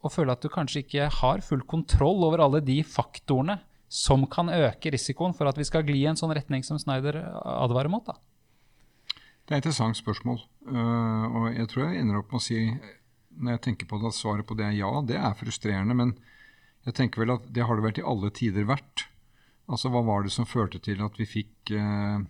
Å 0.00 0.12
føle 0.12 0.32
at 0.32 0.44
du 0.44 0.48
kanskje 0.52 0.84
ikke 0.84 1.10
har 1.20 1.42
full 1.44 1.64
kontroll 1.68 2.24
over 2.28 2.44
alle 2.44 2.62
de 2.64 2.80
faktorene 2.86 3.58
som 3.90 4.22
kan 4.30 4.52
øke 4.52 4.92
risikoen 4.94 5.34
for 5.34 5.50
at 5.50 5.58
vi 5.58 5.66
skal 5.66 5.82
gli 5.84 6.04
i 6.04 6.08
en 6.08 6.18
sånn 6.18 6.32
retning 6.36 6.62
som 6.66 6.78
Snyder 6.78 7.18
advarer 7.42 7.90
mot? 7.90 8.06
da? 8.06 8.14
Det 9.50 9.56
er 9.56 9.58
et 9.58 9.64
interessant 9.64 9.98
spørsmål. 9.98 10.38
Uh, 10.62 11.26
og 11.34 11.46
jeg 11.56 11.66
tror 11.72 11.88
jeg 11.88 12.02
ender 12.04 12.20
opp 12.20 12.30
med 12.30 12.38
å 12.38 12.44
si 12.44 12.60
når 13.36 13.56
jeg 13.56 13.64
tenker 13.66 13.90
på 13.90 14.00
det, 14.00 14.10
at 14.10 14.18
svaret 14.18 14.46
på 14.48 14.56
det 14.58 14.66
er 14.66 14.76
ja, 14.78 14.90
det 15.06 15.16
er 15.20 15.38
frustrerende. 15.38 15.96
Men 15.96 16.16
jeg 16.88 16.96
tenker 16.96 17.22
vel 17.22 17.36
at 17.36 17.46
det 17.54 17.66
har 17.66 17.78
det 17.78 17.86
vært 17.86 18.02
i 18.02 18.06
alle 18.06 18.32
tider 18.34 18.68
vært. 18.68 19.06
Altså 19.70 19.92
hva 19.92 20.02
var 20.06 20.26
det 20.26 20.34
som 20.34 20.48
førte 20.48 20.80
til 20.82 21.02
at 21.04 21.18
vi 21.20 21.28
fikk 21.28 21.72
eh, 21.76 22.22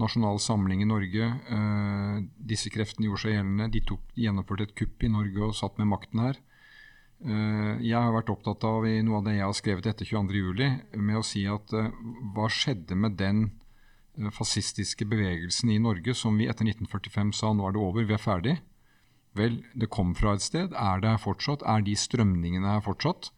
nasjonal 0.00 0.38
samling 0.42 0.84
i 0.84 0.88
Norge. 0.88 1.32
Eh, 1.56 2.20
disse 2.52 2.70
kreftene 2.72 3.08
gjorde 3.08 3.24
seg 3.24 3.36
gjeldende. 3.36 3.70
De 3.74 3.82
tok, 3.88 4.04
gjennomførte 4.14 4.68
et 4.68 4.76
kupp 4.78 5.02
i 5.04 5.12
Norge 5.12 5.48
og 5.48 5.58
satt 5.58 5.80
med 5.80 5.90
makten 5.90 6.22
her. 6.24 6.38
Eh, 7.20 7.72
jeg 7.84 7.96
har 7.98 8.14
vært 8.14 8.30
opptatt 8.32 8.64
av 8.64 8.86
i 8.88 9.00
noe 9.04 9.18
av 9.20 9.26
det 9.26 9.36
jeg 9.36 9.44
har 9.44 9.56
skrevet 9.56 9.88
etter 9.90 10.08
22.07, 10.08 10.96
med 10.96 11.20
å 11.20 11.26
si 11.26 11.44
at 11.50 11.74
eh, 11.76 11.90
hva 12.32 12.48
skjedde 12.48 12.96
med 12.96 13.18
den 13.20 13.42
eh, 14.16 14.30
fascistiske 14.32 15.04
bevegelsen 15.08 15.74
i 15.74 15.80
Norge 15.82 16.14
som 16.16 16.38
vi 16.40 16.48
etter 16.48 16.64
1945 16.64 17.34
sa 17.36 17.52
nå 17.52 17.68
er 17.68 17.76
det 17.76 17.82
over, 17.82 18.08
vi 18.08 18.16
er 18.16 18.24
ferdig? 18.24 18.56
Vel, 19.38 19.60
det 19.78 19.90
kom 19.94 20.14
fra 20.18 20.34
et 20.34 20.42
sted. 20.42 20.72
Er 20.74 21.02
det 21.02 21.12
her 21.12 21.22
fortsatt? 21.22 21.62
Er 21.62 21.84
de 21.86 21.94
strømningene 21.96 22.74
her 22.74 22.82
fortsatt? 22.84 23.30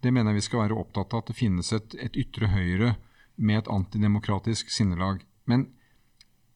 Det 0.00 0.12
mener 0.14 0.32
jeg 0.32 0.40
vi 0.40 0.46
skal 0.46 0.64
være 0.64 0.78
opptatt 0.78 1.12
av, 1.12 1.24
at 1.24 1.32
det 1.32 1.38
finnes 1.40 1.72
et, 1.76 1.96
et 2.00 2.16
ytre 2.16 2.52
høyre 2.54 2.94
med 3.40 3.62
et 3.62 3.72
antidemokratisk 3.72 4.70
sinnelag. 4.72 5.24
Men 5.50 5.68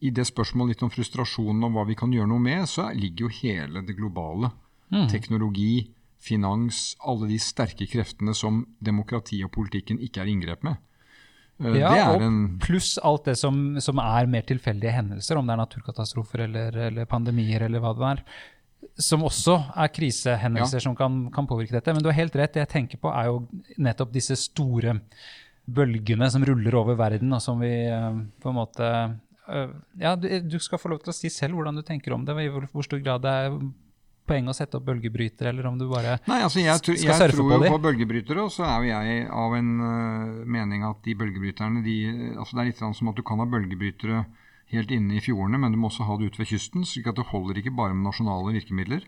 i 0.05 0.13
det 0.15 0.27
spørsmålet 0.29 0.75
litt 0.75 0.87
om 0.87 0.93
frustrasjonen 0.93 1.67
og 1.67 1.75
hva 1.75 1.85
vi 1.89 1.97
kan 1.99 2.13
gjøre 2.13 2.31
noe 2.31 2.43
med, 2.43 2.69
så 2.71 2.91
ligger 2.97 3.27
jo 3.27 3.35
hele 3.41 3.85
det 3.87 3.97
globale. 3.99 4.53
Mm. 4.93 5.07
Teknologi, 5.11 5.91
finans, 6.23 6.95
alle 7.05 7.29
de 7.31 7.39
sterke 7.41 7.89
kreftene 7.91 8.35
som 8.37 8.65
demokrati 8.85 9.43
og 9.45 9.53
politikken 9.57 10.01
ikke 10.05 10.23
er 10.23 10.33
inngrep 10.33 10.65
med. 10.67 10.81
Uh, 11.63 11.77
ja, 11.79 11.93
og 12.11 12.23
en... 12.25 12.39
pluss 12.59 12.97
alt 12.99 13.29
det 13.29 13.37
som, 13.39 13.77
som, 13.83 14.01
er 14.03 14.27
mer 14.27 14.43
tilfeldige 14.47 14.91
hendelser, 14.97 15.39
om 15.39 15.47
det 15.47 15.55
er 15.55 15.61
naturkatastrofer 15.63 16.49
eller, 16.49 16.79
eller 16.89 17.07
pandemier 17.07 17.63
eller 17.69 17.83
hva 17.83 17.93
det 17.95 18.09
er. 18.09 18.25
Som 19.01 19.25
også 19.27 19.57
er 19.75 19.91
krisehendelser 19.95 20.79
ja. 20.81 20.85
som 20.87 20.97
kan, 20.99 21.25
kan, 21.35 21.49
påvirke 21.51 21.75
dette. 21.77 21.95
Men 21.95 22.05
du 22.05 22.11
har 22.11 22.19
helt 22.19 22.37
rett. 22.39 22.55
Det 22.55 22.63
jeg 22.63 22.73
tenker 22.77 23.01
på, 23.03 23.11
er 23.11 23.31
jo 23.31 23.41
nettopp 23.83 24.13
disse 24.15 24.37
store 24.39 24.99
bølgene 25.65 26.29
som 26.31 26.45
ruller 26.45 26.77
over 26.77 26.99
verden, 26.99 27.33
og 27.33 27.41
som 27.43 27.63
vi 27.63 27.73
uh, 27.89 28.13
på 28.43 28.51
en 28.51 28.59
måte 28.59 28.91
uh, 29.49 29.71
Ja, 30.01 30.13
du, 30.17 30.59
skal 30.61 30.81
få 30.81 30.93
lov 30.93 31.01
til 31.05 31.15
å 31.15 31.17
si 31.17 31.31
selv 31.33 31.57
hvordan 31.57 31.81
du 31.81 31.85
tenker 31.87 32.15
om 32.17 32.27
det. 32.27 32.37
I 32.45 32.53
hvor, 32.53 32.69
stor 32.85 33.01
grad 33.01 33.25
det 33.25 33.33
er 33.47 33.57
poeng 34.25 34.47
å 34.49 34.55
sette 34.57 34.79
opp 34.79 34.87
bølgebrytere, 34.89 35.51
eller 35.53 35.67
om 35.69 35.81
du 35.81 35.85
bare 35.91 36.17
Nei, 36.29 36.41
altså 36.45 36.63
jeg, 36.63 36.81
tro, 36.85 36.95
skal 36.97 37.19
surfe 37.27 37.37
på 37.37 37.49
dem? 37.49 37.51
Jeg 37.53 37.61
tror 37.61 37.69
jo 37.69 37.75
på 37.75 37.85
bølgebrytere, 37.89 38.47
og 38.47 38.53
så 38.53 38.65
er 38.69 38.77
jo 38.85 38.93
jeg 38.93 39.27
av 39.43 39.57
en 39.59 39.75
uh, 39.81 40.39
mening 40.57 40.87
at 40.89 41.03
de 41.05 41.17
bølgebryterne 41.21 41.85
de, 41.85 41.99
altså 42.39 42.57
Det 42.57 42.63
er 42.63 42.71
litt 42.71 42.81
sånn 42.81 42.97
som 42.97 43.13
at 43.13 43.21
du 43.21 43.25
kan 43.27 43.43
ha 43.43 43.49
bølgebrytere 43.49 44.25
helt 44.73 44.91
inne 44.95 45.19
i 45.19 45.23
fjordene, 45.23 45.61
men 45.61 45.75
du 45.75 45.79
må 45.81 45.91
også 45.91 46.07
ha 46.09 46.17
det 46.19 46.31
ute 46.31 46.41
ved 46.43 46.51
kysten. 46.55 46.85
slik 46.89 47.09
at 47.11 47.19
det 47.19 47.29
holder 47.31 47.61
ikke 47.61 47.75
bare 47.75 47.95
med 47.95 48.09
nasjonale 48.09 48.55
virkemidler. 48.57 49.05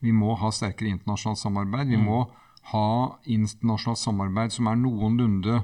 Vi 0.00 0.12
må 0.12 0.34
ha 0.36 0.50
sterkere 0.52 0.92
internasjonalt 0.92 1.40
samarbeid. 1.40 1.88
Vi 1.88 2.00
mm. 2.00 2.04
må 2.04 2.26
ha 2.72 2.88
internasjonalt 3.24 4.02
samarbeid 4.02 4.54
som 4.56 4.68
er 4.68 4.80
noenlunde 4.80 5.62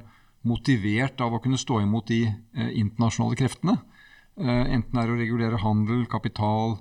motivert 0.49 1.21
av 1.23 1.35
å 1.35 1.41
kunne 1.43 1.61
stå 1.61 1.83
imot 1.83 2.09
de 2.11 2.25
eh, 2.27 2.71
internasjonale 2.81 3.39
kreftene. 3.39 3.77
Eh, 4.39 4.75
enten 4.75 4.97
det 4.97 5.05
er 5.05 5.13
å 5.13 5.19
regulere 5.19 5.61
handel, 5.63 6.05
kapital, 6.11 6.79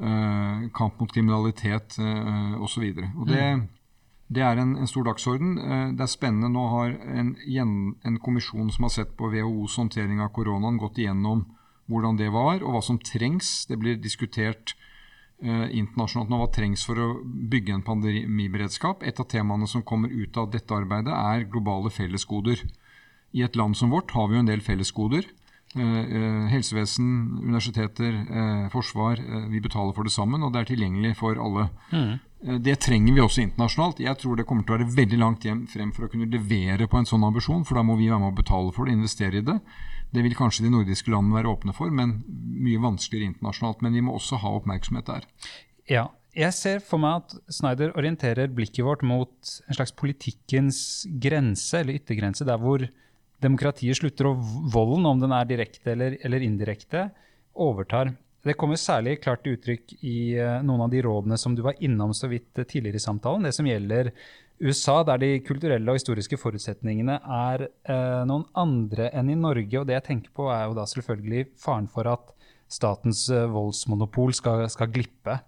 eh, 0.00 0.68
kamp 0.76 1.00
mot 1.00 1.12
kriminalitet 1.12 1.98
eh, 2.00 2.60
osv. 2.62 2.84
Det, 2.94 3.48
mm. 3.58 3.64
det 4.32 4.44
er 4.46 4.62
en, 4.62 4.76
en, 4.78 4.88
stor 4.90 5.08
dagsorden. 5.10 5.56
Eh, 5.58 5.88
det 5.96 6.06
er 6.06 6.12
spennende. 6.12 6.52
Nå 6.52 6.68
har 6.76 6.94
en, 7.16 7.34
en 8.04 8.20
kommisjon 8.22 8.70
som 8.72 8.88
har 8.88 8.94
sett 8.94 9.16
på 9.18 9.32
WHOs 9.32 9.80
håndtering 9.80 10.22
av 10.22 10.32
koronaen, 10.36 10.80
gått 10.80 11.02
igjennom 11.02 11.44
hvordan 11.90 12.18
det 12.20 12.30
var, 12.32 12.62
og 12.62 12.76
hva 12.76 12.82
som 12.84 13.00
trengs. 13.02 13.64
Det 13.70 13.78
blir 13.80 13.98
diskutert 14.00 14.74
eh, 15.42 15.68
internasjonalt 15.70 16.30
nå 16.30 16.40
hva 16.42 16.50
trengs 16.54 16.86
for 16.86 17.00
å 17.00 17.10
bygge 17.24 17.76
en 17.76 17.86
pandemiberedskap. 17.86 19.02
Et 19.06 19.20
av 19.20 19.28
temaene 19.28 19.68
som 19.70 19.84
kommer 19.86 20.12
ut 20.12 20.36
av 20.40 20.50
dette 20.52 20.74
arbeidet, 20.74 21.12
er 21.12 21.48
globale 21.50 21.92
fellesgoder. 21.92 22.62
I 23.32 23.46
et 23.46 23.56
land 23.56 23.76
som 23.78 23.92
vårt 23.92 24.12
har 24.16 24.28
vi 24.28 24.36
jo 24.36 24.44
en 24.44 24.50
del 24.50 24.64
fellesgoder. 24.64 25.28
Eh, 25.74 25.98
eh, 25.98 26.48
helsevesen, 26.52 27.38
universiteter, 27.42 28.12
eh, 28.12 28.68
forsvar. 28.68 29.16
Eh, 29.18 29.48
vi 29.48 29.60
betaler 29.60 29.94
for 29.94 30.04
det 30.04 30.12
sammen, 30.12 30.42
og 30.42 30.52
det 30.52 30.60
er 30.60 30.74
tilgjengelig 30.74 31.16
for 31.16 31.38
alle. 31.40 31.70
Mm. 31.92 32.20
Eh, 32.44 32.58
det 32.58 32.78
trenger 32.80 33.14
vi 33.14 33.20
også 33.20 33.40
internasjonalt. 33.42 34.00
Jeg 34.00 34.18
tror 34.18 34.36
det 34.36 34.44
kommer 34.46 34.64
til 34.64 34.74
å 34.74 34.78
være 34.78 34.96
veldig 34.96 35.18
langt 35.18 35.44
hjem 35.44 35.66
frem 35.66 35.92
for 35.92 36.04
å 36.04 36.10
kunne 36.12 36.28
levere 36.28 36.86
på 36.86 36.98
en 36.98 37.08
sånn 37.08 37.24
ambisjon, 37.24 37.64
for 37.64 37.76
da 37.76 37.82
må 37.82 37.96
vi 37.96 38.10
være 38.10 38.20
med 38.20 38.34
å 38.34 38.36
betale 38.42 38.72
for 38.72 38.84
det, 38.84 38.92
investere 38.92 39.38
i 39.38 39.46
det. 39.48 39.60
Det 40.12 40.24
vil 40.24 40.36
kanskje 40.36 40.66
de 40.66 40.72
nordiske 40.72 41.12
landene 41.12 41.38
være 41.38 41.52
åpne 41.52 41.74
for, 41.76 41.92
men 41.92 42.18
mye 42.28 42.80
vanskeligere 42.82 43.32
internasjonalt. 43.32 43.84
Men 43.84 43.96
vi 43.96 44.02
må 44.04 44.16
også 44.18 44.40
ha 44.42 44.52
oppmerksomhet 44.58 45.08
der. 45.08 45.28
Ja, 45.88 46.08
jeg 46.36 46.56
ser 46.56 46.82
for 46.84 47.00
meg 47.00 47.22
at 47.22 47.34
Snyder 47.52 47.94
orienterer 47.98 48.52
blikket 48.52 48.84
vårt 48.86 49.02
mot 49.04 49.32
en 49.68 49.76
slags 49.76 49.92
politikkens 49.96 51.04
grense, 51.20 51.80
eller 51.80 51.98
yttergrense, 52.00 52.46
der 52.48 52.60
hvor 52.60 52.84
demokratiet 53.42 53.98
slutter, 53.98 54.30
og 54.30 54.44
volden, 54.72 55.08
om 55.08 55.20
den 55.20 55.34
er 55.36 55.48
direkte 55.48 55.92
eller, 55.92 56.16
eller 56.24 56.44
indirekte, 56.44 57.08
overtar. 57.52 58.14
Det 58.42 58.56
kommer 58.58 58.80
særlig 58.80 59.18
klart 59.22 59.44
til 59.44 59.58
uttrykk 59.58 59.92
i 60.00 60.16
uh, 60.40 60.62
noen 60.66 60.86
av 60.86 60.90
de 60.90 61.02
rådene 61.04 61.36
som 61.38 61.54
du 61.54 61.62
var 61.62 61.76
innom 61.84 62.14
så 62.16 62.30
vidt 62.30 62.58
uh, 62.58 62.64
tidligere 62.64 62.98
i 62.98 63.04
samtalen. 63.04 63.44
Det 63.46 63.52
som 63.54 63.68
gjelder 63.68 64.10
USA, 64.60 65.00
der 65.06 65.22
de 65.22 65.30
kulturelle 65.46 65.90
og 65.90 65.96
historiske 65.98 66.38
forutsetningene 66.38 67.16
er 67.22 67.66
eh, 67.68 68.20
noen 68.28 68.44
andre 68.58 69.08
enn 69.16 69.30
i 69.32 69.38
Norge. 69.38 69.80
Og 69.80 69.88
det 69.88 69.96
jeg 69.96 70.06
tenker 70.10 70.34
på, 70.34 70.50
er 70.52 70.66
jo 70.66 70.76
da 70.78 70.84
selvfølgelig 70.90 71.48
faren 71.62 71.88
for 71.90 72.10
at 72.10 72.34
statens 72.72 73.26
voldsmonopol 73.28 74.32
skal, 74.36 74.64
skal 74.72 74.92
glippe. 74.92 75.40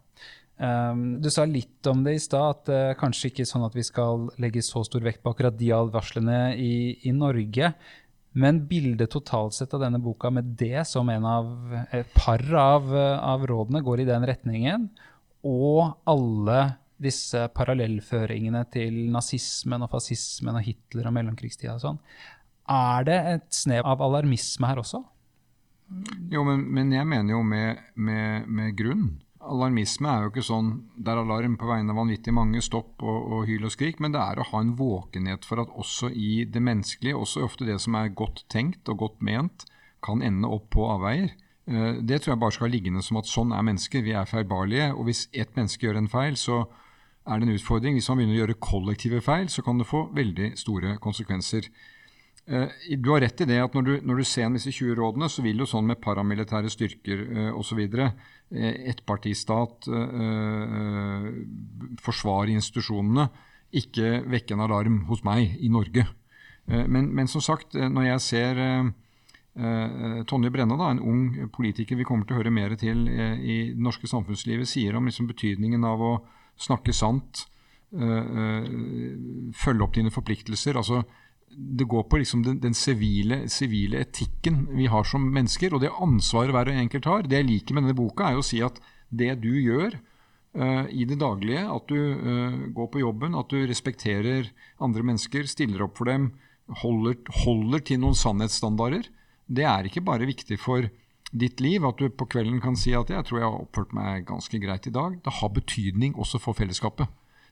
Um, 0.55 1.17
du 1.19 1.27
sa 1.35 1.43
litt 1.51 1.83
om 1.91 2.05
det 2.07 2.15
i 2.15 2.23
stad, 2.23 2.61
at 2.61 2.71
uh, 2.71 2.95
kanskje 2.99 3.33
ikke 3.33 3.47
sånn 3.49 3.65
at 3.67 3.75
vi 3.75 3.83
skal 3.83 4.29
legge 4.39 4.63
så 4.63 4.85
stor 4.87 5.03
vekt 5.03 5.25
på 5.25 5.33
akkurat 5.35 5.57
de 5.59 5.73
advarslene 5.75 6.55
i, 6.55 6.75
i, 7.03 7.15
Norge. 7.17 7.73
Men 8.39 8.61
bildet 8.71 9.11
totalt 9.15 9.57
sett 9.57 9.75
av 9.75 9.83
denne 9.83 9.99
boka 10.03 10.31
med 10.35 10.55
det 10.59 10.87
som 10.91 11.11
en 11.11 11.27
av 11.27 11.75
et 11.95 12.15
par 12.15 12.43
av, 12.59 12.87
av 12.95 13.47
rådene 13.51 13.83
går 13.87 14.03
i 14.03 14.09
den 14.09 14.27
retningen, 14.31 14.89
og 15.45 15.99
alle 16.09 16.61
disse 17.01 17.49
parallellføringene 17.57 18.63
til 18.73 18.97
nazismen 19.13 19.85
og 19.85 19.91
fascismen 19.93 20.59
og 20.59 20.65
Hitler 20.67 21.11
og 21.11 21.17
mellomkrigstida 21.17 21.75
og 21.75 21.83
sånn, 21.83 22.01
er 22.71 23.05
det 23.09 23.19
et 23.35 23.51
snev 23.53 23.85
av 23.89 24.03
alarmisme 24.05 24.71
her 24.71 24.81
også? 24.81 25.03
Jo, 26.33 26.45
men, 26.47 26.65
men 26.73 26.95
jeg 26.95 27.07
mener 27.07 27.37
jo 27.37 27.43
med, 27.45 27.83
med, 27.95 28.49
med 28.49 28.73
grunn 28.79 29.05
Alarmisme 29.45 30.09
er 30.09 30.23
jo 30.25 30.31
ikke 30.31 30.45
sånn 30.47 30.69
det 30.97 31.11
er 31.13 31.21
alarm 31.21 31.59
på 31.61 31.69
vegne 31.69 31.93
av 31.93 31.99
vanvittig 32.01 32.33
mange, 32.33 32.63
stopp 32.65 33.03
og, 33.05 33.27
og 33.29 33.43
hyl 33.45 33.67
og 33.69 33.75
skrik, 33.75 33.99
men 34.01 34.15
det 34.15 34.23
er 34.23 34.41
å 34.41 34.47
ha 34.49 34.63
en 34.65 34.73
våkenhet 34.79 35.45
for 35.45 35.61
at 35.61 35.73
også 35.77 36.09
i 36.09 36.47
det 36.49 36.63
menneskelige, 36.65 37.19
også 37.19 37.45
ofte 37.45 37.69
det 37.69 37.77
som 37.85 37.99
er 38.01 38.15
godt 38.17 38.47
tenkt 38.53 38.89
og 38.89 39.03
godt 39.03 39.21
ment, 39.21 39.67
kan 40.05 40.25
ende 40.25 40.49
opp 40.49 40.71
på 40.73 40.87
avveier. 40.95 41.35
Eh, 41.67 42.01
det 42.01 42.23
tror 42.23 42.35
jeg 42.35 42.43
bare 42.43 42.57
skal 42.57 42.73
liggende 42.73 43.03
som 43.05 43.21
at 43.21 43.29
sånn 43.29 43.53
er 43.57 43.65
mennesker. 43.65 44.05
Vi 44.05 44.17
er 44.17 44.29
feilbarlige. 44.29 44.91
Og 44.97 45.09
hvis 45.09 45.27
ett 45.33 45.55
menneske 45.57 45.87
gjør 45.87 46.01
en 46.03 46.11
feil, 46.13 46.37
så 46.41 46.65
er 47.25 47.41
det 47.41 47.49
en 47.49 47.57
utfordring. 47.57 47.97
Hvis 47.97 48.09
man 48.11 48.21
begynner 48.21 48.37
å 48.37 48.43
gjøre 48.43 48.61
kollektive 48.61 49.21
feil, 49.25 49.49
så 49.53 49.65
kan 49.65 49.81
det 49.81 49.89
få 49.89 50.07
veldig 50.15 50.53
store 50.61 50.97
konsekvenser. 51.03 51.71
Eh, 52.45 52.69
du 53.01 53.09
har 53.15 53.23
rett 53.25 53.41
i 53.41 53.47
det 53.49 53.57
at 53.63 53.77
når 53.77 53.85
du, 53.87 53.93
når 54.05 54.21
du 54.21 54.25
ser 54.29 54.51
disse 54.53 54.73
20 54.73 54.99
rådene, 54.99 55.31
så 55.33 55.45
vil 55.45 55.63
jo 55.63 55.69
sånn 55.69 55.87
med 55.89 56.03
paramilitære 56.05 56.73
styrker 56.73 57.23
uh, 57.25 57.51
osv. 57.57 57.81
Eh, 57.89 58.75
ettpartistat, 58.93 59.89
forsvare 62.05 62.53
institusjonene, 62.53 63.25
ikke 63.75 64.21
vekke 64.31 64.55
en 64.55 64.67
alarm 64.67 65.01
hos 65.09 65.25
meg 65.27 65.57
i 65.65 65.71
Norge. 65.73 66.05
Men, 66.69 67.09
men, 67.13 67.27
som 67.29 67.43
sagt, 67.45 67.75
når 67.75 68.07
jeg 68.07 68.21
ser 68.25 68.61
Tonje 70.31 70.53
Brenna, 70.55 70.79
da, 70.81 70.93
en 70.93 71.03
ung 71.03 71.49
politiker 71.53 71.99
vi 71.99 72.07
kommer 72.09 72.29
til 72.29 72.37
å 72.37 72.39
høre 72.39 72.53
mer 72.55 72.77
til 72.81 73.03
i 73.11 73.57
det 73.75 73.83
norske 73.83 74.09
samfunnslivet, 74.09 74.71
sier 74.71 74.97
om 74.97 75.11
liksom 75.11 75.27
betydningen 75.29 75.85
av 75.89 76.05
å 76.05 76.13
snakke 76.61 76.95
sant, 76.95 77.47
følge 77.95 79.85
opp 79.85 79.95
dine 79.95 80.11
forpliktelser. 80.11 80.75
altså 80.81 81.05
det 81.55 81.87
går 81.89 82.07
på 82.09 82.19
liksom 82.21 82.43
den, 82.47 82.75
sivile, 82.75 84.01
etikken 84.01 84.65
vi 84.75 84.89
har 84.91 85.07
som 85.07 85.27
mennesker, 85.35 85.75
og 85.75 85.83
det 85.85 85.93
ansvaret 86.03 86.55
hver 86.55 86.71
enkelt 86.73 87.09
har. 87.09 87.29
Det 87.29 87.39
jeg 87.41 87.49
liker 87.49 87.77
med 87.77 87.87
denne 87.87 87.99
boka, 87.99 88.31
er 88.31 88.41
å 88.41 88.47
si 88.47 88.61
at 88.65 88.81
det 89.15 89.31
du 89.43 89.53
gjør 89.53 89.95
uh, 89.95 90.87
i 90.91 91.07
det 91.09 91.21
daglige, 91.21 91.65
at 91.71 91.87
du 91.91 91.99
uh, 91.99 92.59
går 92.75 92.91
på 92.91 93.05
jobben, 93.05 93.39
at 93.39 93.53
du 93.53 93.63
respekterer 93.71 94.51
andre 94.83 95.07
mennesker, 95.07 95.47
stiller 95.51 95.87
opp 95.87 96.01
for 96.01 96.11
dem, 96.11 96.33
holder, 96.83 97.21
holder 97.45 97.85
til 97.87 98.03
noen 98.03 98.19
sannhetsstandarder, 98.19 99.07
det 99.47 99.67
er 99.69 99.87
ikke 99.87 100.05
bare 100.05 100.29
viktig 100.29 100.59
for 100.59 100.89
ditt 101.35 101.61
liv, 101.61 101.85
at 101.85 101.99
du 101.99 102.09
på 102.15 102.29
kvelden 102.31 102.61
kan 102.63 102.77
si 102.79 102.95
at 102.95 103.11
'jeg 103.11 103.25
tror 103.27 103.39
jeg 103.39 103.51
har 103.51 103.61
oppført 103.61 103.93
meg 103.93 104.27
ganske 104.27 104.59
greit 104.59 104.87
i 104.87 104.95
dag'. 104.95 105.21
Det 105.23 105.33
har 105.41 105.49
betydning 105.49 106.15
også 106.15 106.39
for 106.39 106.55
fellesskapet. 106.55 107.09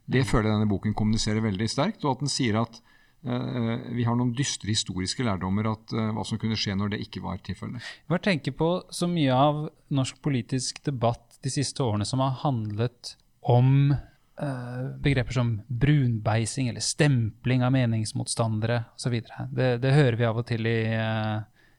Det 0.07 0.23
mm. 0.23 0.27
føler 0.27 0.49
jeg 0.49 0.57
denne 0.57 0.71
boken 0.71 0.93
kommuniserer 0.93 1.43
veldig 1.43 1.69
sterkt, 1.69 2.03
og 2.05 2.11
at 2.11 2.19
den 2.19 2.31
sier 2.31 2.61
at 2.61 2.79
uh, 3.27 3.91
vi 3.95 4.03
har 4.03 4.15
noen 4.15 4.33
dystre 4.35 4.67
historiske 4.67 5.23
lærdommer 5.23 5.71
at 5.71 5.93
uh, 5.95 6.11
hva 6.15 6.25
som 6.27 6.39
kunne 6.39 6.59
skje 6.59 6.75
når 6.75 6.95
det 6.95 7.01
ikke 7.05 7.23
var 7.23 7.37
tilfellet. 7.43 7.83
Hva 8.07 8.19
tenker 8.19 8.51
på 8.51 8.83
så 8.91 9.07
mye 9.07 9.35
av 9.35 9.69
norsk 9.89 10.19
politisk 10.21 10.83
debatt 10.83 11.39
de 11.43 11.51
siste 11.51 11.83
årene 11.83 12.05
som 12.05 12.19
har 12.19 12.39
handlet 12.43 13.15
om 13.41 13.93
uh, 13.93 14.83
begreper 15.03 15.35
som 15.35 15.61
brunbeising 15.67 16.69
eller 16.71 16.83
stempling 16.83 17.63
av 17.63 17.71
meningsmotstandere 17.75 18.83
osv. 18.95 19.19
Det, 19.51 19.77
det 19.83 19.95
hører 19.95 20.19
vi 20.19 20.27
av 20.27 20.43
og 20.43 20.47
til 20.47 20.67
i, 20.67 20.79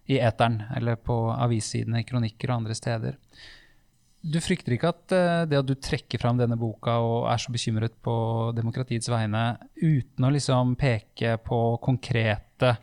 i 0.07 0.19
eteren 0.21 0.61
eller 0.77 0.99
på 1.01 1.17
avissidene, 1.33 2.05
kronikker 2.05 2.51
og 2.51 2.63
andre 2.63 2.77
steder. 2.77 3.21
Du 4.25 4.39
frykter 4.41 4.73
ikke 4.77 4.91
at 4.93 5.13
uh, 5.13 5.45
det 5.49 5.61
at 5.61 5.69
du 5.69 5.75
trekker 5.77 6.21
fram 6.21 6.41
denne 6.41 6.57
boka 6.61 6.97
og 7.05 7.29
er 7.29 7.41
så 7.41 7.53
bekymret 7.53 7.97
på 8.05 8.17
demokratiets 8.57 9.11
vegne, 9.13 9.47
uten 9.83 10.25
å 10.25 10.33
liksom 10.33 10.77
peke 10.81 11.37
på 11.45 11.61
konkrete 11.85 12.77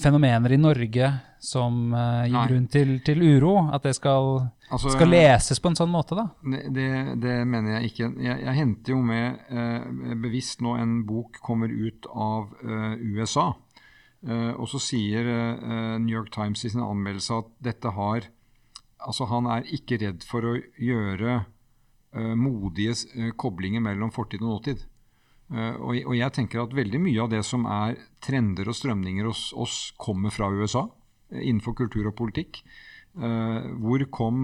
fenomener 0.00 0.52
i 0.52 0.60
Norge 0.60 1.10
som 1.40 1.92
uh, 1.92 2.24
gir 2.24 2.36
Nei. 2.36 2.46
grunn 2.48 2.68
til, 2.72 2.94
til, 3.04 3.20
uro, 3.36 3.54
at 3.76 3.84
det 3.84 3.92
skal, 3.96 4.40
altså, 4.72 4.92
skal, 4.92 5.12
leses 5.12 5.60
på 5.60 5.72
en 5.72 5.76
sånn 5.78 5.92
måte, 5.92 6.16
da? 6.16 6.26
Det, 6.44 6.88
det 7.20 7.36
mener 7.48 7.76
jeg 7.76 7.92
ikke. 7.92 8.10
Jeg, 8.24 8.40
jeg 8.48 8.56
henter 8.56 8.96
jo 8.96 9.02
med 9.04 9.52
eh, 9.52 10.16
bevisst 10.24 10.64
nå 10.64 10.74
en 10.80 10.98
bok 11.08 11.38
kommer 11.44 11.72
ut 11.72 12.08
av 12.12 12.56
USA. 13.04 13.50
Og 14.26 14.66
så 14.66 14.80
sier 14.82 15.28
New 16.02 16.10
York 16.10 16.32
Times 16.34 16.64
i 16.66 16.70
sin 16.72 16.82
anmeldelse 16.82 17.36
at 17.36 17.50
dette 17.62 17.92
har 17.94 18.24
altså 19.06 19.28
Han 19.30 19.46
er 19.52 19.68
ikke 19.76 20.00
redd 20.02 20.24
for 20.26 20.46
å 20.48 20.56
gjøre 20.82 21.38
uh, 21.44 22.34
modige 22.34 23.30
koblinger 23.38 23.84
mellom 23.84 24.10
fortid 24.14 24.42
og 24.42 24.56
nåtid. 24.56 24.84
Og, 25.46 26.10
jeg 26.16 26.34
tenker 26.34 26.58
at 26.58 26.72
veldig 26.74 26.98
mye 27.04 27.20
av 27.22 27.28
det 27.30 27.44
som 27.46 27.68
er 27.70 28.00
trender 28.24 28.66
og 28.66 28.74
strømninger 28.74 29.28
hos 29.28 29.52
oss, 29.54 29.76
kommer 29.94 30.34
fra 30.34 30.48
USA 30.50 30.88
innenfor 31.30 31.76
kultur 31.78 32.08
og 32.10 32.16
politikk. 32.18 32.64
hvor 33.14 34.04
kom 34.10 34.40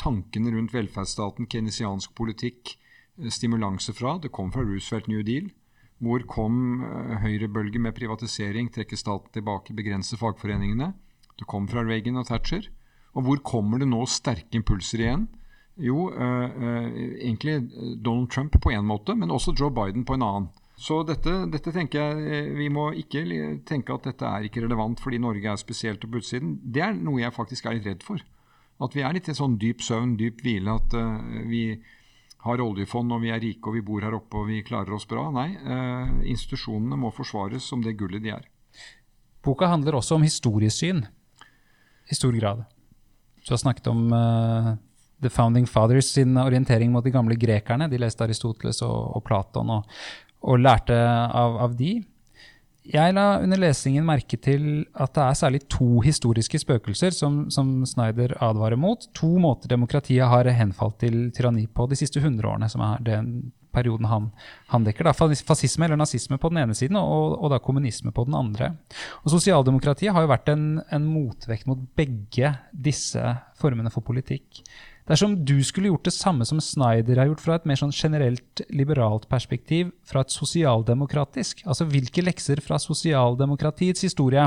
tankene 0.00 0.54
rundt 0.54 0.72
velferdsstaten, 0.72 1.50
keynesiansk 1.52 2.14
politikk, 2.16 2.78
stimulanse 3.28 3.92
fra? 3.92 4.16
Det 4.16 4.32
kom 4.32 4.48
fra 4.52 4.64
Roosevelt 4.64 5.10
New 5.12 5.20
Deal. 5.22 5.50
Hvor 6.00 6.22
kom 6.24 6.80
høyrebølge 7.20 7.80
med 7.82 7.92
privatisering, 7.96 8.70
trekke 8.72 8.96
staten 8.96 9.34
tilbake, 9.34 9.76
begrense 9.76 10.16
fagforeningene? 10.16 10.94
Det 11.36 11.48
kom 11.48 11.66
fra 11.68 11.84
Reagan 11.84 12.20
og 12.20 12.28
Thatcher. 12.28 12.70
Og 13.16 13.26
hvor 13.26 13.42
kommer 13.44 13.80
det 13.80 13.88
nå 13.90 14.00
sterke 14.08 14.56
impulser 14.56 15.04
igjen? 15.04 15.28
Jo, 15.80 16.10
uh, 16.12 16.48
uh, 16.50 16.88
egentlig 17.20 17.60
Donald 18.04 18.28
Trump 18.30 18.56
på 18.60 18.72
en 18.74 18.84
måte, 18.86 19.14
men 19.16 19.32
også 19.32 19.54
Joe 19.56 19.72
Biden 19.72 20.04
på 20.04 20.18
en 20.18 20.26
annen. 20.26 20.50
Så 20.80 21.02
dette, 21.04 21.32
dette, 21.52 21.72
tenker 21.76 22.00
jeg 22.00 22.52
Vi 22.56 22.70
må 22.72 22.86
ikke 22.96 23.20
tenke 23.68 23.92
at 23.92 24.06
dette 24.08 24.24
er 24.24 24.46
ikke 24.46 24.62
relevant 24.64 25.00
fordi 25.04 25.18
Norge 25.20 25.50
er 25.52 25.60
spesielt 25.60 26.00
på 26.00 26.22
utsiden. 26.22 26.54
Det 26.64 26.80
er 26.80 26.94
noe 26.96 27.20
jeg 27.20 27.36
faktisk 27.36 27.68
er 27.68 27.76
litt 27.76 27.88
redd 27.88 28.04
for. 28.06 28.22
At 28.80 28.96
vi 28.96 29.04
er 29.04 29.12
litt 29.12 29.28
i 29.28 29.36
sånn 29.36 29.58
dyp 29.60 29.84
søvn, 29.84 30.14
dyp 30.16 30.40
hvile. 30.40 30.78
At 30.80 30.96
vi 31.52 31.66
har 32.44 32.62
oljefond 32.64 33.12
og 33.12 33.20
vi 33.22 33.32
er 33.34 33.40
rike 33.42 33.68
og 33.68 33.76
vi 33.76 33.84
bor 33.84 34.04
her 34.04 34.16
oppe 34.16 34.40
og 34.40 34.48
vi 34.48 34.62
klarer 34.64 34.96
oss 34.96 35.06
bra. 35.08 35.26
Nei, 35.34 35.48
institusjonene 36.24 36.96
må 37.00 37.12
forsvares 37.12 37.66
som 37.68 37.84
det 37.84 37.98
gullet 38.00 38.24
de 38.24 38.32
er. 38.32 38.46
Boka 39.44 39.68
handler 39.68 39.96
også 39.98 40.16
om 40.16 40.24
historiesyn 40.24 41.02
i 42.10 42.16
stor 42.16 42.36
grad. 42.36 42.64
Du 43.44 43.52
har 43.52 43.60
snakket 43.60 43.86
om 43.88 44.12
uh, 44.12 44.74
The 45.22 45.30
Founding 45.32 45.66
Fathers 45.66 46.12
sin 46.12 46.36
orientering 46.36 46.92
mot 46.92 47.04
de 47.04 47.12
gamle 47.14 47.36
grekerne. 47.40 47.88
De 47.88 48.00
leste 48.00 48.24
Aristoteles 48.24 48.82
og, 48.86 49.16
og 49.16 49.24
Platon 49.24 49.72
og, 49.76 50.00
og 50.44 50.60
lærte 50.60 50.96
av, 50.96 51.56
av, 51.66 51.76
de. 51.76 51.98
Jeg 52.88 53.12
la 53.12 53.26
under 53.42 53.60
lesingen 53.60 54.06
merke 54.08 54.38
til 54.40 54.86
at 54.96 55.12
det 55.12 55.22
er 55.22 55.36
særlig 55.36 55.60
to 55.68 56.00
historiske 56.00 56.62
spøkelser 56.62 57.12
som, 57.12 57.42
som 57.52 57.82
Snyder 57.86 58.32
advarer 58.40 58.80
mot. 58.80 59.04
To 59.20 59.34
måter 59.42 59.68
demokratiet 59.68 60.24
har 60.32 60.48
henfalt 60.56 60.96
til 61.02 61.26
tyranni 61.36 61.66
på 61.68 61.86
de 61.90 61.98
siste 62.00 62.22
hundre 62.24 62.48
årene, 62.48 62.70
som 62.72 62.84
er 62.86 63.02
den 63.04 63.34
perioden 63.70 64.08
han, 64.10 64.30
han 64.72 64.86
dekker. 64.86 65.06
Da. 65.06 65.12
Fascisme 65.14 65.86
eller 65.86 66.00
nazisme 66.00 66.38
på 66.40 66.50
den 66.50 66.62
ene 66.62 66.76
siden, 66.76 66.98
og, 66.98 67.36
og 67.38 67.52
da 67.52 67.60
kommunisme 67.62 68.12
på 68.16 68.24
den 68.26 68.36
andre. 68.38 68.72
Og 69.22 69.34
Sosialdemokratiet 69.34 70.14
har 70.14 70.24
jo 70.24 70.32
vært 70.32 70.50
en, 70.52 70.64
en, 70.90 71.08
motvekt 71.10 71.68
mot 71.70 71.80
begge 71.98 72.54
disse 72.72 73.34
formene 73.60 73.92
for 73.92 74.06
politikk. 74.06 74.62
Dersom 75.10 75.32
du 75.44 75.56
skulle 75.66 75.90
gjort 75.90 76.06
det 76.06 76.14
samme 76.14 76.46
som 76.46 76.60
Snyder 76.62 77.18
har 77.18 77.26
gjort 77.32 77.42
fra 77.42 77.56
et 77.58 77.64
mer 77.66 77.78
sånn 77.80 77.90
generelt 77.90 78.60
liberalt 78.70 79.24
perspektiv, 79.30 79.90
fra 80.06 80.22
et 80.22 80.30
sosialdemokratisk, 80.30 81.64
altså 81.66 81.88
hvilke 81.90 82.22
lekser 82.22 82.62
fra 82.62 82.78
sosialdemokratiets 82.78 84.06
historie 84.06 84.44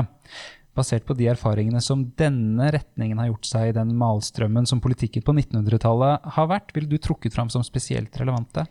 basert 0.74 1.04
på 1.06 1.16
de 1.18 1.28
erfaringene 1.30 1.82
som 1.84 2.06
denne 2.18 2.70
retningen 2.72 3.20
har 3.20 3.28
gjort 3.28 3.50
seg 3.50 3.68
i 3.68 3.76
den 3.76 3.92
malstrømmen 4.00 4.64
som 4.66 4.80
politikken 4.82 5.22
på 5.26 5.36
1900-tallet 5.36 6.32
har 6.38 6.48
vært, 6.50 6.72
ville 6.74 6.88
du 6.88 6.96
trukket 6.96 7.36
fram 7.36 7.52
som 7.52 7.62
spesielt 7.66 8.16
relevante? 8.20 8.64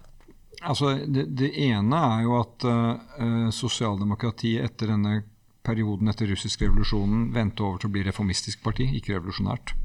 Altså, 0.64 0.96
det, 1.06 1.28
det, 1.38 1.54
ene 1.68 2.02
er 2.10 2.26
jo 2.26 2.36
at 2.40 2.66
uh, 2.66 3.54
sosialdemokratiet 3.54 4.66
etter 4.66 4.90
denne 4.96 5.22
perioden 5.64 6.10
etter 6.10 6.28
russisk 6.34 6.66
revolusjonen 6.66 7.30
vendte 7.36 7.64
over 7.64 7.80
til 7.80 7.92
å 7.92 7.96
bli 7.96 8.04
reformistisk 8.10 8.66
parti, 8.66 8.90
ikke 8.98 9.20
revolusjonært. 9.20 9.78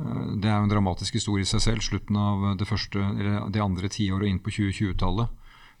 Det 0.00 0.48
er 0.48 0.56
jo 0.56 0.66
en 0.66 0.72
dramatisk 0.72 1.18
historie 1.18 1.44
i 1.44 1.48
seg 1.48 1.62
selv. 1.64 1.84
Slutten 1.84 2.16
av 2.16 2.44
det, 2.60 2.68
første, 2.68 2.98
eller 3.00 3.50
det 3.52 3.62
andre 3.64 3.90
tiåret 3.92 4.26
og 4.26 4.30
inn 4.30 4.42
på 4.42 4.52
2020-tallet. 4.56 5.32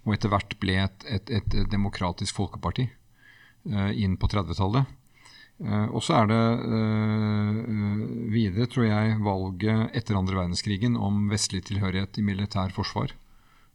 Og 0.04 0.16
etter 0.16 0.32
hvert 0.32 0.56
ble 0.60 0.76
et, 0.82 1.06
et, 1.08 1.32
et 1.32 1.56
demokratisk 1.72 2.36
folkeparti 2.38 2.86
uh, 2.88 3.90
inn 3.92 4.16
på 4.20 4.30
30-tallet. 4.32 4.96
og 5.92 6.00
så 6.00 6.14
er 6.16 6.28
det 6.30 6.44
videre, 8.32 8.68
tror 8.72 8.86
jeg, 8.86 9.18
valget 9.20 9.96
etter 9.98 10.16
andre 10.16 10.38
verdenskrigen 10.38 10.96
om 10.96 11.26
vestlig 11.28 11.66
tilhørighet 11.68 12.16
i 12.16 12.24
militær 12.24 12.72
forsvar 12.72 13.12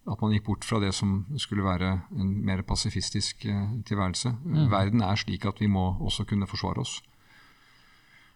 at 0.05 0.21
man 0.21 0.35
gikk 0.35 0.45
bort 0.45 0.65
fra 0.65 0.79
det 0.81 0.91
som 0.93 1.23
skulle 1.41 1.65
være 1.65 1.89
en 2.13 2.31
mer 2.45 2.61
pasifistisk 2.67 3.47
eh, 3.49 3.69
tilværelse. 3.89 4.35
Mm. 4.43 4.65
Verden 4.73 5.03
er 5.05 5.17
slik 5.17 5.47
at 5.49 5.61
vi 5.61 5.69
må 5.71 5.95
også 5.97 6.27
kunne 6.29 6.49
forsvare 6.49 6.83
oss. 6.85 6.99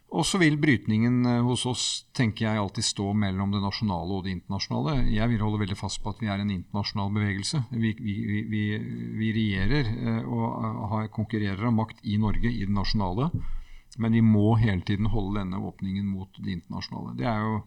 Og 0.09 0.25
så 0.25 0.39
vil 0.41 0.57
brytningen 0.57 1.19
eh, 1.29 1.41
hos 1.45 1.65
oss 1.69 1.83
tenker 2.17 2.47
jeg, 2.47 2.61
alltid 2.61 2.85
stå 2.87 3.11
mellom 3.13 3.51
det 3.53 3.61
nasjonale 3.61 4.17
og 4.17 4.25
det 4.25 4.33
internasjonale. 4.37 4.95
Jeg 5.13 5.29
vil 5.29 5.43
holde 5.45 5.61
veldig 5.61 5.77
fast 5.77 6.01
på 6.01 6.13
at 6.13 6.23
vi 6.23 6.31
er 6.31 6.41
en 6.41 6.53
internasjonal 6.53 7.13
bevegelse. 7.13 7.61
Vi, 7.71 7.93
vi, 7.99 8.15
vi, 8.49 8.63
vi 9.19 9.33
regjerer 9.37 9.91
eh, 9.93 10.21
og 10.25 10.89
har, 10.95 11.11
konkurrerer 11.13 11.69
om 11.69 11.77
makt 11.81 12.01
i 12.09 12.17
Norge, 12.21 12.49
i 12.49 12.65
det 12.65 12.73
nasjonale. 12.73 13.29
Men 13.99 14.15
vi 14.17 14.23
må 14.25 14.55
hele 14.61 14.81
tiden 14.85 15.09
holde 15.13 15.41
denne 15.41 15.61
åpningen 15.65 16.07
mot 16.09 16.41
det 16.41 16.57
internasjonale. 16.57 17.17
Det 17.19 17.29
er 17.29 17.45
jo 17.45 17.61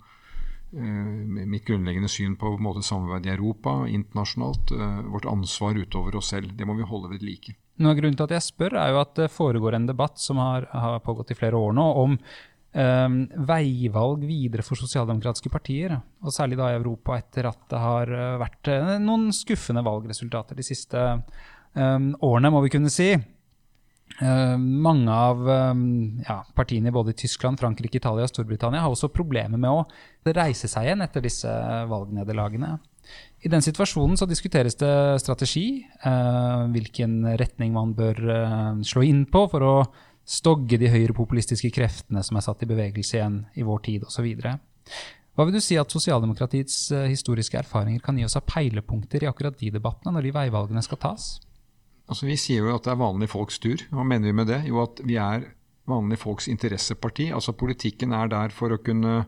Eh, 0.73 1.47
mitt 1.47 1.67
grunnleggende 1.69 2.09
syn 2.09 2.37
på, 2.37 2.55
på 2.57 2.63
måte, 2.65 2.83
samarbeid 2.83 3.27
i 3.27 3.35
Europa, 3.35 3.89
internasjonalt. 3.89 4.73
Eh, 4.73 5.01
vårt 5.13 5.29
ansvar 5.29 5.77
utover 5.77 6.17
oss 6.17 6.31
selv. 6.33 6.55
Det 6.57 6.65
må 6.65 6.79
vi 6.79 6.89
holde 6.89 7.11
ved 7.13 7.23
like. 7.27 7.55
Noe 7.81 7.95
av 7.95 7.99
grunnen 7.99 8.17
til 8.19 8.29
at 8.29 8.35
jeg 8.37 8.47
spør, 8.51 8.77
er 8.79 8.93
jo 8.93 9.01
at 9.01 9.13
det 9.17 9.33
foregår 9.33 9.77
en 9.79 9.89
debatt 9.89 10.21
som 10.21 10.41
har, 10.43 10.69
har 10.71 11.01
pågått 11.05 11.33
i 11.33 11.39
flere 11.39 11.57
år 11.57 11.73
nå, 11.77 11.87
om 12.03 12.17
um, 12.19 13.19
veivalg 13.49 14.27
videre 14.29 14.65
for 14.67 14.79
sosialdemokratiske 14.79 15.53
partier. 15.53 15.97
Og 16.21 16.35
særlig 16.37 16.61
da 16.61 16.71
i 16.71 16.79
Europa, 16.79 17.17
etter 17.17 17.49
at 17.49 17.63
det 17.73 17.81
har 17.81 18.13
vært 18.43 18.73
noen 19.03 19.31
skuffende 19.37 19.85
valgresultater 19.87 20.59
de 20.59 20.67
siste 20.69 21.07
um, 21.73 22.13
årene, 22.21 22.53
må 22.53 22.61
vi 22.67 22.75
kunne 22.77 22.93
si. 22.93 23.15
Uh, 24.21 24.59
mange 24.61 25.09
av 25.09 25.41
um, 25.73 26.21
ja, 26.21 26.43
partiene 26.55 26.93
både 26.93 27.15
i 27.15 27.21
Tyskland, 27.25 27.57
Frankrike, 27.61 27.97
Italia 27.97 28.27
og 28.27 28.33
Storbritannia 28.35 28.83
har 28.85 28.93
også 28.93 29.09
problemer 29.15 29.57
med 29.57 29.73
å 29.73 30.33
reise 30.37 30.69
seg 30.69 30.91
igjen 30.91 31.05
etter 31.05 31.25
disse 31.25 31.51
valgnederlagene. 31.89 32.77
I 33.43 33.51
den 33.51 33.65
situasjonen 33.65 34.15
så 34.19 34.27
diskuteres 34.31 34.77
det 34.79 34.93
strategi, 35.23 35.83
eh, 35.83 36.61
hvilken 36.71 37.25
retning 37.41 37.73
man 37.75 37.95
bør 37.99 38.21
eh, 38.35 38.83
slå 38.87 39.03
inn 39.07 39.25
på 39.27 39.47
for 39.51 39.67
å 39.67 39.75
stogge 40.23 40.79
de 40.79 40.91
høyrepopulistiske 40.93 41.73
kreftene 41.75 42.23
som 42.23 42.39
er 42.39 42.47
satt 42.47 42.63
i 42.63 42.71
bevegelse 42.71 43.19
igjen 43.19 43.41
i 43.59 43.67
vår 43.67 43.83
tid 43.89 44.07
osv. 44.07 44.29
Hva 45.33 45.47
vil 45.49 45.57
du 45.57 45.63
si 45.65 45.79
at 45.81 45.91
sosialdemokratiets 45.91 46.77
historiske 47.11 47.59
erfaringer 47.59 48.05
kan 48.05 48.21
gi 48.21 48.29
oss 48.29 48.39
av 48.39 48.47
peilepunkter 48.47 49.25
i 49.25 49.31
akkurat 49.31 49.59
de 49.59 49.73
debattene, 49.75 50.15
når 50.15 50.29
de 50.29 50.37
veivalgene 50.37 50.85
skal 50.85 51.01
tas? 51.03 51.33
Altså, 52.07 52.29
vi 52.29 52.37
sier 52.39 52.67
jo 52.67 52.77
at 52.77 52.87
det 52.87 52.93
er 52.95 53.01
vanlige 53.01 53.33
folks 53.33 53.59
tur. 53.63 53.83
Hva 53.91 54.05
mener 54.07 54.31
vi 54.31 54.37
med 54.37 54.51
det? 54.51 54.61
Jo, 54.69 54.83
at 54.85 55.01
vi 55.07 55.19
er 55.19 55.49
vanlige 55.91 56.23
folks 56.23 56.49
interesseparti. 56.51 57.31
Altså 57.35 57.55
Politikken 57.57 58.13
er 58.17 58.31
der 58.31 58.55
for 58.55 58.75
å 58.75 58.81
kunne 58.83 59.23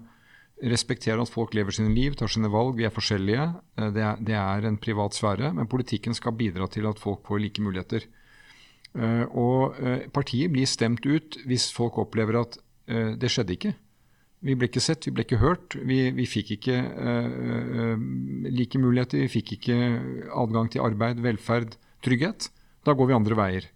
respektere 0.62 1.22
at 1.22 1.30
folk 1.30 1.54
lever 1.56 1.74
sine 1.74 1.92
liv, 1.94 2.14
tar 2.18 2.30
sine 2.30 2.50
valg. 2.52 2.76
Vi 2.78 2.86
er 2.86 2.94
forskjellige. 2.94 3.46
Eh, 3.78 3.90
det 3.94 4.36
er, 4.36 4.66
en 4.66 4.78
privat 4.78 5.16
sfære. 5.16 5.52
Men 5.54 5.70
politikken 5.70 6.14
skal 6.14 6.36
bidra 6.38 6.68
til 6.68 6.86
at 6.86 7.00
folk 7.00 7.26
får 7.26 7.42
like 7.42 7.62
muligheter. 7.62 8.06
Uh, 8.94 9.26
og 9.34 9.74
uh, 9.82 10.06
partiet 10.14 10.52
blir 10.54 10.68
stemt 10.70 11.02
ut 11.02 11.34
hvis 11.50 11.72
folk 11.74 11.96
opplever 11.98 12.44
at 12.44 12.60
det 12.86 13.30
skjedde 13.32 13.54
ikke. 13.56 13.70
Vi 14.44 14.54
ble 14.60 14.68
ikke 14.68 14.82
sett, 14.84 15.06
vi 15.08 15.10
ble 15.16 15.24
ikke 15.24 15.40
hørt. 15.40 15.72
Vi, 15.88 16.10
vi 16.12 16.26
fikk 16.28 16.50
ikke 16.58 16.74
like 18.52 18.76
muligheter. 18.76 19.22
Vi 19.22 19.30
fikk 19.32 19.54
ikke 19.56 19.78
adgang 20.36 20.68
til 20.68 20.84
arbeid, 20.84 21.22
velferd, 21.24 21.78
trygghet. 22.04 22.50
Da 22.84 22.92
går 22.92 23.08
vi 23.08 23.16
andre 23.16 23.38
veier. 23.40 23.70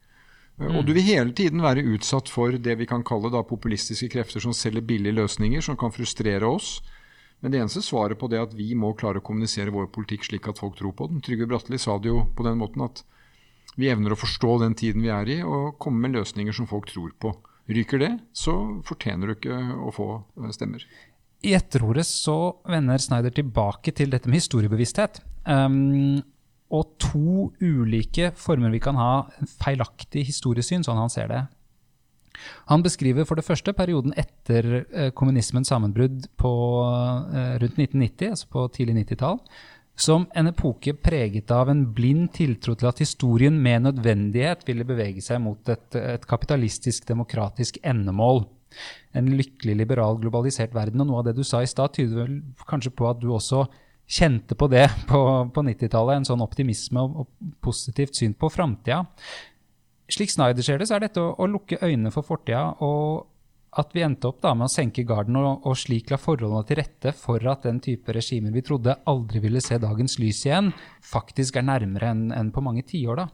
Mm. 0.59 0.73
Og 0.75 0.87
du 0.87 0.93
vil 0.97 1.07
hele 1.07 1.35
tiden 1.37 1.63
være 1.63 1.87
utsatt 1.95 2.31
for 2.33 2.55
det 2.59 2.75
vi 2.81 2.87
kan 2.91 3.05
kalle 3.07 3.31
da 3.31 3.45
populistiske 3.47 4.11
krefter 4.11 4.43
som 4.43 4.55
selger 4.57 4.83
billige 4.87 5.15
løsninger, 5.15 5.63
som 5.63 5.79
kan 5.79 5.95
frustrere 5.95 6.47
oss. 6.47 6.79
Men 7.41 7.55
det 7.55 7.61
eneste 7.61 7.85
svaret 7.87 8.19
på 8.19 8.27
det 8.31 8.41
er 8.41 8.49
at 8.49 8.57
vi 8.59 8.73
må 8.75 8.91
klare 8.99 9.23
å 9.23 9.25
kommunisere 9.25 9.75
vår 9.75 9.93
politikk 9.95 10.27
slik 10.27 10.49
at 10.51 10.59
folk 10.59 10.75
tror 10.81 10.97
på 10.99 11.07
den. 11.13 11.23
Trygve 11.23 11.47
Bratteli 11.47 11.79
sa 11.79 11.95
det 12.03 12.11
jo 12.11 12.25
på 12.35 12.47
den 12.47 12.59
måten 12.59 12.83
at 12.89 13.05
vi 13.79 13.91
evner 13.93 14.15
å 14.15 14.19
forstå 14.19 14.57
den 14.65 14.75
tiden 14.75 15.05
vi 15.05 15.13
er 15.15 15.29
i, 15.31 15.37
og 15.47 15.77
komme 15.79 16.03
med 16.03 16.19
løsninger 16.19 16.57
som 16.57 16.67
folk 16.67 16.89
tror 16.91 17.13
på. 17.23 17.31
Ryker 17.71 18.01
det, 18.03 18.11
så 18.35 18.55
fortjener 18.89 19.29
du 19.29 19.37
ikke 19.37 19.59
å 19.85 19.93
få 19.95 20.09
stemmer. 20.57 20.83
I 21.47 21.53
etterordet 21.55 22.07
så 22.09 22.35
vender 22.67 22.99
Snyder 22.99 23.31
tilbake 23.37 23.93
til 23.95 24.11
dette 24.11 24.27
med 24.27 24.41
historiebevissthet. 24.41 25.21
Um, 25.47 26.19
og 26.69 26.99
to 27.01 27.49
ulike 27.65 28.33
former 28.37 28.73
vi 28.75 28.81
kan 28.83 28.99
ha 29.01 29.13
feilaktig 29.61 30.27
historiesyn, 30.29 30.85
sånn 30.85 31.01
han 31.01 31.13
ser 31.13 31.31
det. 31.33 31.47
Han 32.71 32.85
beskriver 32.85 33.27
for 33.27 33.39
det 33.39 33.47
første 33.47 33.73
perioden 33.75 34.15
etter 34.19 34.69
eh, 34.85 35.11
kommunismens 35.17 35.73
sammenbrudd 35.73 36.29
på, 36.39 36.53
eh, 37.33 37.57
rundt 37.63 37.81
1990, 37.81 38.35
altså 38.35 38.53
på 38.53 38.67
tidlig 38.77 39.01
90-tall, 39.01 39.41
som 39.99 40.29
en 40.39 40.51
epoke 40.51 40.95
preget 40.95 41.51
av 41.51 41.73
en 41.73 41.83
blind 41.95 42.29
tiltro 42.37 42.77
til 42.79 42.91
at 42.91 43.01
historien 43.03 43.57
med 43.59 43.89
nødvendighet 43.89 44.63
ville 44.69 44.87
bevege 44.87 45.25
seg 45.25 45.43
mot 45.43 45.73
et, 45.73 45.89
et 45.99 46.29
kapitalistisk, 46.31 47.09
demokratisk 47.09 47.81
endemål. 47.83 48.45
En 49.17 49.33
lykkelig, 49.33 49.75
liberal, 49.81 50.21
globalisert 50.23 50.77
verden. 50.77 51.03
Og 51.03 51.11
noe 51.11 51.25
av 51.25 51.31
det 51.31 51.35
du 51.41 51.43
sa 51.43 51.65
i 51.65 51.71
stad, 51.71 51.97
tyder 51.97 52.23
vel 52.23 52.39
kanskje 52.69 52.95
på 52.95 53.09
at 53.11 53.19
du 53.19 53.33
også 53.33 53.65
kjente 54.09 54.57
på 54.59 54.71
det 54.73 54.87
på, 55.11 55.21
på 55.55 55.65
90-tallet. 55.71 56.21
En 56.21 56.29
sånn 56.33 56.45
optimisme 56.45 57.05
og, 57.05 57.25
og 57.25 57.55
positivt 57.65 58.19
syn 58.19 58.37
på 58.39 58.51
framtida. 58.53 59.05
Slik 60.09 60.33
Snyder 60.33 60.65
ser 60.65 60.81
det, 60.81 60.89
så 60.89 60.97
er 60.97 61.05
dette 61.05 61.21
å, 61.21 61.35
å 61.37 61.51
lukke 61.51 61.83
øynene 61.85 62.13
for 62.15 62.25
fortida 62.25 62.71
og 62.85 63.27
at 63.79 63.93
vi 63.93 64.03
endte 64.03 64.31
opp 64.31 64.41
da 64.43 64.55
med 64.57 64.69
å 64.69 64.73
senke 64.73 65.05
garden 65.07 65.37
og, 65.39 65.67
og, 65.67 65.77
slik 65.77 66.09
la 66.11 66.19
forholdene 66.21 66.65
til 66.67 66.79
rette 66.81 67.13
for 67.17 67.45
at 67.51 67.67
den 67.69 67.83
type 67.85 68.15
regimer 68.17 68.55
vi 68.55 68.65
trodde 68.65 68.97
aldri 69.11 69.43
ville 69.45 69.61
se 69.63 69.77
dagens 69.81 70.17
lys 70.23 70.41
igjen, 70.47 70.73
faktisk 71.05 71.59
er 71.61 71.69
nærmere 71.69 72.13
enn 72.15 72.25
en 72.35 72.53
på 72.55 72.65
mange 72.65 72.87
tiår. 72.89 73.21
da. 73.21 73.29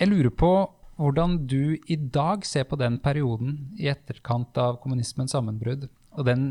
Jeg 0.00 0.10
lurer 0.10 0.34
på 0.34 0.52
hvordan 1.00 1.38
du 1.48 1.78
i 1.88 1.96
dag 1.96 2.44
ser 2.44 2.66
på 2.68 2.76
den 2.80 2.98
perioden 3.00 3.70
i 3.80 3.88
etterkant 3.88 4.58
av 4.60 4.80
kommunismens 4.82 5.32
sammenbrudd, 5.32 5.86
og 6.18 6.26
den 6.26 6.50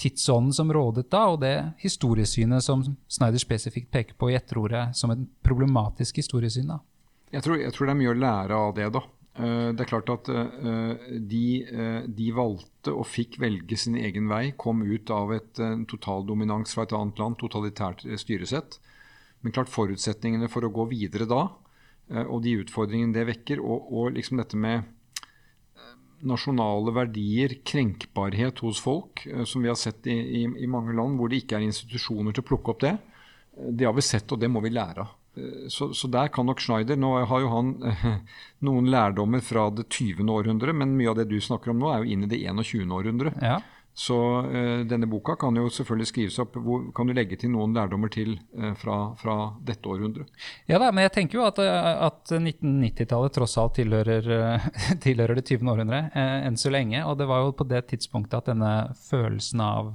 tidsånden 0.00 0.54
som 0.56 0.72
rådet 0.72 1.06
da, 1.12 1.26
og 1.32 1.40
det 1.44 1.54
historiesynet 1.82 2.64
som 2.64 2.82
Snyder 3.10 3.42
spesifikt 3.42 3.90
peker 3.92 4.16
på 4.16 4.30
i 4.30 4.36
etterordet 4.38 4.90
som 4.96 5.12
et 5.12 5.22
problematisk 5.44 6.22
historiesyn. 6.22 6.72
da. 6.72 6.80
Jeg 7.30 7.44
tror, 7.44 7.60
jeg 7.60 7.72
tror 7.74 7.86
det 7.86 7.94
er 7.94 8.00
mye 8.00 8.14
å 8.14 8.20
lære 8.20 8.60
av 8.66 8.76
det, 8.76 8.88
da. 8.96 9.02
Eh, 9.38 9.70
det 9.72 9.84
er 9.84 9.88
klart 9.88 10.10
at 10.10 10.28
eh, 10.32 11.08
de, 11.30 11.44
eh, 11.62 12.02
de, 12.10 12.28
valgte 12.34 12.92
og 12.92 13.06
fikk 13.06 13.38
velge 13.42 13.78
sin 13.78 13.96
egen 14.00 14.28
vei, 14.30 14.50
kom 14.58 14.82
ut 14.82 15.10
av 15.14 15.32
et 15.36 15.62
totaldominans 15.90 16.74
fra 16.74 16.86
et 16.86 16.94
annet 16.96 17.20
land, 17.20 17.38
totalitært 17.38 18.04
styresett. 18.20 18.80
Men 19.40 19.54
klart 19.56 19.72
forutsetningene 19.72 20.50
for 20.52 20.66
å 20.66 20.72
gå 20.74 20.90
videre 20.90 21.28
da, 21.28 21.46
og 22.26 22.40
de 22.44 22.58
utfordringene 22.60 23.14
det 23.14 23.22
vekker, 23.28 23.60
og, 23.62 23.86
og 23.94 24.16
liksom 24.16 24.40
dette 24.40 24.58
med 24.58 24.88
nasjonale 26.26 26.92
verdier, 26.96 27.56
krenkbarhet 27.64 28.60
hos 28.64 28.80
folk, 28.82 29.22
som 29.48 29.64
vi 29.64 29.70
har 29.70 29.78
sett 29.78 30.06
i, 30.10 30.16
i, 30.40 30.42
i 30.64 30.68
mange 30.70 30.92
land 30.96 31.16
hvor 31.18 31.30
det 31.30 31.42
ikke 31.42 31.58
er 31.58 31.68
institusjoner 31.68 32.36
til 32.36 32.44
å 32.44 32.48
plukke 32.50 32.74
opp 32.74 32.82
det, 32.84 32.96
det 33.68 33.84
har 33.88 33.96
vi 33.96 34.04
sett, 34.04 34.30
og 34.32 34.40
det 34.40 34.50
må 34.50 34.62
vi 34.64 34.72
lære 34.74 35.04
av. 35.04 35.16
Eh, 35.36 35.66
så, 35.68 35.92
så, 35.94 36.08
der 36.10 36.30
kan 36.34 36.48
nok 36.48 36.60
Schneider 36.60 36.98
Nå 36.98 37.12
har 37.30 37.42
jo 37.44 37.50
han 37.52 37.74
eh, 37.86 38.06
noen 38.66 38.90
lærdommer 38.90 39.42
fra 39.44 39.68
det 39.74 39.88
20. 39.88 40.24
århundret, 40.30 40.76
men 40.76 40.96
mye 40.98 41.12
av 41.12 41.20
det 41.20 41.28
du 41.30 41.38
snakker 41.42 41.74
om 41.74 41.82
nå, 41.82 41.92
er 41.92 42.02
jo 42.02 42.16
inn 42.16 42.26
i 42.26 42.30
det 42.30 42.40
21. 42.42 42.88
århundret. 42.96 43.38
Ja. 43.42 43.60
Så 43.94 44.16
eh, 44.54 44.80
denne 44.88 45.08
boka 45.10 45.34
kan 45.36 45.56
jo 45.58 45.66
selvfølgelig 45.72 46.08
skrives 46.08 46.38
opp. 46.42 46.56
Hvor, 46.62 46.86
kan 46.96 47.10
du 47.10 47.14
legge 47.16 47.36
til 47.40 47.50
noen 47.52 47.74
lærdommer 47.76 48.12
til 48.12 48.36
eh, 48.56 48.72
fra, 48.78 48.98
fra, 49.18 49.36
dette 49.66 49.90
århundret? 49.90 50.30
Ja 50.70 50.78
da, 50.80 50.92
men 50.94 51.04
jeg 51.08 51.14
tenker 51.18 51.40
jo 51.40 51.46
at, 51.48 51.58
eh, 51.60 51.90
at 52.06 52.32
1990-tallet 52.38 53.36
tross 53.36 53.58
alt 53.60 53.76
tilhører, 53.80 54.30
tilhører, 55.04 55.40
det 55.40 55.46
20. 55.50 55.68
århundret 55.74 56.16
eh, 56.16 56.38
enn 56.46 56.58
så 56.60 56.72
lenge. 56.72 57.02
Og 57.04 57.18
det 57.20 57.28
var 57.30 57.44
jo 57.44 57.56
på 57.58 57.66
det 57.68 57.84
tidspunktet 57.92 58.40
at 58.40 58.52
denne 58.54 58.74
følelsen 59.10 59.64
av 59.64 59.94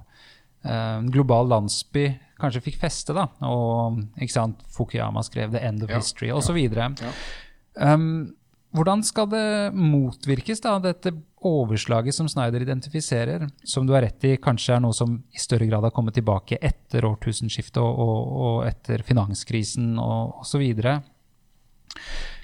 global 1.13 1.45
landsby 1.45 2.07
kanskje 2.41 2.63
fikk 2.65 2.79
feste. 2.81 3.13
da, 3.13 3.27
og 3.45 3.99
ikke 4.17 4.33
sant, 4.33 4.63
Fukuyama 4.73 5.21
skrev 5.21 5.51
'The 5.53 5.61
End 5.61 5.83
of 5.85 5.93
ja, 5.93 5.99
History' 6.01 6.31
osv. 6.33 6.57
Ja, 6.57 6.89
ja. 6.89 7.93
um, 7.93 8.33
hvordan 8.75 9.03
skal 9.05 9.29
det 9.31 9.47
motvirkes, 9.77 10.63
da, 10.65 10.79
dette 10.83 11.13
overslaget 11.45 12.15
som 12.15 12.29
Snyder 12.29 12.63
identifiserer, 12.65 13.47
som 13.63 13.87
du 13.87 13.93
har 13.95 14.05
rett 14.05 14.25
i 14.27 14.35
kanskje 14.41 14.77
er 14.77 14.83
noe 14.83 14.95
som 14.95 15.17
i 15.31 15.41
større 15.41 15.67
grad 15.69 15.85
har 15.85 15.93
kommet 15.95 16.17
tilbake 16.17 16.59
etter 16.61 17.05
årtusenskiftet 17.07 17.81
og, 17.81 17.99
og, 18.05 18.31
og 18.45 18.57
etter 18.69 19.05
finanskrisen 19.05 19.95
og 20.01 20.41
osv.? 20.43 20.65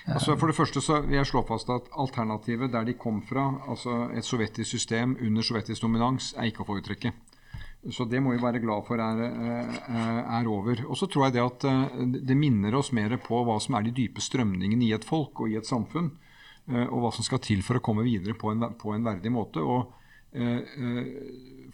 Altså 0.09 0.35
for 0.39 0.49
det 0.49 0.57
første 0.57 0.81
så 0.81 1.01
vil 1.05 1.19
jeg 1.19 1.29
slå 1.29 1.43
fast 1.45 1.69
at 1.69 1.89
Alternativet 2.01 2.71
der 2.73 2.87
de 2.87 2.95
kom 2.97 3.21
fra, 3.27 3.51
altså 3.69 4.07
et 4.17 4.25
sovjetisk 4.25 4.69
system 4.69 5.17
under 5.21 5.45
sovjetisk 5.45 5.83
dominans, 5.83 6.33
er 6.37 6.49
ikke 6.49 6.65
å 6.65 6.71
foretrekke. 6.71 7.13
Så 7.89 8.05
det 8.05 8.19
må 8.21 8.35
vi 8.35 8.41
være 8.41 8.61
glad 8.61 8.85
for 8.85 9.01
er, 9.01 9.21
eh, 9.25 10.19
er 10.37 10.47
over. 10.47 10.83
Og 10.87 10.97
så 10.97 11.07
tror 11.09 11.27
jeg 11.27 11.37
det 11.37 11.45
at 11.45 11.63
eh, 11.65 12.03
det 12.29 12.37
minner 12.37 12.75
oss 12.77 12.91
mer 12.93 13.15
på 13.17 13.41
hva 13.45 13.57
som 13.61 13.77
er 13.77 13.87
de 13.87 13.95
dype 14.03 14.21
strømningene 14.21 14.85
i 14.85 14.93
et 14.93 15.05
folk 15.05 15.41
og 15.41 15.49
i 15.49 15.57
et 15.57 15.65
samfunn. 15.65 16.11
Eh, 16.69 16.85
og 16.87 17.05
hva 17.05 17.15
som 17.15 17.25
skal 17.25 17.41
til 17.43 17.63
for 17.65 17.79
å 17.79 17.83
komme 17.83 18.05
videre 18.05 18.37
på 18.37 18.53
en, 18.53 18.69
på 18.77 18.93
en 18.95 19.07
verdig 19.07 19.33
måte. 19.33 19.63
Og 19.63 19.91
eh, 20.35 20.61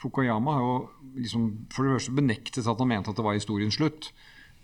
Fukuyama 0.01 0.57
har 0.57 0.65
jo 0.65 0.79
liksom 1.17 1.51
for 1.73 1.87
det 1.87 1.97
første 1.97 2.17
benektet 2.17 2.65
at 2.65 2.81
han 2.81 2.91
mente 2.91 3.11
at 3.11 3.19
det 3.19 3.25
var 3.25 3.37
historiens 3.37 3.77
slutt. 3.77 4.11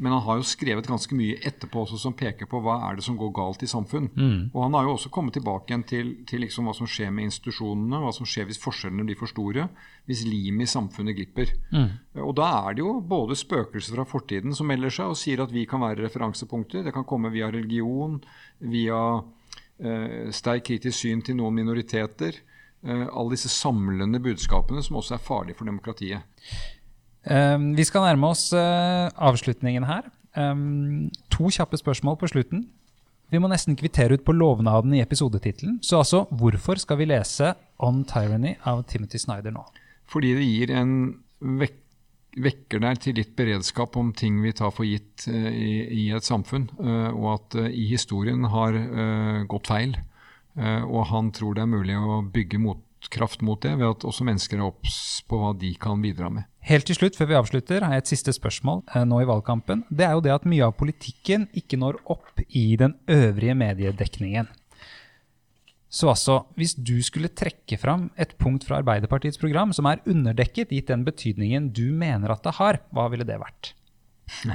Men 0.02 0.16
han 0.16 0.24
har 0.26 0.40
jo 0.40 0.46
skrevet 0.48 0.88
ganske 0.90 1.14
mye 1.16 1.36
etterpå 1.46 1.84
også 1.84 2.00
som 2.02 2.16
peker 2.18 2.48
på 2.50 2.60
hva 2.66 2.80
er 2.88 2.98
det 2.98 3.04
som 3.06 3.18
går 3.18 3.30
galt 3.38 3.62
i 3.64 3.70
samfunn. 3.70 4.08
Mm. 4.18 4.40
Og 4.50 4.58
han 4.66 4.74
har 4.74 4.88
jo 4.88 4.96
også 4.96 5.12
kommet 5.14 5.36
tilbake 5.38 5.70
igjen 5.70 5.84
til, 5.88 6.10
til 6.30 6.42
liksom 6.42 6.66
hva 6.66 6.74
som 6.74 6.90
skjer 6.90 7.12
med 7.14 7.30
institusjonene, 7.30 8.00
hva 8.02 8.10
som 8.16 8.28
skjer 8.28 8.48
hvis 8.50 8.60
forskjellene 8.64 9.06
blir 9.06 9.20
for 9.20 9.30
store, 9.30 9.68
hvis 10.10 10.26
limet 10.26 10.66
i 10.66 10.74
samfunnet 10.74 11.18
glipper. 11.20 11.54
Mm. 11.70 11.94
Og 12.26 12.34
da 12.40 12.50
er 12.64 12.74
det 12.74 12.82
jo 12.82 12.96
både 13.14 13.38
spøkelser 13.38 14.00
fra 14.00 14.08
fortiden 14.10 14.58
som 14.58 14.68
melder 14.74 14.98
seg 14.98 15.14
og 15.14 15.20
sier 15.20 15.46
at 15.46 15.54
vi 15.54 15.68
kan 15.70 15.86
være 15.86 16.02
referansepunkter. 16.08 16.88
Det 16.88 16.96
kan 16.96 17.08
komme 17.08 17.32
via 17.34 17.54
religion, 17.54 18.18
via 18.66 19.22
eh, 19.82 20.30
sterk 20.36 20.68
kritisk 20.70 21.00
syn 21.00 21.24
til 21.26 21.38
noen 21.40 21.56
minoriteter. 21.58 22.38
Eh, 22.84 23.06
alle 23.08 23.36
disse 23.36 23.52
samlende 23.52 24.22
budskapene 24.24 24.84
som 24.84 25.00
også 25.00 25.18
er 25.18 25.24
farlige 25.24 25.60
for 25.60 25.70
demokratiet. 25.70 26.24
Um, 27.24 27.70
vi 27.78 27.86
skal 27.88 28.04
nærme 28.04 28.34
oss 28.34 28.50
uh, 28.52 29.08
avslutningen 29.16 29.86
her. 29.88 30.10
Um, 30.36 31.08
to 31.32 31.48
kjappe 31.48 31.80
spørsmål 31.80 32.18
på 32.20 32.28
slutten. 32.34 32.66
Vi 33.32 33.40
må 33.40 33.48
nesten 33.48 33.78
kvittere 33.80 34.18
ut 34.18 34.26
på 34.28 34.36
lovnaden 34.36 34.94
i 34.94 35.00
episodetittelen. 35.02 35.80
Så 35.82 36.02
altså, 36.04 36.26
hvorfor 36.30 36.82
skal 36.82 37.00
vi 37.00 37.08
lese 37.10 37.54
On 37.80 38.04
Tyranny 38.06 38.58
av 38.68 38.84
Timothy 38.92 39.22
Snyder 39.22 39.56
nå? 39.56 39.64
Fordi 40.12 40.34
det 40.36 40.50
gir 40.50 40.76
en 40.76 40.92
vek 41.62 41.80
vekker 42.40 42.82
deg 42.84 43.02
til 43.04 43.18
litt 43.20 43.36
beredskap 43.38 43.98
om 44.00 44.14
ting 44.18 44.40
vi 44.44 44.54
tar 44.56 44.74
for 44.74 44.88
gitt 44.88 45.28
uh, 45.30 45.50
i, 45.50 45.74
i, 46.06 46.06
et 46.16 46.26
samfunn, 46.26 46.70
uh, 46.80 47.12
og 47.12 47.28
at 47.36 47.60
uh, 47.60 47.68
i 47.70 47.90
historien 47.92 48.48
har 48.54 48.80
gått 49.50 49.70
feil. 49.70 49.96
og 50.56 51.08
han 51.10 51.32
tror 51.34 51.56
det 51.56 51.64
er 51.64 51.70
mulig 51.70 51.96
å 51.98 52.22
bygge 52.30 52.60
motkraft 52.62 53.42
mot 53.42 53.62
det 53.62 53.74
ved 53.80 53.88
at 53.88 54.06
også 54.06 54.26
mennesker 54.28 54.60
er 54.60 54.68
obs 54.68 55.24
på 55.28 55.40
hva 55.42 55.54
de 55.58 55.72
kan 55.82 56.02
bidra 56.02 56.30
med. 56.30 56.46
Helt 56.64 56.86
til 56.88 56.96
slutt, 56.96 57.18
før 57.20 57.28
vi 57.28 57.36
avslutter, 57.36 57.84
har 57.84 57.98
jeg 57.98 58.04
et 58.06 58.10
siste 58.14 58.32
spørsmål 58.38 58.86
eh, 58.96 59.04
nå 59.04 59.18
i 59.20 59.28
valgkampen. 59.28 59.82
Det 59.92 60.06
er 60.08 60.14
jo 60.16 60.22
det 60.24 60.32
at 60.32 60.46
mye 60.48 60.70
av 60.70 60.78
politikken 60.80 61.50
ikke 61.60 61.80
når 61.82 62.00
opp 62.14 62.40
i 62.48 62.78
den 62.80 62.96
øvrige 63.12 63.56
mediedekningen. 63.60 64.48
Så 65.94 66.10
altså, 66.10 66.40
hvis 66.58 66.74
du 66.74 66.96
skulle 67.06 67.30
trekke 67.30 67.78
fram 67.78 68.08
et 68.18 68.34
punkt 68.42 68.66
fra 68.66 68.80
Arbeiderpartiets 68.82 69.38
program 69.38 69.76
som 69.78 69.86
er 69.86 70.02
underdekket, 70.10 70.74
gitt 70.74 70.90
den 70.90 71.06
betydningen 71.06 71.70
du 71.76 71.92
mener 71.94 72.34
at 72.34 72.42
det 72.46 72.56
har, 72.58 72.82
hva 72.96 73.10
ville 73.14 73.28
det 73.28 73.42
vært? 73.42 73.76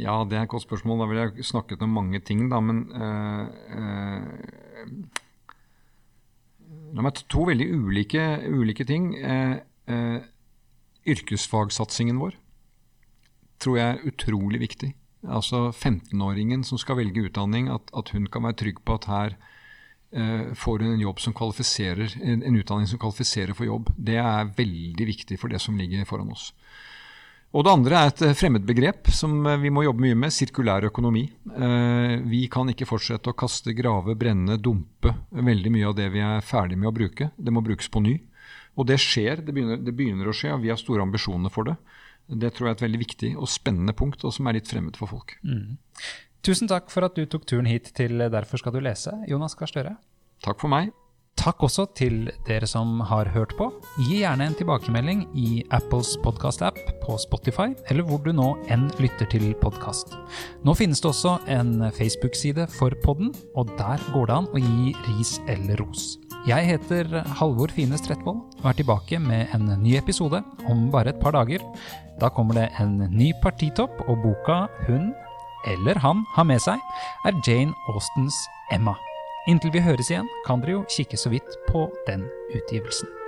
Ja, 0.00 0.22
det 0.24 0.38
er 0.38 0.46
et 0.46 0.48
godt 0.48 0.64
spørsmål. 0.64 1.02
Da 1.02 1.06
ville 1.10 1.24
jeg 1.26 1.44
snakket 1.44 1.82
om 1.84 1.90
mange 1.92 2.16
ting, 2.24 2.46
da. 2.48 2.62
Men 2.64 2.78
øh, 2.96 3.42
øh, 3.76 4.86
La 6.96 7.04
meg 7.04 7.12
ta 7.16 7.26
to 7.28 7.44
veldig 7.48 7.66
ulike, 7.72 8.22
ulike 8.48 8.86
ting. 8.88 9.12
Eh, 9.16 9.58
eh, 9.92 10.24
yrkesfagsatsingen 11.12 12.20
vår 12.20 12.38
tror 13.62 13.78
jeg 13.78 13.88
er 13.92 14.08
utrolig 14.08 14.60
viktig. 14.64 14.90
Altså 15.22 15.68
15-åringen 15.70 16.64
som 16.66 16.80
skal 16.80 16.98
velge 16.98 17.28
utdanning, 17.28 17.68
at, 17.70 17.92
at, 17.94 18.10
hun 18.16 18.26
kan 18.26 18.48
være 18.48 18.58
trygg 18.64 18.80
på 18.84 18.96
at 18.98 19.08
her 19.12 19.36
eh, 19.36 19.51
får 20.12 20.82
hun 20.82 20.90
en 20.92 21.00
jobb 21.00 21.20
som 21.24 21.32
kvalifiserer, 21.32 22.18
en, 22.20 22.56
utdanning 22.58 22.88
som 22.90 22.98
kvalifiserer 23.00 23.56
for 23.56 23.64
jobb. 23.64 23.88
Det 23.96 24.18
er 24.20 24.50
veldig 24.58 25.06
viktig 25.08 25.38
for 25.40 25.48
det 25.48 25.60
som 25.64 25.78
ligger 25.78 26.04
foran 26.04 26.34
oss. 26.34 26.50
Og 27.52 27.66
Det 27.66 27.72
andre 27.72 27.98
er 27.98 28.10
et 28.10 28.22
eh, 28.24 28.36
fremmedbegrep 28.36 29.10
som 29.12 29.34
eh, 29.44 29.58
vi 29.60 29.70
må 29.72 29.84
jobbe 29.84 30.06
mye 30.06 30.16
med, 30.24 30.32
sirkulær 30.32 30.86
økonomi. 30.88 31.26
Eh, 31.52 32.14
vi 32.24 32.46
kan 32.52 32.70
ikke 32.72 32.88
fortsette 32.88 33.28
å 33.28 33.36
kaste, 33.36 33.74
grave, 33.76 34.16
brenne, 34.16 34.56
dumpe 34.56 35.12
veldig 35.36 35.72
mye 35.74 35.90
av 35.90 35.96
det 35.98 36.08
vi 36.14 36.22
er 36.24 36.44
ferdig 36.48 36.80
med 36.80 36.88
å 36.88 36.94
bruke. 36.96 37.28
Det 37.36 37.52
må 37.52 37.64
brukes 37.64 37.92
på 37.92 38.00
ny. 38.04 38.16
Og 38.80 38.88
det 38.88 38.96
skjer, 39.04 39.44
det 39.44 39.52
begynner, 39.52 39.82
det 39.84 39.92
begynner, 39.92 40.30
å 40.30 40.36
skje, 40.36 40.54
og 40.54 40.64
vi 40.64 40.72
har 40.72 40.80
store 40.80 41.04
ambisjoner 41.04 41.52
for 41.52 41.68
det. 41.68 41.76
Det 42.32 42.54
tror 42.56 42.70
jeg 42.70 42.72
er 42.72 42.78
et 42.78 42.84
veldig 42.86 43.02
viktig 43.02 43.32
og 43.36 43.50
spennende 43.52 43.92
punkt, 43.98 44.24
og 44.24 44.32
som 44.32 44.48
er 44.48 44.56
litt 44.56 44.70
fremmed 44.70 44.96
for 44.96 45.12
folk. 45.12 45.36
Mm. 45.44 45.76
Tusen 46.42 46.66
takk 46.66 46.88
for 46.90 47.06
at 47.06 47.14
du 47.14 47.22
tok 47.30 47.44
turen 47.46 47.68
hit 47.70 47.92
til 47.94 48.18
Derfor 48.18 48.58
skal 48.58 48.74
du 48.74 48.80
lese, 48.82 49.12
Jonas 49.30 49.54
Gahr 49.54 49.70
Støre. 49.70 49.92
Takk 50.42 50.58
for 50.58 50.72
meg. 50.72 50.90
Takk 51.38 51.62
også 51.62 51.84
til 51.94 52.32
dere 52.48 52.66
som 52.66 52.98
har 53.06 53.30
hørt 53.30 53.54
på. 53.58 53.68
Gi 54.02 54.18
gjerne 54.24 54.48
en 54.50 54.56
tilbakemelding 54.58 55.22
i 55.38 55.62
Apples 55.70 56.16
podkast-app, 56.24 56.80
på 57.04 57.14
Spotify 57.22 57.70
eller 57.90 58.02
hvor 58.08 58.20
du 58.26 58.32
nå 58.34 58.48
enn 58.74 58.88
lytter 58.98 59.30
til 59.30 59.52
podkast. 59.62 60.16
Nå 60.66 60.74
finnes 60.78 61.00
det 61.02 61.12
også 61.12 61.38
en 61.46 61.86
Facebook-side 61.94 62.66
for 62.74 62.98
podden, 63.06 63.30
og 63.54 63.70
der 63.78 64.02
går 64.10 64.28
det 64.28 64.38
an 64.40 64.50
å 64.50 64.66
gi 64.66 64.92
ris 65.12 65.36
eller 65.46 65.78
ros. 65.78 66.16
Jeg 66.50 66.66
heter 66.66 67.20
Halvor 67.38 67.70
Fine 67.70 67.94
Strettvold 68.02 68.42
og 68.58 68.64
er 68.66 68.80
tilbake 68.82 69.22
med 69.22 69.54
en 69.54 69.76
ny 69.78 69.94
episode 69.94 70.42
om 70.66 70.88
bare 70.90 71.14
et 71.14 71.22
par 71.22 71.38
dager. 71.38 71.62
Da 72.18 72.34
kommer 72.34 72.58
det 72.58 72.72
en 72.82 72.98
ny 73.14 73.30
partitopp, 73.42 74.02
og 74.10 74.18
boka 74.26 74.64
hun 74.88 75.12
eller 75.66 75.98
han 76.02 76.26
har 76.34 76.46
med 76.48 76.62
seg, 76.64 76.82
er 77.26 77.40
Jane 77.46 77.74
Austens 77.92 78.36
Emma. 78.72 78.96
Inntil 79.48 79.72
vi 79.74 79.82
høres 79.82 80.10
igjen, 80.10 80.30
kan 80.46 80.62
dere 80.62 80.78
jo 80.78 80.84
kikke 80.90 81.18
så 81.18 81.32
vidt 81.32 81.58
på 81.70 81.88
den 82.06 82.28
utgivelsen. 82.54 83.21